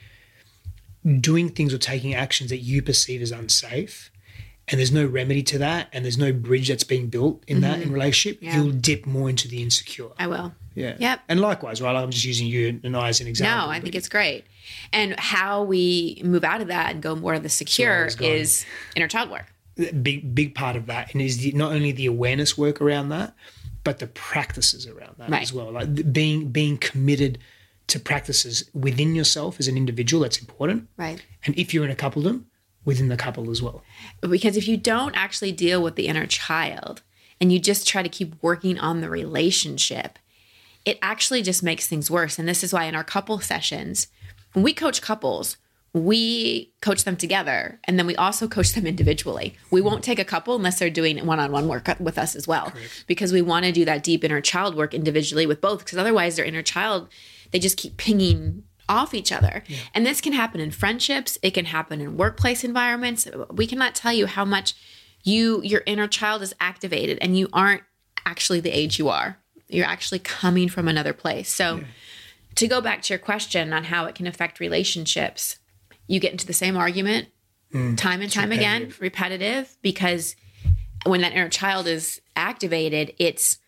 doing 1.21 1.47
things 1.47 1.73
or 1.73 1.77
taking 1.77 2.13
actions 2.13 2.49
that 2.49 2.57
you 2.57 2.81
perceive 2.81 3.21
as 3.21 3.31
unsafe 3.31 4.11
and 4.69 4.79
there's 4.79 4.91
no 4.91 5.05
remedy 5.05 5.41
to 5.43 5.57
that 5.59 5.87
and 5.93 6.03
there's 6.03 6.17
no 6.17 6.31
bridge 6.33 6.67
that's 6.67 6.83
being 6.83 7.07
built 7.07 7.43
in 7.47 7.61
that 7.61 7.81
in 7.81 7.91
relationship 7.91 8.37
Mm-hmm. 8.41 8.45
Yeah. 8.45 8.55
you'll 8.63 8.71
dip 8.73 9.05
more 9.05 9.29
into 9.29 9.47
the 9.47 9.61
insecure 9.63 10.09
I 10.19 10.27
will. 10.27 10.53
yeah 10.75 10.95
Yep. 10.99 11.21
and 11.29 11.39
likewise 11.39 11.81
right 11.81 11.95
i'm 11.95 12.11
just 12.11 12.25
using 12.25 12.47
you 12.47 12.79
and 12.83 12.95
i 12.97 13.07
as 13.09 13.21
an 13.21 13.27
example 13.27 13.67
No, 13.67 13.71
I 13.71 13.79
think 13.79 13.95
it's 13.95 14.09
great. 14.09 14.45
And 14.91 15.17
how 15.19 15.63
we 15.63 16.21
move 16.25 16.43
out 16.43 16.61
of 16.61 16.67
that 16.67 16.91
and 16.91 17.01
go 17.01 17.15
more 17.15 17.33
to 17.35 17.39
the 17.39 17.49
secure 17.49 18.09
going. 18.17 18.31
is 18.33 18.65
inner 18.95 19.07
child 19.07 19.29
work. 19.29 19.45
big 20.01 20.35
big 20.35 20.53
part 20.55 20.75
of 20.75 20.85
that 20.87 21.13
and 21.13 21.21
is 21.21 21.37
the, 21.39 21.51
not 21.53 21.71
only 21.71 21.91
the 21.91 22.05
awareness 22.05 22.57
work 22.57 22.81
around 22.81 23.09
that 23.09 23.33
but 23.83 23.99
the 23.99 24.07
practices 24.07 24.85
around 24.85 25.15
that 25.19 25.29
Right. 25.29 25.41
as 25.43 25.53
well 25.53 25.71
like 25.71 26.11
being 26.11 26.49
being 26.49 26.77
committed 26.77 27.37
to 27.87 27.99
practices 28.01 28.69
within 28.73 29.15
yourself 29.15 29.59
as 29.61 29.67
an 29.69 29.77
individual 29.77 30.23
that's 30.23 30.39
important 30.39 30.89
Right. 30.97 31.21
and 31.45 31.57
if 31.57 31.73
you're 31.73 31.85
in 31.85 31.91
a 31.91 31.95
couple 31.95 32.19
of 32.21 32.25
them 32.25 32.47
within 32.87 33.09
the 33.09 33.17
couple 33.17 33.51
as 33.51 33.61
well 33.61 33.83
Because 34.21 34.57
if 34.57 34.67
you 34.67 34.77
don't 34.77 35.15
actually 35.15 35.51
deal 35.51 35.83
with 35.83 35.95
the 35.95 36.07
inner 36.07 36.25
child 36.25 37.03
and 37.39 37.51
you 37.51 37.59
just 37.59 37.85
try 37.85 38.01
to 38.01 38.09
keep 38.09 38.41
working 38.41 38.79
on 38.79 39.01
the 39.01 39.09
relationship, 39.09 40.17
it 40.85 40.97
actually 41.01 41.43
just 41.43 41.61
makes 41.61 41.85
things 41.85 42.09
worse. 42.09 42.39
And 42.39 42.47
this 42.47 42.63
is 42.63 42.73
why 42.73 42.85
in 42.85 42.95
our 42.95 43.03
couple 43.03 43.39
sessions, 43.41 44.07
when 44.53 44.63
we 44.63 44.73
coach 44.73 45.01
couples, 45.01 45.57
we 45.93 46.71
coach 46.81 47.03
them 47.03 47.17
together 47.17 47.79
and 47.83 47.99
then 47.99 48.07
we 48.07 48.15
also 48.15 48.47
coach 48.47 48.71
them 48.73 48.87
individually. 48.87 49.55
We 49.69 49.81
won't 49.81 50.03
take 50.03 50.19
a 50.19 50.25
couple 50.25 50.55
unless 50.55 50.79
they're 50.79 50.89
doing 50.89 51.25
one 51.25 51.39
on 51.39 51.51
one 51.51 51.67
work 51.67 51.89
with 51.99 52.17
us 52.17 52.35
as 52.35 52.47
well, 52.47 52.71
because 53.05 53.33
we 53.33 53.41
want 53.41 53.65
to 53.65 53.71
do 53.73 53.83
that 53.85 54.03
deep 54.03 54.23
inner 54.23 54.41
child 54.41 54.75
work 54.75 54.93
individually 54.93 55.45
with 55.45 55.59
both, 55.59 55.79
because 55.79 55.97
otherwise 55.97 56.37
their 56.37 56.45
inner 56.45 56.63
child, 56.63 57.09
they 57.51 57.59
just 57.59 57.77
keep 57.77 57.97
pinging 57.97 58.63
off 58.89 59.13
each 59.13 59.31
other. 59.31 59.63
And 59.93 60.05
this 60.05 60.21
can 60.21 60.33
happen 60.33 60.61
in 60.61 60.71
friendships, 60.71 61.37
it 61.41 61.51
can 61.51 61.65
happen 61.65 62.01
in 62.01 62.17
workplace 62.17 62.63
environments. 62.63 63.27
We 63.51 63.67
cannot 63.67 63.95
tell 63.95 64.13
you 64.13 64.25
how 64.25 64.45
much 64.45 64.75
you 65.23 65.61
your 65.63 65.83
inner 65.85 66.07
child 66.07 66.41
is 66.41 66.55
activated 66.59 67.17
and 67.21 67.37
you 67.37 67.49
aren't 67.51 67.83
actually 68.25 68.59
the 68.59 68.71
age 68.71 68.97
you 68.99 69.09
are. 69.09 69.37
You're 69.67 69.85
actually 69.85 70.19
coming 70.19 70.69
from 70.69 70.87
another 70.87 71.13
place. 71.13 71.49
So 71.49 71.81
to 72.55 72.67
go 72.67 72.81
back 72.81 73.01
to 73.03 73.13
your 73.13 73.19
question 73.19 73.73
on 73.73 73.85
how 73.85 74.05
it 74.05 74.15
can 74.15 74.27
affect 74.27 74.59
relationships, 74.59 75.59
you 76.07 76.19
get 76.19 76.31
into 76.31 76.47
the 76.47 76.53
same 76.53 76.77
argument 76.77 77.27
mm. 77.73 77.97
time 77.97 78.21
and 78.21 78.31
time 78.31 78.51
again, 78.51 78.93
repetitive, 78.99 79.77
because 79.81 80.35
when 81.05 81.21
that 81.21 81.33
inner 81.33 81.49
child 81.49 81.87
is 81.87 82.21
activated, 82.35 83.13
it's 83.19 83.59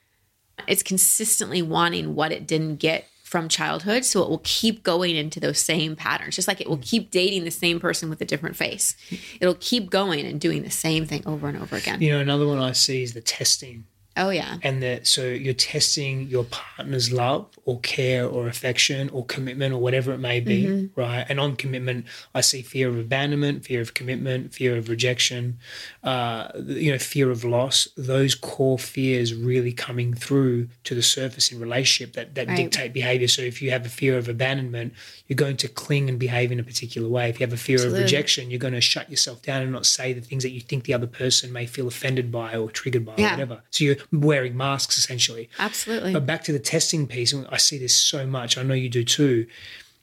it's 0.68 0.84
consistently 0.84 1.62
wanting 1.62 2.16
what 2.16 2.32
it 2.32 2.46
didn't 2.46 2.78
get 2.78 3.06
from 3.30 3.48
childhood. 3.48 4.04
So 4.04 4.24
it 4.24 4.30
will 4.30 4.42
keep 4.44 4.82
going 4.82 5.16
into 5.16 5.40
those 5.40 5.60
same 5.60 5.96
patterns, 5.96 6.36
just 6.36 6.48
like 6.48 6.60
it 6.60 6.68
will 6.68 6.80
mm. 6.80 6.82
keep 6.82 7.12
dating 7.12 7.44
the 7.44 7.52
same 7.52 7.80
person 7.80 8.10
with 8.10 8.20
a 8.22 8.26
different 8.26 8.56
face. 8.56 8.96
It'll 9.40 9.58
keep 9.60 9.92
going 9.92 10.26
and 10.26 10.42
doing 10.42 10.64
the 10.64 10.72
same 10.72 11.06
thing 11.06 11.22
over 11.28 11.48
and 11.48 11.62
over 11.62 11.76
again. 11.76 12.02
you 12.02 12.12
know 12.12 12.20
another 12.20 12.48
one 12.48 12.58
i 12.58 12.72
see 12.72 13.04
is 13.04 13.14
the 13.14 13.22
testing 13.22 13.86
Oh, 14.20 14.30
yeah. 14.30 14.58
and 14.64 14.84
that 14.84 15.08
so 15.08 15.24
you're 15.26 15.54
testing 15.54 16.28
your 16.28 16.44
partner's 16.46 17.12
love 17.12 17.48
or 17.66 17.80
care 17.80 18.26
or 18.28 18.48
affection 18.48 19.10
or 19.10 19.26
commitment 19.26 19.74
or 19.74 19.78
whatever 19.80 20.12
it 20.14 20.18
may 20.20 20.40
be 20.40 20.60
Mm-hmm. 20.66 21.00
right 21.00 21.26
and 21.30 21.40
on 21.40 21.56
commitment 21.56 22.06
i 22.36 22.42
see 22.42 22.62
fear 22.62 22.90
of 22.90 22.98
abandonment 22.98 23.64
fear 23.66 23.82
of 23.82 23.94
commitment 23.94 24.54
fear 24.54 24.76
of 24.78 24.90
rejection 24.90 25.58
uh, 26.04 26.50
you 26.66 26.92
know 26.92 26.98
fear 26.98 27.30
of 27.32 27.44
loss 27.44 27.88
those 27.98 28.36
core 28.36 28.80
fears 28.80 29.34
really 29.34 29.72
coming 29.72 30.14
through 30.14 30.68
to 30.84 30.96
the 30.96 31.02
surface 31.02 31.52
in 31.52 31.60
relationship 31.60 32.14
that, 32.16 32.36
that 32.36 32.48
Right. 32.48 32.58
dictate 32.58 32.94
behavior 32.94 33.28
so 33.28 33.42
if 33.42 33.62
you 33.62 33.72
have 33.72 33.86
a 33.86 33.90
fear 33.90 34.18
of 34.18 34.28
abandonment 34.28 34.94
you're 35.28 35.36
going 35.38 35.58
to 35.58 35.68
cling 35.68 36.10
and 36.10 36.18
behave 36.18 36.52
in 36.52 36.60
a 36.60 36.64
particular 36.64 37.08
way 37.08 37.30
if 37.30 37.40
you 37.40 37.46
have 37.46 37.54
a 37.54 37.58
fear 37.58 37.76
Absolutely. 37.76 38.00
of 38.00 38.04
rejection 38.06 38.50
you're 38.50 38.60
going 38.60 38.74
to 38.74 38.82
shut 38.82 39.10
yourself 39.10 39.42
down 39.42 39.62
and 39.62 39.72
not 39.72 39.86
say 39.86 40.14
the 40.14 40.22
things 40.22 40.44
that 40.44 40.52
you 40.52 40.62
think 40.62 40.84
the 40.86 40.94
other 40.94 41.08
person 41.08 41.54
may 41.54 41.66
feel 41.66 41.88
offended 41.88 42.32
by 42.32 42.56
or 42.56 42.70
triggered 42.72 43.06
by 43.06 43.14
or 43.14 43.22
whatever 43.32 43.62
so 43.70 43.84
you're 43.84 43.96
wearing 44.12 44.56
masks 44.58 44.98
essentially. 44.98 45.50
Absolutely. 45.60 46.14
But 46.14 46.26
back 46.26 46.44
to 46.46 46.52
the 46.52 46.60
testing 46.60 47.08
piece, 47.08 47.34
and 47.34 47.48
I 47.52 47.58
see 47.58 47.78
this 47.78 47.94
so 47.94 48.26
much. 48.26 48.58
I 48.58 48.64
know 48.64 48.74
you 48.74 48.90
do 48.90 49.04
too. 49.04 49.48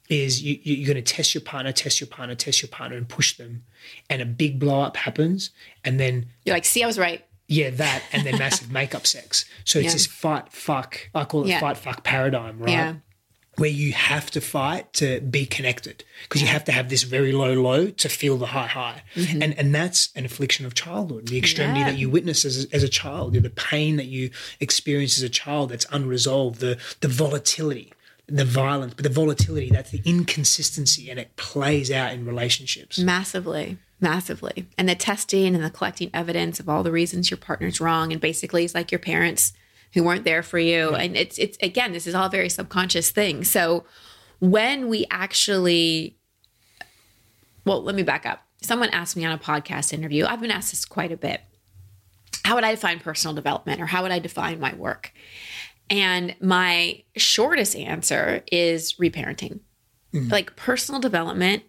is 0.09 0.40
you, 0.40 0.57
you- 0.62 0.76
you're 0.76 0.86
going 0.86 1.02
to 1.04 1.14
test 1.14 1.34
your 1.34 1.40
partner, 1.40 1.72
test 1.72 2.00
your 2.00 2.07
partner, 2.07 2.36
test 2.36 2.62
your 2.62 2.68
partner, 2.68 2.96
and 2.96 3.09
push 3.09 3.36
them, 3.36 3.64
and 4.09 4.22
a 4.22 4.24
big 4.24 4.61
blow 4.61 4.80
up 4.82 4.96
happens, 4.96 5.50
and 5.84 5.98
then 5.98 6.26
You're 6.44 6.54
like, 6.54 6.64
see, 6.64 6.84
I 6.84 6.86
was 6.86 6.96
right. 6.96 7.24
yeah, 7.48 7.70
that, 7.70 8.04
and 8.12 8.24
then 8.24 8.38
massive 8.38 8.70
makeup 8.80 9.04
sex. 9.04 9.44
So 9.64 9.80
it's 9.80 9.86
Yeah. 9.86 9.92
this 9.94 10.07
fight 10.07 10.52
fuck. 10.52 11.11
I 11.12 11.24
call 11.24 11.42
it 11.42 11.48
Yeah. 11.48 11.59
fight 11.59 11.76
fuck 11.76 12.04
paradigm, 12.04 12.61
right? 12.61 12.70
Yeah. 12.70 12.94
Where 13.59 13.70
you 13.70 13.92
have 13.92 14.30
to 14.32 14.40
fight 14.40 14.92
to 14.94 15.20
be 15.20 15.46
connected 15.46 16.04
because 16.24 16.42
you 16.42 16.48
have 16.48 16.64
to 16.64 16.72
have 16.72 16.88
this 16.88 17.04
very 17.04 17.32
low 17.32 17.54
low 17.54 17.88
to 17.90 18.09
feel 18.09 18.36
the 18.36 18.46
high 18.46 18.66
high, 18.66 19.02
and 19.16 19.59
and 19.59 19.74
that's 19.74 20.11
an 20.14 20.24
affliction 20.24 20.66
of 20.66 20.74
childhood. 20.74 21.28
The 21.28 21.38
extremity 21.38 21.80
Mm-hmm. 21.80 21.86
Yeah. 21.86 21.92
that 21.92 21.98
you 21.98 22.11
witness 22.11 22.44
as, 22.44 22.66
as 22.72 22.82
a 22.82 22.88
child, 22.88 23.32
the 23.32 23.50
pain 23.50 23.96
that 23.96 24.07
you 24.07 24.30
experience 24.61 25.16
as 25.18 25.22
a 25.22 25.28
child 25.28 25.70
that's 25.70 25.86
unresolved, 25.90 26.61
the 26.61 26.78
the 27.00 27.09
volatility, 27.09 27.92
the 28.26 28.44
violence, 28.44 28.94
but 28.94 29.04
the 29.04 29.09
volatility 29.11 29.70
that's 29.70 29.90
the 29.90 30.02
inconsistency, 30.04 31.11
and 31.11 31.18
it 31.18 31.34
plays 31.36 31.90
out 31.90 32.12
in 32.12 32.24
relationships. 32.26 32.98
Massively, 32.98 33.78
massively. 34.00 34.66
And 34.76 34.88
the 34.88 34.94
testing 34.94 35.54
and 35.54 35.64
the 35.64 35.70
collecting 35.70 36.11
evidence 36.12 36.61
of 36.61 36.68
all 36.68 36.82
the 36.82 36.92
reasons 36.92 37.30
your 37.30 37.38
partner's 37.38 37.80
wrong. 37.80 38.12
And 38.12 38.20
basically, 38.20 38.64
it's 38.64 38.74
like 38.74 38.92
your 38.92 38.98
parents 38.98 39.52
who 39.97 40.03
weren't 40.03 40.24
there 40.24 40.42
for 40.42 40.59
you. 40.59 40.90
And 40.94 41.16
it's, 41.16 41.38
it's 41.38 41.57
again, 41.62 41.92
this 41.92 42.07
is 42.07 42.14
all 42.14 42.28
very 42.28 42.51
subconscious 42.51 43.11
thing. 43.11 43.44
So 43.44 43.86
when 44.40 44.88
we 44.88 45.07
actually, 45.11 46.18
well, 47.64 47.82
let 47.82 47.94
me 47.94 48.03
back 48.03 48.26
up. 48.26 48.42
Someone 48.61 48.90
asked 48.90 49.16
me 49.16 49.24
on 49.24 49.32
a 49.32 49.38
podcast 49.38 49.94
interview, 49.94 50.26
I've 50.26 50.42
been 50.42 50.51
asked 50.51 50.70
this 50.70 50.84
quite 50.84 51.12
a 51.12 51.16
bit. 51.16 51.40
How 52.44 52.57
would 52.57 52.64
I 52.64 52.72
define 52.72 53.01
personal 53.01 53.34
development 53.34 53.80
or 53.80 53.86
how 53.86 54.03
would 54.03 54.12
I 54.12 54.18
define 54.18 54.61
my 54.61 54.74
work? 54.74 55.14
And 55.88 56.36
my 56.42 57.03
shortest 57.16 57.74
answer 57.74 58.42
is 58.53 58.94
reparenting. 58.94 59.61
Like 60.30 60.57
personal 60.57 61.01
development 61.01 61.62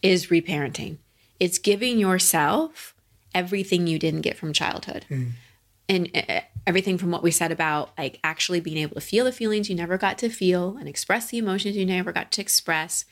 is 0.00 0.28
reparenting. 0.28 0.96
It's 1.38 1.58
giving 1.58 1.98
yourself 1.98 2.94
everything 3.34 3.86
you 3.86 3.98
didn't 3.98 4.22
get 4.22 4.38
from 4.38 4.54
childhood. 4.54 5.04
And 5.90 6.10
uh, 6.14 6.40
everything 6.68 6.98
from 6.98 7.10
what 7.10 7.22
we 7.22 7.30
said 7.30 7.50
about 7.50 7.90
like 7.96 8.20
actually 8.22 8.60
being 8.60 8.76
able 8.76 8.94
to 8.94 9.00
feel 9.00 9.24
the 9.24 9.32
feelings 9.32 9.70
you 9.70 9.74
never 9.74 9.96
got 9.96 10.18
to 10.18 10.28
feel 10.28 10.76
and 10.76 10.86
express 10.86 11.30
the 11.30 11.38
emotions 11.38 11.74
you 11.74 11.86
never 11.86 12.12
got 12.12 12.30
to 12.30 12.42
express 12.42 13.06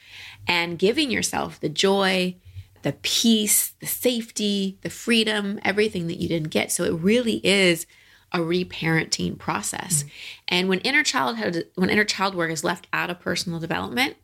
and 0.47 0.79
giving 0.79 1.11
yourself 1.11 1.59
the 1.61 1.69
joy, 1.71 2.37
the 2.83 2.93
peace, 3.01 3.73
the 3.81 3.87
safety, 3.87 4.79
the 4.83 4.91
freedom, 4.91 5.59
everything 5.65 6.07
that 6.07 6.21
you 6.21 6.29
didn't 6.29 6.51
get. 6.51 6.71
So 6.71 6.85
it 6.85 6.93
really 7.01 7.41
is 7.43 7.87
a 8.31 8.41
reparenting 8.41 9.39
process. 9.39 10.05
And 10.49 10.69
when 10.69 10.81
inner 10.81 11.03
childhood 11.03 11.67
when 11.77 11.89
inner 11.89 12.05
child 12.05 12.35
work 12.35 12.51
is 12.51 12.63
left 12.63 12.87
out 12.93 13.09
of 13.09 13.21
personal 13.21 13.59
development, 13.59 14.17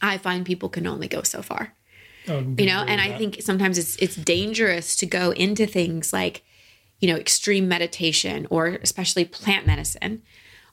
I 0.00 0.16
find 0.16 0.46
people 0.46 0.70
can 0.70 0.86
only 0.86 1.06
go 1.06 1.22
so 1.22 1.42
far. 1.42 1.74
Oh, 2.26 2.38
You 2.38 2.64
know, 2.64 2.82
and 2.86 2.98
I 2.98 3.18
think 3.18 3.42
sometimes 3.42 3.76
it's 3.76 3.96
it's 3.96 4.16
dangerous 4.16 4.96
to 4.96 5.06
go 5.06 5.32
into 5.32 5.66
things 5.66 6.14
like, 6.14 6.44
you 6.98 7.08
know, 7.08 7.16
extreme 7.16 7.68
meditation 7.68 8.46
or 8.50 8.66
especially 8.82 9.24
plant 9.24 9.66
medicine 9.66 10.22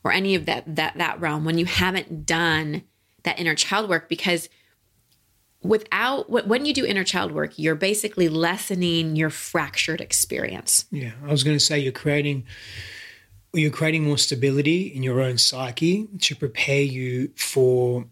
or 0.03 0.11
any 0.11 0.35
of 0.35 0.45
that 0.45 0.75
that 0.75 0.97
that 0.97 1.19
realm 1.19 1.45
when 1.45 1.57
you 1.57 1.65
haven't 1.65 2.25
done 2.25 2.83
that 3.23 3.39
inner 3.39 3.55
child 3.55 3.89
work 3.89 4.07
because 4.07 4.49
without 5.65 6.29
when 6.29 6.65
you 6.65 6.73
do 6.73 6.85
inner 6.85 7.03
child 7.03 7.31
work, 7.31 7.57
you're 7.57 7.75
basically 7.75 8.29
lessening 8.29 9.15
your 9.15 9.29
fractured 9.29 9.99
experience. 9.99 10.85
Yeah, 10.91 11.11
I 11.25 11.31
was 11.31 11.43
going 11.43 11.57
to 11.57 11.63
say 11.63 11.79
you're 11.79 11.91
creating 11.91 12.45
you're 13.53 13.71
creating 13.71 14.03
more 14.03 14.17
stability 14.17 14.87
in 14.87 15.01
your 15.01 15.21
own 15.21 15.37
psyche 15.37 16.07
to 16.19 16.35
prepare 16.35 16.81
you 16.81 17.31
for 17.35 18.05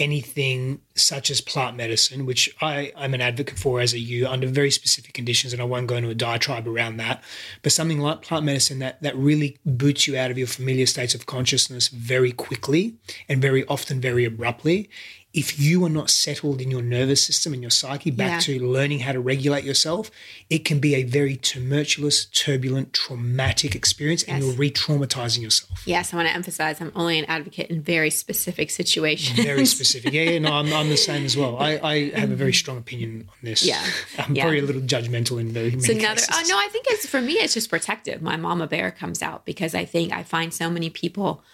anything 0.00 0.80
such 0.94 1.30
as 1.30 1.40
plant 1.40 1.76
medicine, 1.76 2.26
which 2.26 2.54
I, 2.60 2.92
I'm 2.96 3.14
an 3.14 3.20
advocate 3.20 3.58
for 3.58 3.80
as 3.80 3.92
a 3.92 3.98
you 3.98 4.26
under 4.26 4.46
very 4.46 4.70
specific 4.70 5.12
conditions, 5.12 5.52
and 5.52 5.62
I 5.62 5.64
won't 5.64 5.86
go 5.86 5.96
into 5.96 6.08
a 6.08 6.14
diatribe 6.14 6.66
around 6.66 6.96
that. 6.96 7.22
But 7.62 7.72
something 7.72 8.00
like 8.00 8.22
plant 8.22 8.44
medicine 8.44 8.78
that 8.80 9.02
that 9.02 9.16
really 9.16 9.58
boots 9.64 10.06
you 10.06 10.16
out 10.16 10.30
of 10.30 10.38
your 10.38 10.46
familiar 10.46 10.86
states 10.86 11.14
of 11.14 11.26
consciousness 11.26 11.88
very 11.88 12.32
quickly 12.32 12.96
and 13.28 13.40
very 13.40 13.64
often 13.66 14.00
very 14.00 14.24
abruptly. 14.24 14.90
If 15.32 15.60
you 15.60 15.84
are 15.84 15.88
not 15.88 16.10
settled 16.10 16.60
in 16.60 16.72
your 16.72 16.82
nervous 16.82 17.24
system 17.24 17.52
and 17.52 17.62
your 17.62 17.70
psyche 17.70 18.10
back 18.10 18.30
Yeah. 18.48 18.58
to 18.58 18.66
learning 18.66 18.98
how 19.00 19.12
to 19.12 19.20
regulate 19.20 19.62
yourself, 19.62 20.10
it 20.48 20.64
can 20.64 20.80
be 20.80 20.96
a 20.96 21.04
very 21.04 21.36
tumultuous, 21.36 22.24
turbulent, 22.24 22.92
traumatic 22.92 23.76
experience, 23.76 24.24
and 24.24 24.42
you're 24.42 24.54
re-traumatizing 24.54 25.40
yourself. 25.42 25.82
Yes, 25.86 26.12
I 26.12 26.16
want 26.16 26.28
to 26.28 26.34
emphasize 26.34 26.80
I'm 26.80 26.90
only 26.96 27.20
an 27.20 27.26
advocate 27.26 27.70
in 27.70 27.80
very 27.80 28.10
specific 28.10 28.70
situations. 28.70 29.38
Very 29.38 29.66
specific. 29.76 30.12
Yeah, 30.12 30.22
yeah, 30.22 30.38
no, 30.40 30.52
I'm, 30.52 30.72
I'm 30.72 30.88
the 30.88 30.96
same 30.96 31.24
as 31.24 31.36
well. 31.36 31.58
I, 31.58 31.78
I 31.80 32.10
have 32.18 32.32
a 32.32 32.36
very 32.36 32.52
strong 32.52 32.78
opinion 32.78 33.28
on 33.30 33.36
this. 33.42 33.64
Yeah, 33.64 33.80
I'm 34.18 34.34
yeah. 34.34 34.42
probably 34.42 34.58
a 34.58 34.62
little 34.64 34.82
judgmental 34.82 35.40
in 35.40 35.50
very 35.52 35.66
many 35.70 35.76
It's 35.78 35.88
another. 35.90 36.14
cases. 36.16 36.28
Oh 36.32 36.42
no, 36.48 36.56
I 36.58 36.68
think 36.72 36.86
it's 36.88 37.06
for 37.06 37.20
me. 37.20 37.34
It's 37.34 37.54
just 37.54 37.70
protective. 37.70 38.20
My 38.20 38.36
mama 38.36 38.66
bear 38.66 38.90
comes 38.90 39.22
out 39.22 39.44
because 39.44 39.76
I 39.76 39.84
think 39.84 40.12
I 40.12 40.24
find 40.24 40.52
so 40.52 40.68
many 40.68 40.90
people 40.90 41.44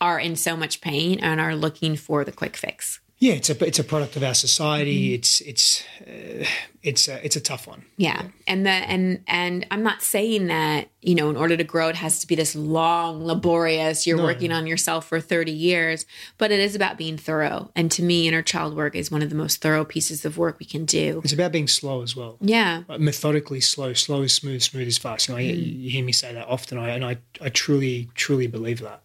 are 0.00 0.18
in 0.18 0.34
so 0.36 0.56
much 0.56 0.80
pain 0.80 1.18
and 1.20 1.40
are 1.40 1.54
looking 1.54 1.94
for 1.94 2.24
the 2.24 2.32
quick 2.32 2.56
fix. 2.56 3.00
Yeah, 3.20 3.32
it's 3.32 3.50
a 3.50 3.66
it's 3.66 3.80
a 3.80 3.84
product 3.84 4.14
of 4.14 4.22
our 4.22 4.34
society. 4.34 5.06
Mm-hmm. 5.08 5.14
It's 5.14 5.40
it's 5.40 5.84
uh, 6.06 6.44
it's 6.84 7.08
a 7.08 7.24
it's 7.24 7.34
a 7.34 7.40
tough 7.40 7.66
one. 7.66 7.84
Yeah. 7.96 8.22
And 8.46 8.64
the 8.64 8.70
and 8.70 9.24
and 9.26 9.66
I'm 9.72 9.82
not 9.82 10.02
saying 10.02 10.46
that, 10.46 10.88
you 11.02 11.16
know, 11.16 11.28
in 11.28 11.36
order 11.36 11.56
to 11.56 11.64
grow 11.64 11.88
it 11.88 11.96
has 11.96 12.20
to 12.20 12.28
be 12.28 12.36
this 12.36 12.54
long, 12.54 13.24
laborious, 13.26 14.06
you're 14.06 14.22
working 14.22 14.52
on 14.52 14.68
yourself 14.68 15.08
for 15.08 15.20
30 15.20 15.50
years, 15.50 16.06
but 16.38 16.52
it 16.52 16.60
is 16.60 16.76
about 16.76 16.96
being 16.96 17.16
thorough. 17.18 17.72
And 17.74 17.90
to 17.90 18.04
me, 18.04 18.28
inner 18.28 18.40
child 18.42 18.76
work 18.76 18.94
is 18.94 19.10
one 19.10 19.22
of 19.22 19.30
the 19.30 19.36
most 19.36 19.60
thorough 19.60 19.84
pieces 19.84 20.24
of 20.24 20.38
work 20.38 20.60
we 20.60 20.66
can 20.66 20.84
do. 20.84 21.20
It's 21.24 21.32
about 21.32 21.50
being 21.50 21.66
slow 21.66 22.02
as 22.02 22.14
well. 22.14 22.36
Yeah. 22.40 22.84
Like, 22.86 23.00
methodically 23.00 23.60
slow. 23.60 23.94
Slow 23.94 24.22
is 24.22 24.32
smooth. 24.32 24.62
Smooth 24.62 24.86
is 24.86 24.96
fast. 24.98 25.26
You 25.28 25.34
know, 25.34 25.38
I, 25.40 25.44
Mm. 25.44 25.80
you 25.82 25.90
hear 25.90 26.04
me 26.04 26.12
say 26.12 26.32
that 26.34 26.46
often, 26.46 26.78
I, 26.78 26.90
and 26.90 27.04
I 27.04 27.16
I 27.40 27.48
truly 27.48 28.10
truly 28.14 28.46
believe 28.46 28.78
that. 28.80 29.02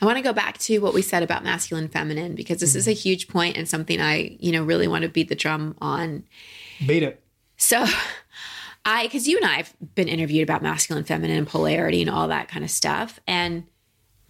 I 0.00 0.04
want 0.04 0.18
to 0.18 0.22
go 0.22 0.32
back 0.32 0.58
to 0.58 0.78
what 0.78 0.94
we 0.94 1.02
said 1.02 1.22
about 1.22 1.42
masculine 1.42 1.88
feminine 1.88 2.34
because 2.34 2.60
this 2.60 2.74
is 2.74 2.86
a 2.86 2.90
mm-hmm. 2.90 2.98
huge 2.98 3.28
point 3.28 3.56
and 3.56 3.68
something 3.68 4.00
I, 4.00 4.36
you 4.40 4.52
know, 4.52 4.62
really 4.62 4.88
want 4.88 5.02
to 5.02 5.08
beat 5.08 5.28
the 5.28 5.34
drum 5.34 5.74
on. 5.80 6.24
Beat 6.86 7.02
it. 7.02 7.22
So 7.56 7.86
I 8.84 9.04
because 9.04 9.26
you 9.26 9.36
and 9.36 9.46
I 9.46 9.54
have 9.54 9.74
been 9.94 10.08
interviewed 10.08 10.42
about 10.42 10.62
masculine, 10.62 11.04
feminine, 11.04 11.38
and 11.38 11.46
polarity 11.46 12.02
and 12.02 12.10
all 12.10 12.28
that 12.28 12.48
kind 12.48 12.64
of 12.64 12.70
stuff. 12.70 13.18
And, 13.26 13.64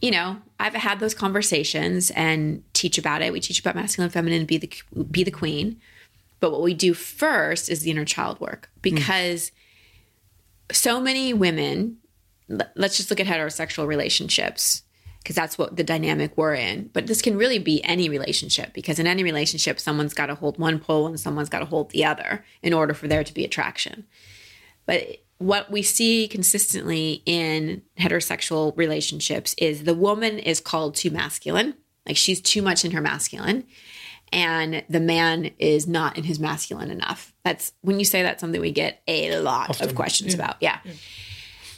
you 0.01 0.11
know, 0.11 0.39
I've 0.61 0.75
had 0.75 1.01
those 1.01 1.15
conversations 1.15 2.11
and 2.13 2.63
teach 2.73 2.97
about 2.97 3.23
it. 3.23 3.33
We 3.33 3.41
teach 3.41 3.59
about 3.59 3.75
masculine, 3.75 4.11
feminine, 4.11 4.47
be 4.47 4.59
the 4.59 4.71
be 5.11 5.25
the 5.25 5.31
queen. 5.31 5.81
But 6.39 6.53
what 6.53 6.63
we 6.63 6.75
do 6.75 6.95
first 6.95 7.69
is 7.69 7.81
the 7.81 7.91
inner 7.91 8.05
child 8.05 8.41
work 8.41 8.71
mm. 8.79 8.83
because 8.83 9.53
so 10.71 11.01
many 11.01 11.33
women, 11.33 11.99
let's 12.77 12.97
just 12.97 13.11
look 13.11 13.21
at 13.21 13.27
heterosexual 13.27 13.87
relationships 13.87 14.83
because 15.27 15.35
that's 15.35 15.59
what 15.59 15.75
the 15.75 15.83
dynamic 15.83 16.37
we're 16.37 16.55
in. 16.55 16.89
But 16.93 17.09
this 17.09 17.21
can 17.21 17.37
really 17.37 17.59
be 17.59 17.83
any 17.83 18.09
relationship 18.09 18.73
because 18.73 19.01
in 19.01 19.09
any 19.09 19.25
relationship, 19.25 19.81
someone's 19.81 20.15
got 20.15 20.27
to 20.27 20.37
hold 20.37 20.57
one 20.57 20.79
pole 20.79 21.09
and 21.09 21.19
someone's 21.19 21.49
got 21.49 21.59
to 21.59 21.65
hold 21.65 21.91
the 21.91 22.05
other 22.05 22.45
in 22.63 22.73
order 22.73 22.95
for 22.95 23.09
there 23.09 23.25
to 23.25 23.35
be 23.35 23.45
attraction. 23.45 24.07
But 24.87 25.25
what 25.39 25.69
we 25.69 25.83
see 25.83 26.29
consistently 26.29 27.25
in 27.27 27.83
heterosexual 27.99 28.77
relationships 28.77 29.57
is 29.59 29.83
the 29.83 29.95
woman 29.95 30.39
is 30.39 30.61
called 30.61 30.95
too 30.95 31.11
masculine, 31.11 31.75
like 32.07 32.17
she's 32.17 32.41
too 32.41 32.63
much 32.63 32.85
in 32.85 32.93
her 32.93 33.01
masculine, 33.01 33.65
and 34.33 34.85
the 34.89 35.01
man 35.01 35.51
is 35.59 35.89
not 35.89 36.17
in 36.17 36.23
his 36.23 36.39
masculine 36.39 36.93
enough. 36.93 37.35
That's 37.43 37.73
when 37.81 37.99
you 37.99 38.05
say 38.05 38.23
that's 38.23 38.41
something 38.41 38.61
we 38.61 38.71
get 38.71 39.03
a 39.09 39.41
lot 39.41 39.81
of 39.81 39.97
questions 39.97 40.35
about. 40.35 40.59
Yeah. 40.61 40.79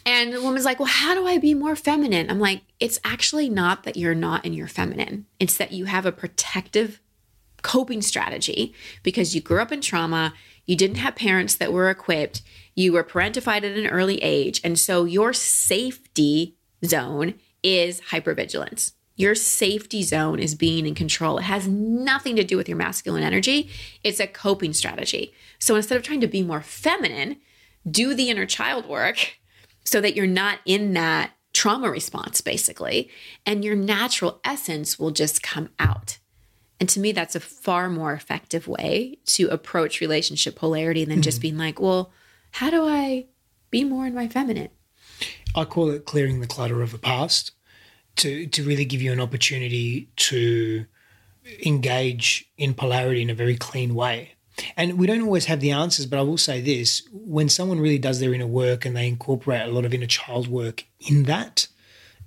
And 0.05 0.35
the 0.35 0.43
woman's 0.43 0.67
like, 0.67 0.79
Well, 0.79 0.89
how 0.89 1.15
do 1.15 1.27
I 1.27 1.39
be 1.39 1.55
more 1.55 1.77
feminine? 1.77 2.31
I'm 2.31 2.41
like, 2.41 2.61
It's 2.81 3.01
actually 3.05 3.49
not 3.49 3.83
that 3.85 3.97
you're 3.97 4.15
not 4.15 4.45
in 4.45 4.53
your 4.53 4.69
feminine, 4.69 5.27
it's 5.41 5.57
that 5.57 5.73
you 5.73 5.87
have 5.87 6.07
a 6.07 6.13
protective 6.13 7.01
coping 7.63 8.03
strategy 8.03 8.75
because 9.03 9.35
you 9.35 9.41
grew 9.41 9.61
up 9.61 9.73
in 9.73 9.81
trauma, 9.81 10.33
you 10.65 10.77
didn't 10.77 10.97
have 10.99 11.17
parents 11.17 11.55
that 11.57 11.73
were 11.73 11.91
equipped, 11.91 12.43
you 12.75 12.93
were 12.93 13.05
parentified 13.05 13.59
at 13.59 13.77
an 13.77 13.89
early 13.89 14.19
age. 14.23 14.61
And 14.63 14.79
so 14.79 15.05
your 15.05 15.33
safety 15.33 16.57
zone 16.85 17.35
is 17.63 18.01
hypervigilance. 18.13 18.93
Your 19.17 19.35
safety 19.35 20.05
zone 20.05 20.39
is 20.39 20.55
being 20.55 20.87
in 20.87 20.95
control. 20.95 21.39
It 21.39 21.43
has 21.43 21.67
nothing 21.67 22.37
to 22.37 22.45
do 22.45 22.57
with 22.57 22.69
your 22.69 22.77
masculine 22.77 23.25
energy. 23.25 23.69
It's 24.05 24.21
a 24.21 24.29
coping 24.29 24.73
strategy. 24.73 25.35
So 25.59 25.75
instead 25.75 25.97
of 25.97 26.05
trying 26.05 26.21
to 26.21 26.29
be 26.29 26.43
more 26.43 26.63
feminine, 26.63 27.39
do 27.91 28.15
the 28.15 28.31
inner 28.31 28.47
child 28.47 28.87
work 28.87 29.39
so 29.83 30.01
that 30.01 30.15
you're 30.15 30.27
not 30.27 30.61
in 30.65 30.93
that 30.95 31.33
trauma 31.59 31.91
response, 31.91 32.41
basically, 32.41 33.11
and 33.45 33.65
your 33.65 33.75
natural 33.75 34.41
essence 34.45 34.97
will 34.97 35.11
just 35.11 35.43
come 35.43 35.71
out. 35.81 36.19
And 36.79 36.89
to 36.91 37.01
me, 37.01 37.11
that's 37.11 37.35
a 37.35 37.41
far 37.41 37.91
more 37.91 38.13
effective 38.13 38.69
way 38.69 39.19
to 39.27 39.49
approach 39.49 40.01
relationship 40.01 40.55
polarity 40.55 41.05
than 41.05 41.21
just 41.21 41.39
mm-hmm. 41.39 41.43
being 41.43 41.59
like, 41.59 41.81
well, 41.81 42.13
how 42.53 42.71
do 42.71 42.85
I 42.87 43.27
be 43.71 43.83
more 43.83 44.07
in 44.07 44.15
my 44.15 44.29
feminine? 44.29 44.69
I 45.57 45.65
call 45.65 45.91
it 45.91 46.05
clearing 46.05 46.39
the 46.41 46.47
clutter 46.47 46.81
of 46.81 46.93
the 46.93 46.99
past 46.99 47.51
to 48.17 48.47
to 48.47 48.63
really 48.63 48.85
give 48.85 49.03
you 49.03 49.11
an 49.13 49.21
opportunity 49.21 50.11
to 50.29 50.87
engage 51.67 52.49
in 52.57 52.73
polarity 52.73 53.23
in 53.23 53.31
a 53.31 53.35
very 53.35 53.57
clean 53.57 53.97
way. 53.97 54.35
And 54.77 54.99
we 54.99 55.07
don't 55.07 55.23
always 55.23 55.47
have 55.47 55.61
the 55.61 55.71
answers, 55.71 56.07
but 56.07 56.19
I 56.19 56.23
will 56.23 56.39
say 56.39 56.61
this. 56.61 57.03
When 57.13 57.49
someone 57.49 57.81
really 57.81 57.99
does 57.99 58.21
their 58.21 58.35
inner 58.35 58.47
work 58.47 58.85
and 58.85 58.97
they 58.97 59.09
incorporate 59.09 59.63
a 59.63 59.73
lot 59.73 59.85
of 59.85 59.95
inner 59.95 60.07
child 60.07 60.49
work 60.49 60.85
in 61.01 61.25
that 61.25 61.69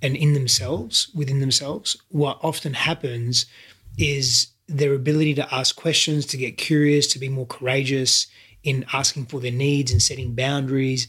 and 0.00 0.16
in 0.16 0.32
themselves, 0.32 1.08
within 1.14 1.40
themselves, 1.40 1.96
what 2.08 2.38
often 2.42 2.74
happens 2.74 3.46
is 3.98 4.48
their 4.66 4.94
ability 4.94 5.34
to 5.34 5.54
ask 5.54 5.76
questions, 5.76 6.26
to 6.26 6.36
get 6.36 6.56
curious, 6.56 7.06
to 7.08 7.18
be 7.18 7.28
more 7.28 7.46
courageous 7.46 8.26
in 8.64 8.84
asking 8.92 9.26
for 9.26 9.40
their 9.40 9.52
needs 9.52 9.92
and 9.92 10.02
setting 10.02 10.34
boundaries, 10.34 11.08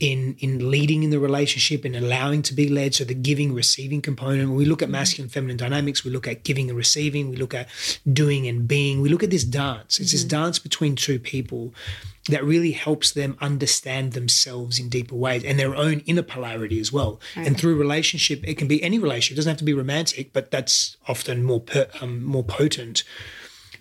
in 0.00 0.34
in 0.38 0.70
leading 0.70 1.02
in 1.02 1.10
the 1.10 1.18
relationship 1.18 1.84
and 1.84 1.94
allowing 1.94 2.40
to 2.40 2.54
be 2.54 2.66
led 2.66 2.94
so 2.94 3.04
the 3.04 3.12
giving 3.12 3.52
receiving 3.52 4.00
component 4.00 4.48
when 4.48 4.56
we 4.56 4.64
look 4.64 4.80
at 4.80 4.86
mm-hmm. 4.86 4.92
masculine 4.92 5.28
feminine 5.28 5.56
dynamics 5.56 6.02
we 6.02 6.10
look 6.10 6.26
at 6.26 6.44
giving 6.44 6.70
and 6.70 6.78
receiving 6.78 7.28
we 7.28 7.36
look 7.36 7.52
at 7.52 7.68
doing 8.10 8.46
and 8.46 8.66
being 8.66 9.02
we 9.02 9.10
look 9.10 9.22
at 9.22 9.28
this 9.28 9.44
dance 9.44 10.00
it's 10.00 10.08
mm-hmm. 10.08 10.14
this 10.14 10.24
dance 10.24 10.58
between 10.58 10.96
two 10.96 11.18
people 11.18 11.74
that 12.28 12.42
really 12.42 12.70
helps 12.70 13.12
them 13.12 13.36
understand 13.40 14.12
themselves 14.12 14.78
in 14.78 14.88
deeper 14.88 15.14
ways 15.14 15.44
and 15.44 15.58
their 15.58 15.74
own 15.74 16.00
inner 16.00 16.22
polarity 16.22 16.80
as 16.80 16.90
well 16.90 17.20
right. 17.36 17.46
and 17.46 17.58
through 17.58 17.76
relationship 17.76 18.40
it 18.44 18.56
can 18.56 18.68
be 18.68 18.82
any 18.82 18.98
relationship 18.98 19.34
it 19.34 19.36
doesn't 19.36 19.50
have 19.50 19.58
to 19.58 19.64
be 19.64 19.74
romantic 19.74 20.32
but 20.32 20.50
that's 20.50 20.96
often 21.06 21.42
more 21.42 21.60
per, 21.60 21.86
um, 22.00 22.24
more 22.24 22.44
potent 22.44 23.04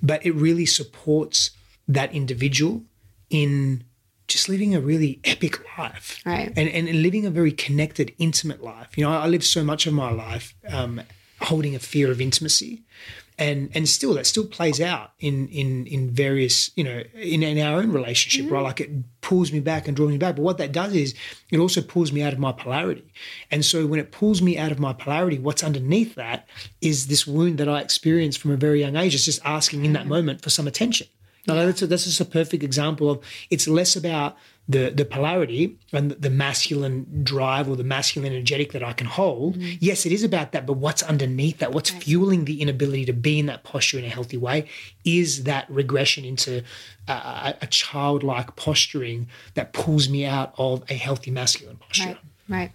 but 0.03 0.25
it 0.25 0.35
really 0.35 0.65
supports 0.65 1.51
that 1.87 2.13
individual 2.13 2.83
in 3.29 3.85
just 4.31 4.49
living 4.49 4.75
a 4.75 4.81
really 4.81 5.19
epic 5.23 5.59
life. 5.77 6.21
Right. 6.25 6.51
And, 6.55 6.69
and 6.69 7.01
living 7.01 7.25
a 7.25 7.29
very 7.29 7.51
connected, 7.51 8.13
intimate 8.17 8.63
life. 8.63 8.97
You 8.97 9.05
know, 9.05 9.11
I, 9.11 9.27
live 9.27 9.43
so 9.43 9.63
much 9.63 9.87
of 9.87 9.93
my 9.93 10.11
life 10.11 10.55
um, 10.69 11.01
holding 11.41 11.75
a 11.75 11.79
fear 11.79 12.11
of 12.11 12.21
intimacy. 12.21 12.83
And, 13.37 13.71
and 13.73 13.89
still 13.89 14.13
that 14.15 14.27
still 14.27 14.45
plays 14.45 14.79
out 14.79 15.13
in 15.19 15.47
in 15.47 15.87
in 15.87 16.11
various 16.11 16.69
you 16.75 16.83
know 16.83 17.01
in, 17.15 17.41
in 17.41 17.57
our 17.57 17.79
own 17.79 17.91
relationship 17.91 18.45
mm-hmm. 18.45 18.53
right 18.53 18.61
like 18.61 18.81
it 18.81 18.91
pulls 19.21 19.51
me 19.51 19.59
back 19.59 19.87
and 19.87 19.97
draws 19.97 20.11
me 20.11 20.19
back 20.19 20.35
but 20.35 20.43
what 20.43 20.59
that 20.59 20.71
does 20.71 20.93
is 20.93 21.15
it 21.49 21.57
also 21.57 21.81
pulls 21.81 22.11
me 22.11 22.21
out 22.21 22.33
of 22.33 22.39
my 22.39 22.51
polarity 22.51 23.11
and 23.49 23.65
so 23.65 23.87
when 23.87 23.99
it 23.99 24.11
pulls 24.11 24.43
me 24.43 24.59
out 24.59 24.71
of 24.71 24.77
my 24.77 24.93
polarity 24.93 25.39
what's 25.39 25.63
underneath 25.63 26.13
that 26.13 26.47
is 26.81 27.07
this 27.07 27.25
wound 27.25 27.57
that 27.57 27.67
I 27.67 27.79
experienced 27.79 28.39
from 28.39 28.51
a 28.51 28.57
very 28.57 28.81
young 28.81 28.95
age 28.95 29.15
it's 29.15 29.25
just 29.25 29.43
asking 29.43 29.85
in 29.85 29.93
that 29.93 30.01
mm-hmm. 30.01 30.09
moment 30.09 30.41
for 30.41 30.51
some 30.51 30.67
attention 30.67 31.07
no, 31.47 31.65
that's, 31.65 31.81
a, 31.81 31.87
that's 31.87 32.05
just 32.05 32.21
a 32.21 32.25
perfect 32.25 32.63
example 32.63 33.09
of 33.09 33.23
it's 33.49 33.67
less 33.67 33.95
about 33.95 34.37
the 34.69 34.89
the 34.89 35.05
polarity 35.05 35.77
and 35.91 36.11
the 36.11 36.29
masculine 36.29 37.23
drive 37.23 37.67
or 37.67 37.75
the 37.75 37.83
masculine 37.83 38.31
energetic 38.31 38.71
that 38.73 38.83
I 38.83 38.93
can 38.93 39.07
hold. 39.07 39.57
Mm-hmm. 39.57 39.77
Yes, 39.79 40.05
it 40.05 40.11
is 40.11 40.23
about 40.23 40.51
that, 40.51 40.65
but 40.65 40.73
what's 40.73 41.01
underneath 41.03 41.57
that? 41.59 41.73
What's 41.73 41.91
right. 41.91 42.03
fueling 42.03 42.45
the 42.45 42.61
inability 42.61 43.05
to 43.05 43.13
be 43.13 43.39
in 43.39 43.47
that 43.47 43.63
posture 43.63 43.97
in 43.97 44.05
a 44.05 44.09
healthy 44.09 44.37
way? 44.37 44.67
Is 45.03 45.43
that 45.43 45.65
regression 45.69 46.25
into 46.25 46.63
a, 47.07 47.55
a 47.61 47.67
childlike 47.67 48.55
posturing 48.55 49.27
that 49.55 49.73
pulls 49.73 50.09
me 50.09 50.25
out 50.25 50.53
of 50.57 50.83
a 50.89 50.93
healthy 50.93 51.31
masculine 51.31 51.77
posture? 51.77 52.05
Right. 52.05 52.17
Right. 52.47 52.71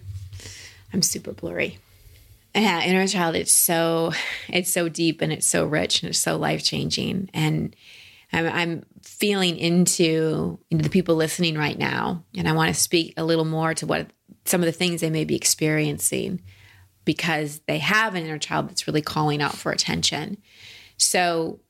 I'm 0.93 1.01
super 1.01 1.31
blurry. 1.31 1.77
Yeah, 2.53 2.83
inner 2.83 3.05
child. 3.07 3.35
It's 3.35 3.53
so 3.53 4.13
it's 4.49 4.71
so 4.71 4.89
deep 4.89 5.21
and 5.21 5.31
it's 5.31 5.47
so 5.47 5.65
rich 5.65 6.01
and 6.01 6.09
it's 6.09 6.19
so 6.19 6.37
life 6.37 6.63
changing 6.63 7.29
and 7.33 7.75
I'm, 8.33 8.45
I'm 8.47 8.85
feeling 9.03 9.57
into 9.57 10.59
into 10.69 10.83
the 10.83 10.89
people 10.89 11.15
listening 11.15 11.57
right 11.57 11.77
now, 11.77 12.23
and 12.35 12.47
I 12.47 12.53
want 12.53 12.73
to 12.73 12.79
speak 12.79 13.13
a 13.17 13.23
little 13.23 13.45
more 13.45 13.73
to 13.75 13.85
what 13.85 14.07
some 14.45 14.61
of 14.61 14.65
the 14.65 14.71
things 14.71 15.01
they 15.01 15.09
may 15.09 15.25
be 15.25 15.35
experiencing 15.35 16.41
because 17.05 17.61
they 17.67 17.77
have 17.79 18.15
an 18.15 18.25
inner 18.25 18.37
child 18.37 18.69
that's 18.69 18.85
really 18.85 19.01
calling 19.01 19.41
out 19.41 19.55
for 19.55 19.71
attention. 19.71 20.37
So, 20.97 21.61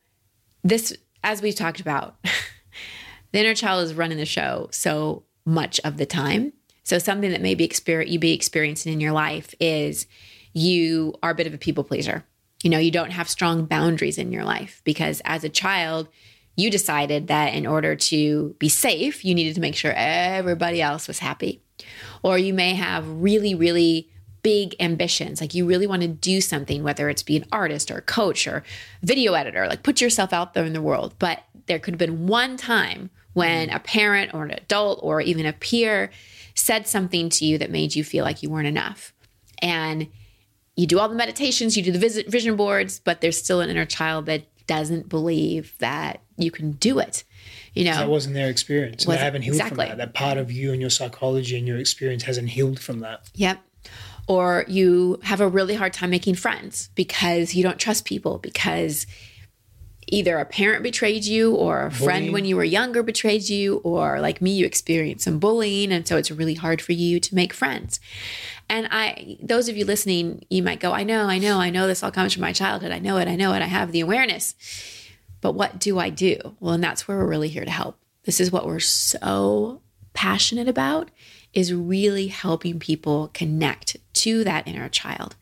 this, 0.63 0.95
as 1.23 1.41
we've 1.41 1.55
talked 1.55 1.79
about, 1.79 2.15
the 3.31 3.39
inner 3.39 3.53
child 3.53 3.83
is 3.83 3.93
running 3.93 4.17
the 4.17 4.25
show 4.25 4.69
so 4.71 5.23
much 5.45 5.79
of 5.83 5.97
the 5.97 6.05
time. 6.05 6.53
So, 6.83 6.97
something 6.97 7.31
that 7.31 7.41
maybe 7.41 7.63
experience 7.63 8.11
you 8.11 8.17
be 8.17 8.33
experiencing 8.33 8.93
in 8.93 8.99
your 8.99 9.11
life 9.11 9.53
is 9.59 10.07
you 10.53 11.13
are 11.21 11.31
a 11.31 11.35
bit 11.35 11.47
of 11.47 11.53
a 11.53 11.57
people 11.57 11.83
pleaser. 11.83 12.25
You 12.63 12.71
know, 12.71 12.79
you 12.79 12.89
don't 12.89 13.11
have 13.11 13.29
strong 13.29 13.65
boundaries 13.65 14.17
in 14.17 14.31
your 14.31 14.43
life 14.43 14.81
because 14.83 15.21
as 15.23 15.43
a 15.43 15.49
child, 15.49 16.09
you 16.57 16.71
decided 16.71 17.27
that 17.27 17.53
in 17.53 17.65
order 17.65 17.95
to 17.95 18.55
be 18.59 18.67
safe, 18.67 19.23
you 19.23 19.33
needed 19.33 19.55
to 19.55 19.61
make 19.61 19.75
sure 19.75 19.93
everybody 19.95 20.81
else 20.81 21.07
was 21.07 21.19
happy. 21.19 21.61
Or 22.23 22.37
you 22.37 22.53
may 22.53 22.73
have 22.73 23.07
really, 23.07 23.53
really 23.53 24.09
big 24.41 24.75
ambitions. 24.79 25.39
Like 25.39 25.53
you 25.53 25.67
really 25.67 25.85
want 25.85 26.01
to 26.01 26.07
do 26.07 26.41
something, 26.41 26.83
whether 26.83 27.09
it's 27.09 27.21
be 27.21 27.37
an 27.37 27.45
artist 27.51 27.91
or 27.91 27.97
a 27.97 28.01
coach 28.01 28.47
or 28.47 28.63
video 29.03 29.33
editor, 29.33 29.67
like 29.67 29.83
put 29.83 30.01
yourself 30.01 30.33
out 30.33 30.55
there 30.55 30.65
in 30.65 30.73
the 30.73 30.81
world. 30.81 31.13
But 31.19 31.43
there 31.67 31.77
could 31.77 31.93
have 31.93 31.99
been 31.99 32.25
one 32.25 32.57
time 32.57 33.11
when 33.33 33.67
mm-hmm. 33.67 33.75
a 33.75 33.79
parent 33.79 34.33
or 34.33 34.43
an 34.45 34.51
adult 34.51 34.99
or 35.03 35.21
even 35.21 35.45
a 35.45 35.53
peer 35.53 36.09
said 36.55 36.87
something 36.87 37.29
to 37.29 37.45
you 37.45 37.59
that 37.59 37.69
made 37.69 37.95
you 37.95 38.03
feel 38.03 38.25
like 38.25 38.41
you 38.41 38.49
weren't 38.49 38.67
enough. 38.67 39.13
And 39.61 40.07
you 40.75 40.87
do 40.87 40.97
all 40.97 41.09
the 41.09 41.15
meditations, 41.15 41.77
you 41.77 41.83
do 41.83 41.91
the 41.91 42.23
vision 42.27 42.55
boards, 42.55 42.99
but 42.99 43.21
there's 43.21 43.37
still 43.37 43.61
an 43.61 43.69
inner 43.69 43.85
child 43.85 44.25
that 44.25 44.43
doesn't 44.65 45.07
believe 45.07 45.73
that 45.79 46.21
you 46.37 46.51
can 46.51 46.73
do 46.73 46.99
it. 46.99 47.23
You 47.73 47.85
know, 47.85 47.97
that 47.97 48.09
wasn't 48.09 48.35
their 48.35 48.49
experience. 48.49 49.05
they 49.05 49.17
haven't 49.17 49.43
healed 49.43 49.55
exactly. 49.55 49.87
from 49.87 49.97
that. 49.97 50.13
That 50.13 50.13
part 50.13 50.37
of 50.37 50.51
you 50.51 50.71
and 50.71 50.81
your 50.81 50.89
psychology 50.89 51.57
and 51.57 51.67
your 51.67 51.77
experience 51.77 52.23
hasn't 52.23 52.49
healed 52.49 52.79
from 52.79 53.01
that. 53.01 53.29
Yep. 53.35 53.59
Or 54.27 54.65
you 54.67 55.19
have 55.23 55.39
a 55.39 55.47
really 55.47 55.75
hard 55.75 55.93
time 55.93 56.09
making 56.09 56.35
friends 56.35 56.89
because 56.95 57.55
you 57.55 57.63
don't 57.63 57.79
trust 57.79 58.05
people 58.05 58.39
because 58.39 59.05
either 60.07 60.37
a 60.37 60.45
parent 60.45 60.83
betrayed 60.83 61.25
you 61.25 61.53
or 61.53 61.85
a 61.85 61.89
bullying. 61.89 62.05
friend 62.05 62.33
when 62.33 62.45
you 62.45 62.55
were 62.55 62.63
younger 62.63 63.03
betrayed 63.03 63.47
you 63.47 63.77
or 63.77 64.21
like 64.21 64.41
me 64.41 64.51
you 64.51 64.65
experienced 64.65 65.25
some 65.25 65.37
bullying 65.37 65.91
and 65.91 66.07
so 66.07 66.15
it's 66.15 66.31
really 66.31 66.53
hard 66.53 66.81
for 66.81 66.93
you 66.93 67.19
to 67.19 67.35
make 67.35 67.53
friends 67.53 67.99
and 68.69 68.87
I, 68.91 69.37
those 69.41 69.69
of 69.69 69.77
you 69.77 69.85
listening, 69.85 70.45
you 70.49 70.61
might 70.61 70.79
go, 70.79 70.91
I 70.91 71.03
know, 71.03 71.27
I 71.27 71.37
know, 71.37 71.59
I 71.59 71.69
know 71.69 71.87
this 71.87 72.03
all 72.03 72.11
comes 72.11 72.33
from 72.33 72.41
my 72.41 72.51
childhood. 72.51 72.91
I 72.91 72.99
know 72.99 73.17
it, 73.17 73.27
I 73.27 73.35
know 73.35 73.53
it, 73.53 73.61
I 73.61 73.67
have 73.67 73.91
the 73.91 74.01
awareness. 74.01 74.55
But 75.47 75.55
what 75.55 75.79
do 75.79 75.97
I 75.97 76.09
do? 76.09 76.57
Well, 76.59 76.73
and 76.73 76.83
that's 76.83 77.07
where 77.07 77.17
we're 77.17 77.25
really 77.25 77.47
here 77.47 77.63
to 77.63 77.71
help. 77.71 77.97
This 78.25 78.41
is 78.41 78.51
what 78.51 78.65
we're 78.65 78.81
so 78.81 79.81
passionate 80.13 80.67
about 80.67 81.09
is 81.53 81.73
really 81.73 82.27
helping 82.27 82.79
people 82.79 83.29
connect 83.33 83.95
to 84.15 84.43
that 84.43 84.67
inner 84.67 84.89
child. 84.89 85.37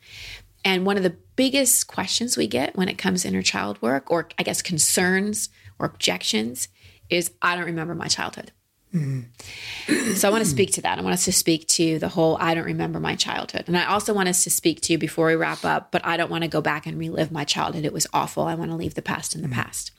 And 0.64 0.86
one 0.86 0.96
of 0.96 1.02
the 1.02 1.16
biggest 1.34 1.88
questions 1.88 2.36
we 2.36 2.46
get 2.46 2.76
when 2.76 2.88
it 2.88 2.98
comes 2.98 3.22
to 3.22 3.28
inner 3.28 3.42
child 3.42 3.82
work, 3.82 4.08
or 4.08 4.28
I 4.38 4.44
guess 4.44 4.62
concerns 4.62 5.48
or 5.80 5.86
objections, 5.86 6.68
is 7.10 7.32
I 7.42 7.56
don't 7.56 7.64
remember 7.64 7.96
my 7.96 8.06
childhood. 8.06 8.52
Mm-hmm. 8.94 10.12
So 10.14 10.28
I 10.28 10.30
want 10.30 10.44
to 10.44 10.48
speak 10.48 10.70
to 10.74 10.82
that. 10.82 11.00
I 11.00 11.02
want 11.02 11.14
us 11.14 11.24
to 11.24 11.32
speak 11.32 11.66
to 11.68 11.98
the 11.98 12.08
whole 12.08 12.36
I 12.40 12.54
don't 12.54 12.64
remember 12.64 13.00
my 13.00 13.16
childhood. 13.16 13.64
And 13.66 13.76
I 13.76 13.86
also 13.86 14.14
want 14.14 14.28
us 14.28 14.44
to 14.44 14.50
speak 14.50 14.82
to 14.82 14.98
before 14.98 15.26
we 15.26 15.34
wrap 15.34 15.64
up, 15.64 15.90
but 15.90 16.06
I 16.06 16.16
don't 16.16 16.30
want 16.30 16.44
to 16.44 16.48
go 16.48 16.60
back 16.60 16.86
and 16.86 16.96
relive 16.96 17.32
my 17.32 17.42
childhood. 17.42 17.84
It 17.84 17.92
was 17.92 18.06
awful. 18.12 18.44
I 18.44 18.54
want 18.54 18.70
to 18.70 18.76
leave 18.76 18.94
the 18.94 19.02
past 19.02 19.34
in 19.34 19.42
the 19.42 19.48
mm-hmm. 19.48 19.60
past. 19.60 19.90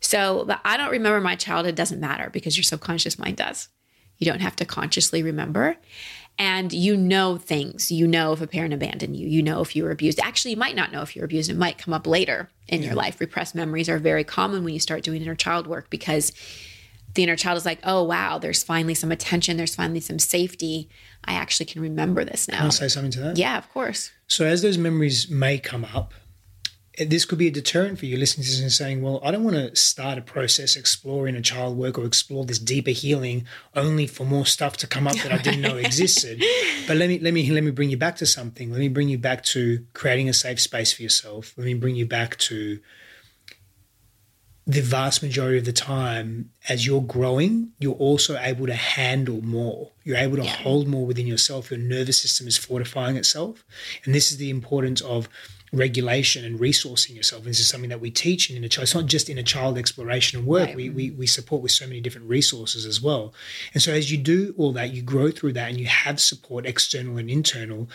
So 0.00 0.44
the 0.44 0.60
I 0.64 0.76
don't 0.76 0.90
remember 0.90 1.20
my 1.20 1.36
childhood 1.36 1.74
doesn't 1.74 2.00
matter 2.00 2.30
because 2.30 2.56
your 2.56 2.64
subconscious 2.64 3.18
mind 3.18 3.36
does. 3.36 3.68
You 4.18 4.26
don't 4.26 4.40
have 4.40 4.56
to 4.56 4.64
consciously 4.64 5.22
remember. 5.22 5.76
And 6.36 6.72
you 6.72 6.96
know 6.96 7.36
things. 7.36 7.92
You 7.92 8.06
know 8.06 8.32
if 8.32 8.40
a 8.40 8.46
parent 8.46 8.74
abandoned 8.74 9.16
you. 9.16 9.28
You 9.28 9.42
know 9.42 9.60
if 9.60 9.76
you 9.76 9.84
were 9.84 9.92
abused. 9.92 10.18
Actually, 10.20 10.52
you 10.52 10.56
might 10.56 10.74
not 10.74 10.90
know 10.90 11.02
if 11.02 11.14
you 11.14 11.22
were 11.22 11.26
abused. 11.26 11.48
It 11.50 11.56
might 11.56 11.78
come 11.78 11.94
up 11.94 12.06
later 12.06 12.50
in 12.66 12.80
yeah. 12.80 12.88
your 12.88 12.96
life. 12.96 13.20
Repressed 13.20 13.54
memories 13.54 13.88
are 13.88 13.98
very 13.98 14.24
common 14.24 14.64
when 14.64 14.74
you 14.74 14.80
start 14.80 15.02
doing 15.02 15.22
inner 15.22 15.36
child 15.36 15.66
work 15.66 15.90
because 15.90 16.32
the 17.14 17.22
inner 17.22 17.36
child 17.36 17.56
is 17.56 17.64
like, 17.64 17.78
oh, 17.84 18.02
wow, 18.02 18.38
there's 18.38 18.64
finally 18.64 18.94
some 18.94 19.12
attention. 19.12 19.56
There's 19.56 19.74
finally 19.76 20.00
some 20.00 20.18
safety. 20.18 20.88
I 21.24 21.34
actually 21.34 21.66
can 21.66 21.80
remember 21.80 22.24
this 22.24 22.48
now. 22.48 22.58
Can 22.58 22.66
I 22.66 22.70
say 22.70 22.88
something 22.88 23.12
to 23.12 23.20
that? 23.20 23.36
Yeah, 23.36 23.56
of 23.56 23.68
course. 23.70 24.10
So, 24.26 24.44
as 24.44 24.62
those 24.62 24.76
memories 24.76 25.30
may 25.30 25.58
come 25.58 25.84
up, 25.94 26.14
this 26.98 27.24
could 27.24 27.38
be 27.38 27.48
a 27.48 27.50
deterrent 27.50 27.98
for 27.98 28.06
you 28.06 28.16
listening 28.16 28.44
to 28.44 28.50
this 28.50 28.60
and 28.60 28.72
saying, 28.72 29.02
well, 29.02 29.20
I 29.24 29.30
don't 29.30 29.44
want 29.44 29.56
to 29.56 29.74
start 29.74 30.18
a 30.18 30.22
process 30.22 30.76
exploring 30.76 31.34
a 31.34 31.42
child 31.42 31.76
work 31.76 31.98
or 31.98 32.04
explore 32.04 32.44
this 32.44 32.58
deeper 32.58 32.90
healing 32.90 33.46
only 33.74 34.06
for 34.06 34.24
more 34.24 34.46
stuff 34.46 34.76
to 34.78 34.86
come 34.86 35.06
up 35.06 35.16
that 35.16 35.32
I 35.32 35.38
didn't 35.38 35.62
know 35.62 35.76
existed. 35.76 36.42
but 36.86 36.96
let 36.96 37.08
me 37.08 37.18
let 37.18 37.34
me 37.34 37.50
let 37.50 37.64
me 37.64 37.70
bring 37.70 37.90
you 37.90 37.96
back 37.96 38.16
to 38.16 38.26
something. 38.26 38.70
Let 38.70 38.78
me 38.78 38.88
bring 38.88 39.08
you 39.08 39.18
back 39.18 39.42
to 39.44 39.84
creating 39.92 40.28
a 40.28 40.32
safe 40.32 40.60
space 40.60 40.92
for 40.92 41.02
yourself. 41.02 41.54
Let 41.56 41.64
me 41.64 41.74
bring 41.74 41.96
you 41.96 42.06
back 42.06 42.36
to 42.38 42.80
the 44.66 44.80
vast 44.80 45.22
majority 45.22 45.58
of 45.58 45.66
the 45.66 45.72
time, 45.72 46.50
as 46.68 46.86
you're 46.86 47.02
growing, 47.02 47.72
you're 47.78 47.94
also 47.94 48.38
able 48.38 48.66
to 48.66 48.74
handle 48.74 49.42
more. 49.42 49.90
You're 50.04 50.16
able 50.16 50.36
to 50.36 50.44
yeah. 50.44 50.56
hold 50.56 50.88
more 50.88 51.04
within 51.04 51.26
yourself. 51.26 51.70
Your 51.70 51.80
nervous 51.80 52.16
system 52.16 52.46
is 52.46 52.56
fortifying 52.56 53.16
itself. 53.16 53.62
And 54.04 54.14
this 54.14 54.32
is 54.32 54.38
the 54.38 54.48
importance 54.48 55.02
of 55.02 55.28
regulation 55.76 56.44
and 56.44 56.58
resourcing 56.58 57.14
yourself. 57.16 57.44
This 57.44 57.60
is 57.60 57.68
something 57.68 57.90
that 57.90 58.00
we 58.00 58.10
teach 58.10 58.50
in 58.50 58.56
inner 58.56 58.68
child. 58.68 58.84
It's 58.84 58.94
not 58.94 59.06
just 59.06 59.28
inner 59.28 59.42
child 59.42 59.76
exploration 59.78 60.38
and 60.38 60.46
work. 60.48 60.68
Right. 60.68 60.76
We, 60.76 60.90
we, 60.90 61.10
we 61.10 61.26
support 61.26 61.62
with 61.62 61.72
so 61.72 61.86
many 61.86 62.00
different 62.00 62.28
resources 62.28 62.86
as 62.86 63.00
well. 63.02 63.34
And 63.74 63.82
so 63.82 63.92
as 63.92 64.10
you 64.10 64.18
do 64.18 64.54
all 64.56 64.72
that, 64.72 64.92
you 64.92 65.02
grow 65.02 65.30
through 65.30 65.52
that 65.54 65.70
and 65.70 65.78
you 65.78 65.86
have 65.86 66.20
support 66.20 66.66
external 66.66 67.16
and 67.18 67.28
internal, 67.30 67.88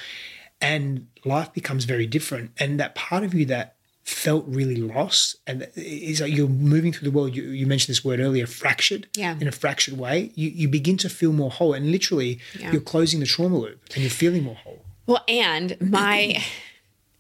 and 0.62 1.08
life 1.26 1.54
becomes 1.54 1.86
very 1.86 2.06
different. 2.06 2.52
And 2.60 2.80
that 2.80 2.96
part 2.96 3.24
of 3.24 3.34
you 3.34 3.46
that 3.46 3.76
felt 4.04 4.44
really 4.48 4.76
lost 4.78 5.36
and 5.46 5.68
it's 5.76 6.20
like 6.20 6.34
you're 6.36 6.48
moving 6.48 6.92
through 6.92 7.08
the 7.08 7.16
world 7.16 7.36
you, 7.36 7.44
you 7.44 7.68
mentioned 7.68 7.92
this 7.94 8.04
word 8.04 8.20
earlier 8.20 8.48
fractured 8.48 9.08
Yeah. 9.16 9.36
in 9.40 9.48
a 9.48 9.52
fractured 9.52 10.00
way 10.00 10.32
you, 10.34 10.50
you 10.50 10.68
begin 10.68 10.98
to 10.98 11.10
feel 11.10 11.32
more 11.32 11.52
whole 11.52 11.76
and 11.76 11.92
literally 11.92 12.40
Yeah. 12.60 12.72
you're 12.72 12.82
closing 12.82 13.20
the 13.20 13.28
trauma 13.28 13.60
loop 13.60 13.80
and 13.94 13.98
you're 14.02 14.10
feeling 14.10 14.42
more 14.42 14.56
whole 14.56 14.84
Well, 15.06 15.24
and 15.28 15.78
my 15.80 16.44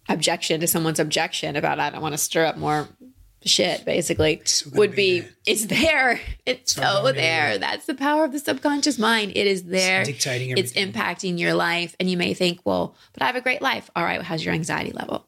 objection 0.09 0.59
to 0.61 0.67
someone's 0.67 0.99
objection 0.99 1.55
about 1.55 1.79
I 1.79 1.89
don't 1.89 2.01
want 2.01 2.13
to 2.13 2.17
stir 2.17 2.45
up 2.45 2.57
more 2.57 2.87
shit, 3.45 3.85
basically, 3.85 4.41
gonna 4.65 4.77
would 4.77 4.95
be 4.95 5.23
it's 5.45 5.65
there. 5.65 6.19
It's 6.45 6.77
not 6.77 7.03
so 7.03 7.11
there. 7.11 7.57
That's 7.57 7.85
the 7.85 7.95
power 7.95 8.25
of 8.25 8.31
the 8.31 8.39
subconscious 8.39 8.97
mind. 8.97 9.31
It 9.35 9.47
is 9.47 9.63
there. 9.63 10.03
dictating 10.03 10.57
It's 10.57 10.73
impacting 10.73 11.39
your 11.39 11.53
life. 11.53 11.95
And 11.99 12.09
you 12.09 12.17
may 12.17 12.33
think, 12.33 12.61
well, 12.65 12.95
but 13.13 13.23
I 13.23 13.27
have 13.27 13.35
a 13.35 13.41
great 13.41 13.61
life. 13.61 13.89
All 13.95 14.03
right, 14.03 14.21
how's 14.21 14.43
your 14.43 14.53
anxiety 14.53 14.91
level? 14.91 15.25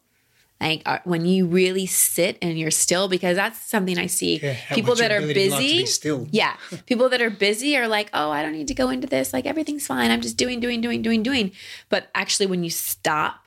Like 0.59 0.83
uh, 0.85 0.99
when 1.05 1.25
you 1.25 1.47
really 1.47 1.87
sit 1.87 2.37
and 2.39 2.57
you're 2.57 2.69
still, 2.69 3.07
because 3.07 3.35
that's 3.35 3.59
something 3.59 3.97
I 3.97 4.05
see. 4.05 4.37
Yeah, 4.37 4.55
people 4.71 4.93
that 4.95 5.11
are 5.11 5.21
busy, 5.21 5.87
still? 5.87 6.27
yeah. 6.31 6.55
People 6.85 7.09
that 7.09 7.19
are 7.19 7.31
busy 7.31 7.75
are 7.77 7.87
like, 7.87 8.11
oh, 8.13 8.29
I 8.29 8.43
don't 8.43 8.53
need 8.53 8.67
to 8.67 8.75
go 8.75 8.89
into 8.89 9.07
this. 9.07 9.33
Like 9.33 9.47
everything's 9.47 9.87
fine. 9.87 10.11
I'm 10.11 10.21
just 10.21 10.37
doing, 10.37 10.59
doing, 10.59 10.79
doing, 10.79 11.01
doing, 11.01 11.23
doing. 11.23 11.51
But 11.89 12.11
actually, 12.13 12.45
when 12.45 12.63
you 12.63 12.69
stop, 12.69 13.40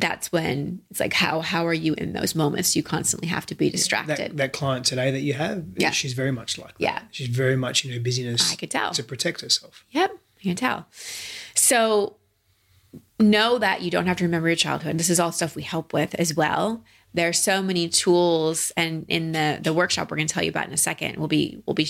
that's 0.00 0.30
when 0.30 0.80
it's 0.90 1.00
like, 1.00 1.12
how 1.12 1.40
how 1.40 1.66
are 1.66 1.74
you 1.74 1.94
in 1.94 2.12
those 2.12 2.34
moments? 2.34 2.76
You 2.76 2.82
constantly 2.82 3.28
have 3.28 3.46
to 3.46 3.54
be 3.54 3.70
distracted. 3.70 4.16
that, 4.18 4.36
that 4.36 4.52
client 4.52 4.84
today 4.86 5.10
that 5.10 5.20
you 5.20 5.34
have 5.34 5.64
Yeah. 5.76 5.90
she's 5.90 6.12
very 6.12 6.30
much 6.32 6.58
like 6.58 6.68
that. 6.78 6.80
Yeah. 6.82 7.02
she's 7.10 7.28
very 7.28 7.56
much 7.56 7.84
in 7.84 7.92
her 7.92 8.00
busyness 8.00 8.52
I 8.52 8.56
could 8.56 8.70
tell. 8.70 8.92
to 8.92 9.02
protect 9.02 9.40
herself 9.40 9.84
Yep, 9.90 10.10
I 10.38 10.42
can 10.42 10.56
tell. 10.56 10.86
So 11.54 12.16
know 13.18 13.58
that 13.58 13.82
you 13.82 13.90
don't 13.90 14.06
have 14.06 14.16
to 14.18 14.24
remember 14.24 14.48
your 14.48 14.56
childhood. 14.56 14.98
This 14.98 15.10
is 15.10 15.18
all 15.20 15.32
stuff 15.32 15.56
we 15.56 15.62
help 15.62 15.92
with 15.92 16.14
as 16.14 16.34
well. 16.34 16.84
There 17.14 17.28
are 17.28 17.32
so 17.32 17.62
many 17.62 17.88
tools, 17.88 18.70
and 18.76 19.04
in 19.08 19.32
the 19.32 19.58
the 19.60 19.72
workshop 19.72 20.10
we're 20.10 20.18
going 20.18 20.28
to 20.28 20.34
tell 20.34 20.44
you 20.44 20.50
about 20.50 20.66
in 20.68 20.72
a 20.74 20.76
second, 20.78 21.16
we'll 21.16 21.26
be 21.28 21.62
we'll 21.66 21.74
be 21.74 21.88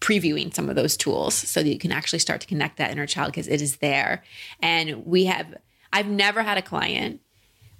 previewing 0.00 0.54
some 0.54 0.68
of 0.68 0.76
those 0.76 0.96
tools 0.96 1.34
so 1.34 1.60
that 1.62 1.68
you 1.68 1.78
can 1.78 1.90
actually 1.90 2.20
start 2.20 2.40
to 2.40 2.46
connect 2.46 2.76
that 2.76 2.90
inner 2.92 3.06
child 3.06 3.32
because 3.32 3.48
it 3.48 3.60
is 3.60 3.78
there. 3.78 4.22
And 4.62 5.04
we 5.06 5.24
have 5.24 5.54
I've 5.92 6.06
never 6.06 6.42
had 6.42 6.58
a 6.58 6.62
client 6.62 7.20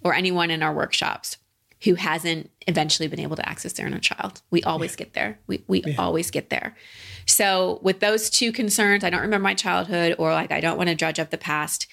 or 0.02 0.14
anyone 0.14 0.50
in 0.50 0.62
our 0.62 0.72
workshops 0.72 1.36
who 1.84 1.94
hasn't 1.94 2.50
eventually 2.66 3.08
been 3.08 3.20
able 3.20 3.36
to 3.36 3.48
access 3.48 3.72
their 3.74 3.86
inner 3.86 4.00
child. 4.00 4.42
We 4.50 4.62
always 4.64 4.96
get 4.96 5.14
there. 5.14 5.38
We 5.46 5.62
we 5.68 5.82
always 5.96 6.30
get 6.30 6.50
there. 6.50 6.76
So 7.26 7.78
with 7.82 8.00
those 8.00 8.30
two 8.30 8.52
concerns, 8.52 9.04
I 9.04 9.10
don't 9.10 9.20
remember 9.20 9.44
my 9.44 9.54
childhood 9.54 10.16
or 10.18 10.32
like 10.32 10.50
I 10.50 10.60
don't 10.60 10.76
want 10.76 10.88
to 10.88 10.94
judge 10.94 11.18
up 11.18 11.30
the 11.30 11.38
past. 11.38 11.86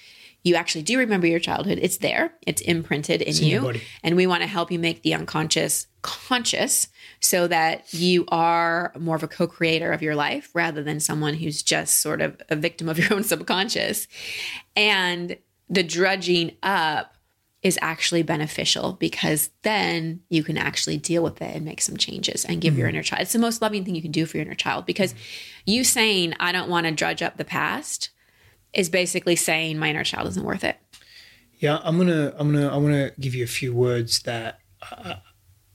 You 0.44 0.56
actually 0.56 0.84
do 0.84 1.00
remember 1.00 1.26
your 1.26 1.40
childhood. 1.40 1.80
It's 1.82 1.98
there. 1.98 2.34
It's 2.46 2.62
imprinted 2.62 3.22
in 3.24 3.34
you. 3.36 3.74
And 4.04 4.16
we 4.16 4.28
want 4.28 4.42
to 4.44 4.48
help 4.48 4.72
you 4.72 4.78
make 4.78 5.02
the 5.02 5.14
unconscious 5.14 5.88
conscious 6.04 6.88
so 7.20 7.48
that 7.48 7.92
you 7.92 8.26
are 8.28 8.94
more 9.00 9.16
of 9.16 9.24
a 9.24 9.28
co-creator 9.28 9.92
of 9.92 10.04
your 10.04 10.14
life 10.14 10.52
rather 10.54 10.84
than 10.84 11.00
someone 11.00 11.34
who's 11.34 11.64
just 11.64 12.00
sort 12.00 12.22
of 12.22 12.40
a 12.50 12.56
victim 12.56 12.88
of 12.88 13.00
your 13.00 13.12
own 13.12 13.24
subconscious. 13.24 14.08
And 14.76 15.38
the 15.68 15.82
drudging 15.82 16.52
up 16.62 17.15
is 17.66 17.80
actually 17.82 18.22
beneficial 18.22 18.94
because 18.94 19.50
then 19.64 20.22
you 20.30 20.44
can 20.44 20.56
actually 20.56 20.98
deal 20.98 21.24
with 21.24 21.42
it 21.42 21.56
and 21.56 21.66
make 21.66 21.82
some 21.82 21.98
changes 21.98 22.46
and 22.46 22.62
give 22.62 22.78
your 22.78 22.88
inner 22.88 23.02
child. 23.02 23.24
It's 23.24 23.34
the 23.34 23.40
most 23.40 23.60
loving 23.60 23.84
thing 23.84 23.96
you 23.96 24.04
can 24.04 24.12
do 24.12 24.28
for 24.28 24.38
your 24.38 24.46
inner 24.46 24.54
child 24.54 24.86
because 24.86 25.16
you 25.66 25.84
saying, 25.84 26.36
I 26.40 26.52
don't 26.52 26.70
want 26.70 26.86
to 26.86 26.92
drudge 26.92 27.24
up 27.24 27.38
the 27.38 27.44
past 27.44 28.12
is 28.72 28.88
basically 28.88 29.36
saying 29.36 29.80
my 29.80 29.90
inner 29.90 30.04
child 30.04 30.28
isn't 30.28 30.46
worth 30.46 30.64
it. 30.64 30.78
Yeah, 31.58 31.80
I'm 31.84 31.98
gonna, 31.98 32.36
I'm 32.38 32.54
gonna, 32.54 32.68
I 32.68 32.78
want 32.78 32.94
to 32.94 33.14
give 33.20 33.34
you 33.34 33.44
a 33.44 33.48
few 33.48 33.74
words 33.74 34.20
that 34.24 34.60
uh, 34.92 35.16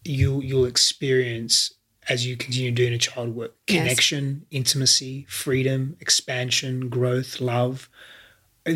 you 0.05 0.41
you'll 0.43 0.67
experience 0.67 1.75
as 2.09 2.25
you 2.25 2.37
continue 2.37 2.71
doing 2.71 2.93
a 2.93 2.99
child 2.99 3.35
work: 3.35 3.57
Yes. 3.67 3.81
connection, 3.81 4.47
intimacy, 4.53 5.27
freedom, 5.29 5.97
expansion, 5.99 6.89
growth, 6.89 7.41
love. 7.41 7.89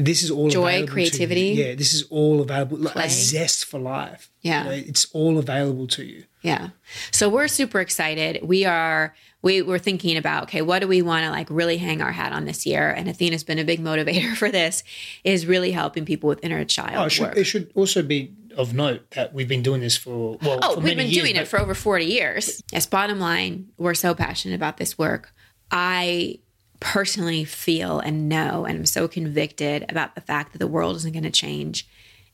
This 0.03 0.22
is 0.22 0.30
all 0.30 0.49
Joy, 0.49 0.66
available 0.68 0.76
to 0.78 0.80
you. 0.80 0.92
creativity. 0.92 1.40
Yeah, 1.51 1.74
this 1.74 1.92
is 1.95 2.05
all 2.11 2.40
available. 2.40 2.78
Like 2.78 2.95
Play. 2.95 3.07
a 3.07 3.11
zest 3.11 3.64
for 3.66 3.78
life. 3.80 4.30
Yeah. 4.42 4.64
You 4.64 4.68
know, 4.68 4.76
it's 4.88 5.07
all 5.12 5.38
available 5.38 5.86
to 5.88 6.05
you. 6.05 6.24
Yeah. 6.42 6.70
So 7.11 7.28
we're 7.28 7.49
super 7.49 7.80
excited. 7.80 8.40
We 8.42 8.64
are 8.64 9.14
we 9.42 9.62
we're 9.62 9.78
thinking 9.78 10.16
about 10.16 10.45
okay, 10.45 10.62
what 10.62 10.80
do 10.80 10.88
we 10.88 11.01
want 11.03 11.24
to 11.24 11.30
like 11.30 11.49
really 11.51 11.76
hang 11.78 12.03
our 12.03 12.12
hat 12.12 12.32
on 12.32 12.45
this 12.45 12.66
year? 12.66 12.90
And 12.90 13.09
Athena's 13.09 13.45
been 13.45 13.59
a 13.59 13.64
big 13.64 13.80
motivator 13.80 14.34
for 14.40 14.51
this 14.51 14.84
is 15.24 15.47
really 15.47 15.72
helping 15.72 16.05
people 16.05 16.28
with 16.28 16.40
inner 16.45 16.64
child 16.64 16.97
Oh, 16.97 17.05
it 17.07 17.11
should, 17.11 17.26
work. 17.28 17.36
it 17.36 17.45
should 17.45 17.70
also 17.74 18.03
be 18.03 18.32
of 18.57 18.72
note 18.74 19.11
that 19.12 19.32
we've 19.34 19.49
been 19.49 19.62
doing 19.62 19.80
this 19.80 19.97
for 19.97 20.38
well, 20.42 20.61
Oh, 20.62 20.74
for 20.74 20.80
we've 20.80 20.97
been 20.97 21.07
years, 21.09 21.24
doing 21.24 21.34
it 21.36 21.49
for 21.49 21.59
over 21.59 21.74
40 21.74 22.05
years. 22.05 22.62
Yes, 22.70 22.86
bottom 22.86 23.18
line, 23.18 23.68
we're 23.78 23.95
so 23.95 24.14
passionate 24.14 24.55
about 24.55 24.76
this 24.76 24.97
work. 24.97 25.32
I 25.72 26.38
personally 26.85 27.45
feel 27.45 27.99
and 27.99 28.28
know 28.28 28.66
and 28.66 28.78
I'm 28.78 28.87
so 28.87 29.09
convicted 29.09 29.87
about 29.89 30.14
the 30.14 30.20
fact 30.20 30.53
that 30.53 30.59
the 30.59 30.66
world 30.66 30.97
isn't 30.97 31.12
going 31.12 31.22
to 31.24 31.30
change 31.30 31.89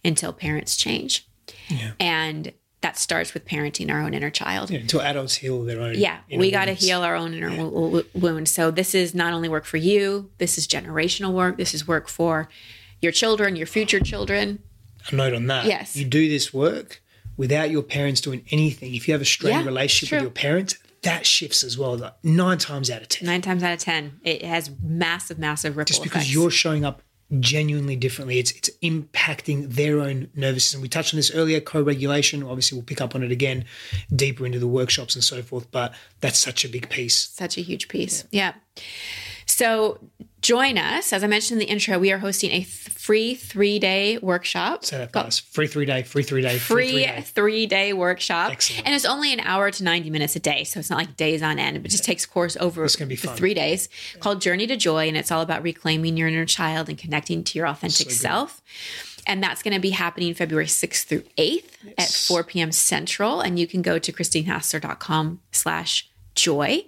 until 0.05 0.33
parents 0.33 0.77
change. 0.77 1.25
And 2.01 2.53
that 2.81 2.97
starts 2.99 3.33
with 3.33 3.45
parenting 3.47 3.93
our 3.93 4.01
own 4.01 4.13
inner 4.13 4.31
child. 4.31 4.71
Yeah, 4.71 4.81
until 4.81 5.03
adults 5.03 5.37
heal 5.37 5.63
their 5.65 5.81
own. 5.81 5.95
Yeah, 5.97 6.19
we 6.37 6.51
got 6.51 6.65
to 6.65 6.73
heal 6.73 7.03
our 7.03 7.15
own 7.15 7.33
inner 7.35 7.51
wo- 7.51 7.89
wo- 7.89 8.03
wounds. 8.15 8.51
So 8.51 8.71
this 8.73 8.95
is 8.95 9.15
not 9.15 9.33
only 9.33 9.49
work 9.49 9.65
for 9.67 9.77
you, 9.77 10.31
this 10.39 10.59
is 10.59 10.67
generational 10.67 11.33
work. 11.33 11.57
This 11.57 11.73
is 11.75 11.87
work 11.87 12.09
for 12.09 12.49
your 13.01 13.13
children, 13.13 13.55
your 13.55 13.67
future 13.67 14.01
children. 14.01 14.61
a 15.11 15.15
note 15.15 15.35
on 15.35 15.47
that. 15.47 15.67
Yes. 15.67 15.95
You 15.95 16.05
do 16.07 16.29
this 16.29 16.53
work 16.53 17.01
without 17.37 17.71
your 17.71 17.83
parents 17.83 18.21
doing 18.21 18.45
anything. 18.51 18.95
If 18.95 19.07
you 19.07 19.13
have 19.15 19.23
a 19.23 19.27
strained 19.27 19.61
Yeah, 19.61 19.67
relationship 19.67 20.17
with 20.17 20.23
your 20.23 20.31
parents, 20.33 20.77
that 21.03 21.27
shifts 21.27 21.63
as 21.65 21.79
well. 21.79 21.97
Like 21.97 22.15
nine 22.23 22.59
times 22.59 22.91
out 22.91 23.03
of 23.03 23.09
ten. 23.09 23.27
Nine 23.27 23.43
times 23.43 23.63
out 23.63 23.73
of 23.73 23.79
ten, 23.79 24.21
it 24.23 24.43
has 24.43 24.71
massive, 24.83 25.39
massive 25.39 25.77
ripple 25.77 25.89
Just 25.89 26.03
because 26.03 26.23
effects. 26.23 26.35
you're 26.35 26.51
showing 26.51 26.85
up 26.85 27.03
genuinely 27.39 27.95
differently, 27.97 28.39
it's 28.39 28.51
it's 28.53 28.71
impacting 28.83 29.73
their 29.75 30.01
own 30.01 30.29
nervous 30.35 30.65
system. 30.65 30.81
We 30.83 30.89
touched 30.89 31.15
on 31.15 31.19
this 31.19 31.31
earlier, 31.33 31.61
co-regulation. 31.61 32.43
Obviously, 32.43 32.77
we'll 32.77 32.85
pick 32.85 33.01
up 33.01 33.15
on 33.15 33.23
it 33.23 33.31
again 33.31 33.65
deeper 34.15 34.45
into 34.45 34.59
the 34.59 34.67
workshops 34.67 35.15
and 35.15 35.23
so 35.23 35.41
forth. 35.43 35.71
But 35.71 35.95
that's 36.21 36.39
such 36.39 36.65
a 36.65 36.69
big 36.69 36.91
piece. 36.91 37.17
such 37.17 37.57
a 37.57 37.61
huge 37.63 37.89
piece. 37.89 38.25
Yeah. 38.31 38.55
So 39.61 39.99
join 40.41 40.79
us. 40.79 41.13
As 41.13 41.23
I 41.23 41.27
mentioned 41.27 41.61
in 41.61 41.67
the 41.67 41.71
intro, 41.71 41.99
we 41.99 42.11
are 42.13 42.19
hosting 42.19 42.51
a 42.51 42.61
th- 42.65 42.67
free 42.67 43.35
three 43.35 43.79
day 43.79 44.17
workshop. 44.23 44.87
Say 44.87 44.97
that 44.97 45.13
fast. 45.13 45.43
Free 45.53 45.67
three 45.67 45.85
day, 45.85 46.03
free 46.03 46.23
three 46.23 46.41
day, 46.41 46.57
free, 46.59 46.87
three 46.89 46.93
Free 46.93 47.05
day. 47.05 47.21
three 47.21 47.67
day 47.67 47.93
workshop. 47.93 48.53
Excellent. 48.53 48.87
And 48.87 48.95
it's 48.95 49.05
only 49.05 49.35
an 49.35 49.41
hour 49.41 49.71
to 49.71 49.85
90 49.85 50.09
minutes 50.09 50.35
a 50.35 50.41
day. 50.41 50.65
So 50.65 50.81
it's 50.81 50.89
not 50.89 50.99
like 50.99 51.15
days 51.17 51.43
on 51.43 51.59
end. 51.59 51.77
It 51.77 51.89
just 51.91 52.05
takes 52.05 52.25
course 52.25 52.57
over 52.59 52.85
It's 52.85 52.97
gonna 52.97 53.09
be 53.11 53.17
fun. 53.17 53.37
three 53.37 53.53
days 53.53 53.91
called 54.21 54.41
Journey 54.41 54.67
to 54.67 54.77
Joy. 54.77 55.09
And 55.09 55.17
it's 55.17 55.31
all 55.31 55.43
about 55.43 55.63
reclaiming 55.63 56.17
your 56.17 56.29
inner 56.29 56.47
child 56.47 56.89
and 56.89 56.97
connecting 56.97 57.45
to 57.45 57.59
your 57.59 57.69
authentic 57.69 58.09
good. 58.09 58.15
self. 58.17 58.63
And 59.27 59.43
that's 59.43 59.63
going 59.63 59.75
to 59.75 59.81
be 59.81 59.91
happening 59.91 60.33
February 60.33 60.67
6th 60.67 61.05
through 61.05 61.25
8th 61.37 61.77
at 61.99 62.09
4 62.09 62.43
p.m. 62.43 62.73
Central. 62.73 63.43
And 63.43 63.59
you 63.59 63.67
can 63.67 63.83
go 63.83 63.99
to 63.99 64.11
christinehassler.com 64.11 65.41
slash 65.53 66.10
joy. 66.41 66.85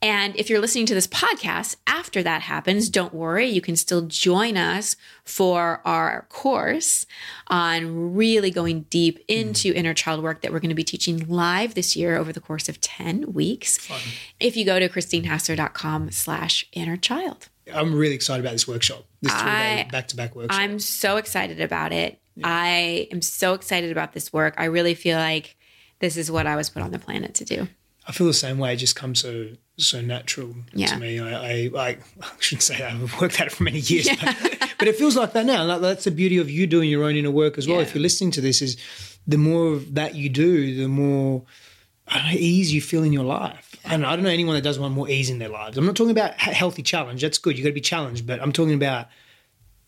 And 0.00 0.36
if 0.36 0.48
you're 0.48 0.60
listening 0.60 0.86
to 0.86 0.94
this 0.94 1.06
podcast 1.06 1.76
after 1.86 2.22
that 2.22 2.42
happens, 2.42 2.88
don't 2.88 3.12
worry. 3.12 3.46
You 3.48 3.60
can 3.60 3.74
still 3.74 4.02
join 4.02 4.56
us 4.56 4.96
for 5.24 5.80
our 5.84 6.26
course 6.28 7.06
on 7.48 8.14
really 8.14 8.50
going 8.50 8.82
deep 8.90 9.18
mm-hmm. 9.26 9.48
into 9.48 9.74
inner 9.74 9.94
child 9.94 10.22
work 10.22 10.42
that 10.42 10.52
we're 10.52 10.60
going 10.60 10.68
to 10.68 10.74
be 10.74 10.84
teaching 10.84 11.26
live 11.28 11.74
this 11.74 11.96
year 11.96 12.16
over 12.16 12.32
the 12.32 12.40
course 12.40 12.68
of 12.68 12.80
10 12.80 13.32
weeks. 13.32 13.78
If 14.38 14.56
you 14.56 14.64
go 14.64 14.78
to 14.78 14.88
christinehassler.com 14.88 16.12
slash 16.12 16.66
inner 16.72 16.96
child. 16.96 17.48
I'm 17.72 17.94
really 17.94 18.14
excited 18.14 18.44
about 18.44 18.52
this 18.52 18.68
workshop. 18.68 19.04
This 19.22 19.32
three 19.32 19.42
day 19.42 19.86
I- 19.86 19.88
back 19.90 20.08
to 20.08 20.16
back 20.16 20.36
workshop. 20.36 20.60
I'm 20.60 20.78
so 20.78 21.16
excited 21.16 21.60
about 21.60 21.92
it. 21.92 22.20
I 22.42 23.08
am 23.10 23.22
so 23.22 23.54
excited 23.54 23.90
about 23.92 24.12
this 24.12 24.32
work. 24.32 24.54
I 24.58 24.64
really 24.64 24.94
feel 24.94 25.18
like 25.18 25.56
this 26.00 26.16
is 26.16 26.30
what 26.30 26.46
I 26.46 26.56
was 26.56 26.68
put 26.68 26.82
on 26.82 26.90
the 26.90 26.98
planet 26.98 27.34
to 27.34 27.44
do. 27.44 27.68
I 28.06 28.12
feel 28.12 28.26
the 28.26 28.32
same 28.34 28.58
way. 28.58 28.72
It 28.74 28.76
just 28.76 28.96
comes 28.96 29.20
so 29.20 29.48
so 29.76 30.00
natural 30.00 30.54
Yeah. 30.72 30.86
to 30.88 30.98
me. 30.98 31.18
I, 31.18 31.32
I, 31.32 31.70
I, 31.76 31.88
I 32.22 32.28
shouldn't 32.38 32.62
say 32.62 32.78
that. 32.78 32.92
I've 32.92 33.20
worked 33.20 33.40
at 33.40 33.48
it 33.48 33.52
for 33.52 33.64
many 33.64 33.78
years, 33.80 34.08
but, 34.08 34.58
but 34.78 34.86
it 34.88 34.94
feels 34.96 35.16
like 35.16 35.32
that 35.32 35.46
now. 35.46 35.64
Like, 35.64 35.80
that's 35.80 36.04
the 36.04 36.10
beauty 36.12 36.38
of 36.38 36.48
you 36.48 36.66
doing 36.68 36.88
your 36.88 37.02
own 37.04 37.16
inner 37.16 37.30
work 37.32 37.58
as 37.58 37.66
well. 37.66 37.78
Yeah. 37.78 37.82
If 37.82 37.94
you're 37.94 38.02
listening 38.02 38.30
to 38.32 38.40
this, 38.40 38.62
is 38.62 38.76
the 39.26 39.36
more 39.38 39.72
of 39.72 39.94
that 39.96 40.14
you 40.14 40.28
do, 40.28 40.76
the 40.76 40.86
more 40.88 41.42
know, 42.08 42.20
ease 42.32 42.72
you 42.72 42.80
feel 42.80 43.02
in 43.02 43.12
your 43.12 43.24
life. 43.24 43.74
And 43.84 44.06
I 44.06 44.14
don't 44.14 44.24
know 44.24 44.30
anyone 44.30 44.54
that 44.54 44.62
does 44.62 44.78
want 44.78 44.94
more 44.94 45.08
ease 45.08 45.28
in 45.30 45.38
their 45.38 45.48
lives. 45.48 45.76
I'm 45.76 45.86
not 45.86 45.96
talking 45.96 46.10
about 46.12 46.40
he- 46.40 46.52
healthy 46.52 46.82
challenge. 46.82 47.20
That's 47.22 47.38
good. 47.38 47.56
You 47.58 47.64
got 47.64 47.70
to 47.70 47.74
be 47.74 47.80
challenged, 47.80 48.26
but 48.26 48.40
I'm 48.40 48.52
talking 48.52 48.74
about 48.74 49.08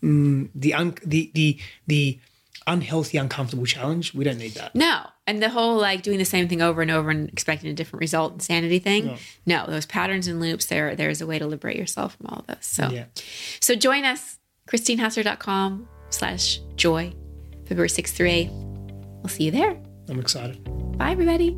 mm, 0.03 0.49
the 0.53 0.73
un, 0.73 0.95
the 1.05 1.31
the 1.33 1.59
the 1.87 2.19
unhealthy, 2.65 3.17
uncomfortable 3.17 3.65
challenge. 3.65 4.13
We 4.13 4.23
don't 4.25 4.37
need 4.37 4.53
that. 4.55 4.75
No. 4.75 5.03
And 5.27 5.43
the 5.43 5.49
whole 5.49 5.75
like 5.77 6.01
doing 6.03 6.17
the 6.19 6.25
same 6.25 6.47
thing 6.47 6.61
over 6.61 6.81
and 6.81 6.89
over 6.89 7.09
and 7.09 7.27
expecting 7.29 7.69
a 7.69 7.73
different 7.73 7.99
result 7.99 8.33
insanity 8.33 8.79
thing. 8.79 9.17
No, 9.45 9.65
those 9.67 9.85
patterns 9.85 10.27
and 10.27 10.39
loops, 10.39 10.65
there 10.67 10.95
there's 10.95 11.19
a 11.21 11.27
way 11.27 11.37
to 11.37 11.45
liberate 11.45 11.75
yourself 11.77 12.15
from 12.15 12.27
all 12.27 12.39
of 12.39 12.47
this. 12.47 12.65
So 12.65 12.89
Yeah. 12.89 13.05
so 13.59 13.75
join 13.75 14.05
us, 14.05 14.39
christinehassler.com 14.69 15.87
slash 16.09 16.59
joy, 16.77 17.13
February 17.65 17.89
6th 17.89 18.11
through 18.15 18.29
8th. 18.29 18.51
We'll 19.21 19.27
see 19.27 19.43
you 19.43 19.51
there. 19.51 19.77
I'm 20.09 20.19
excited. 20.19 20.63
Bye, 20.97 21.11
everybody. 21.11 21.57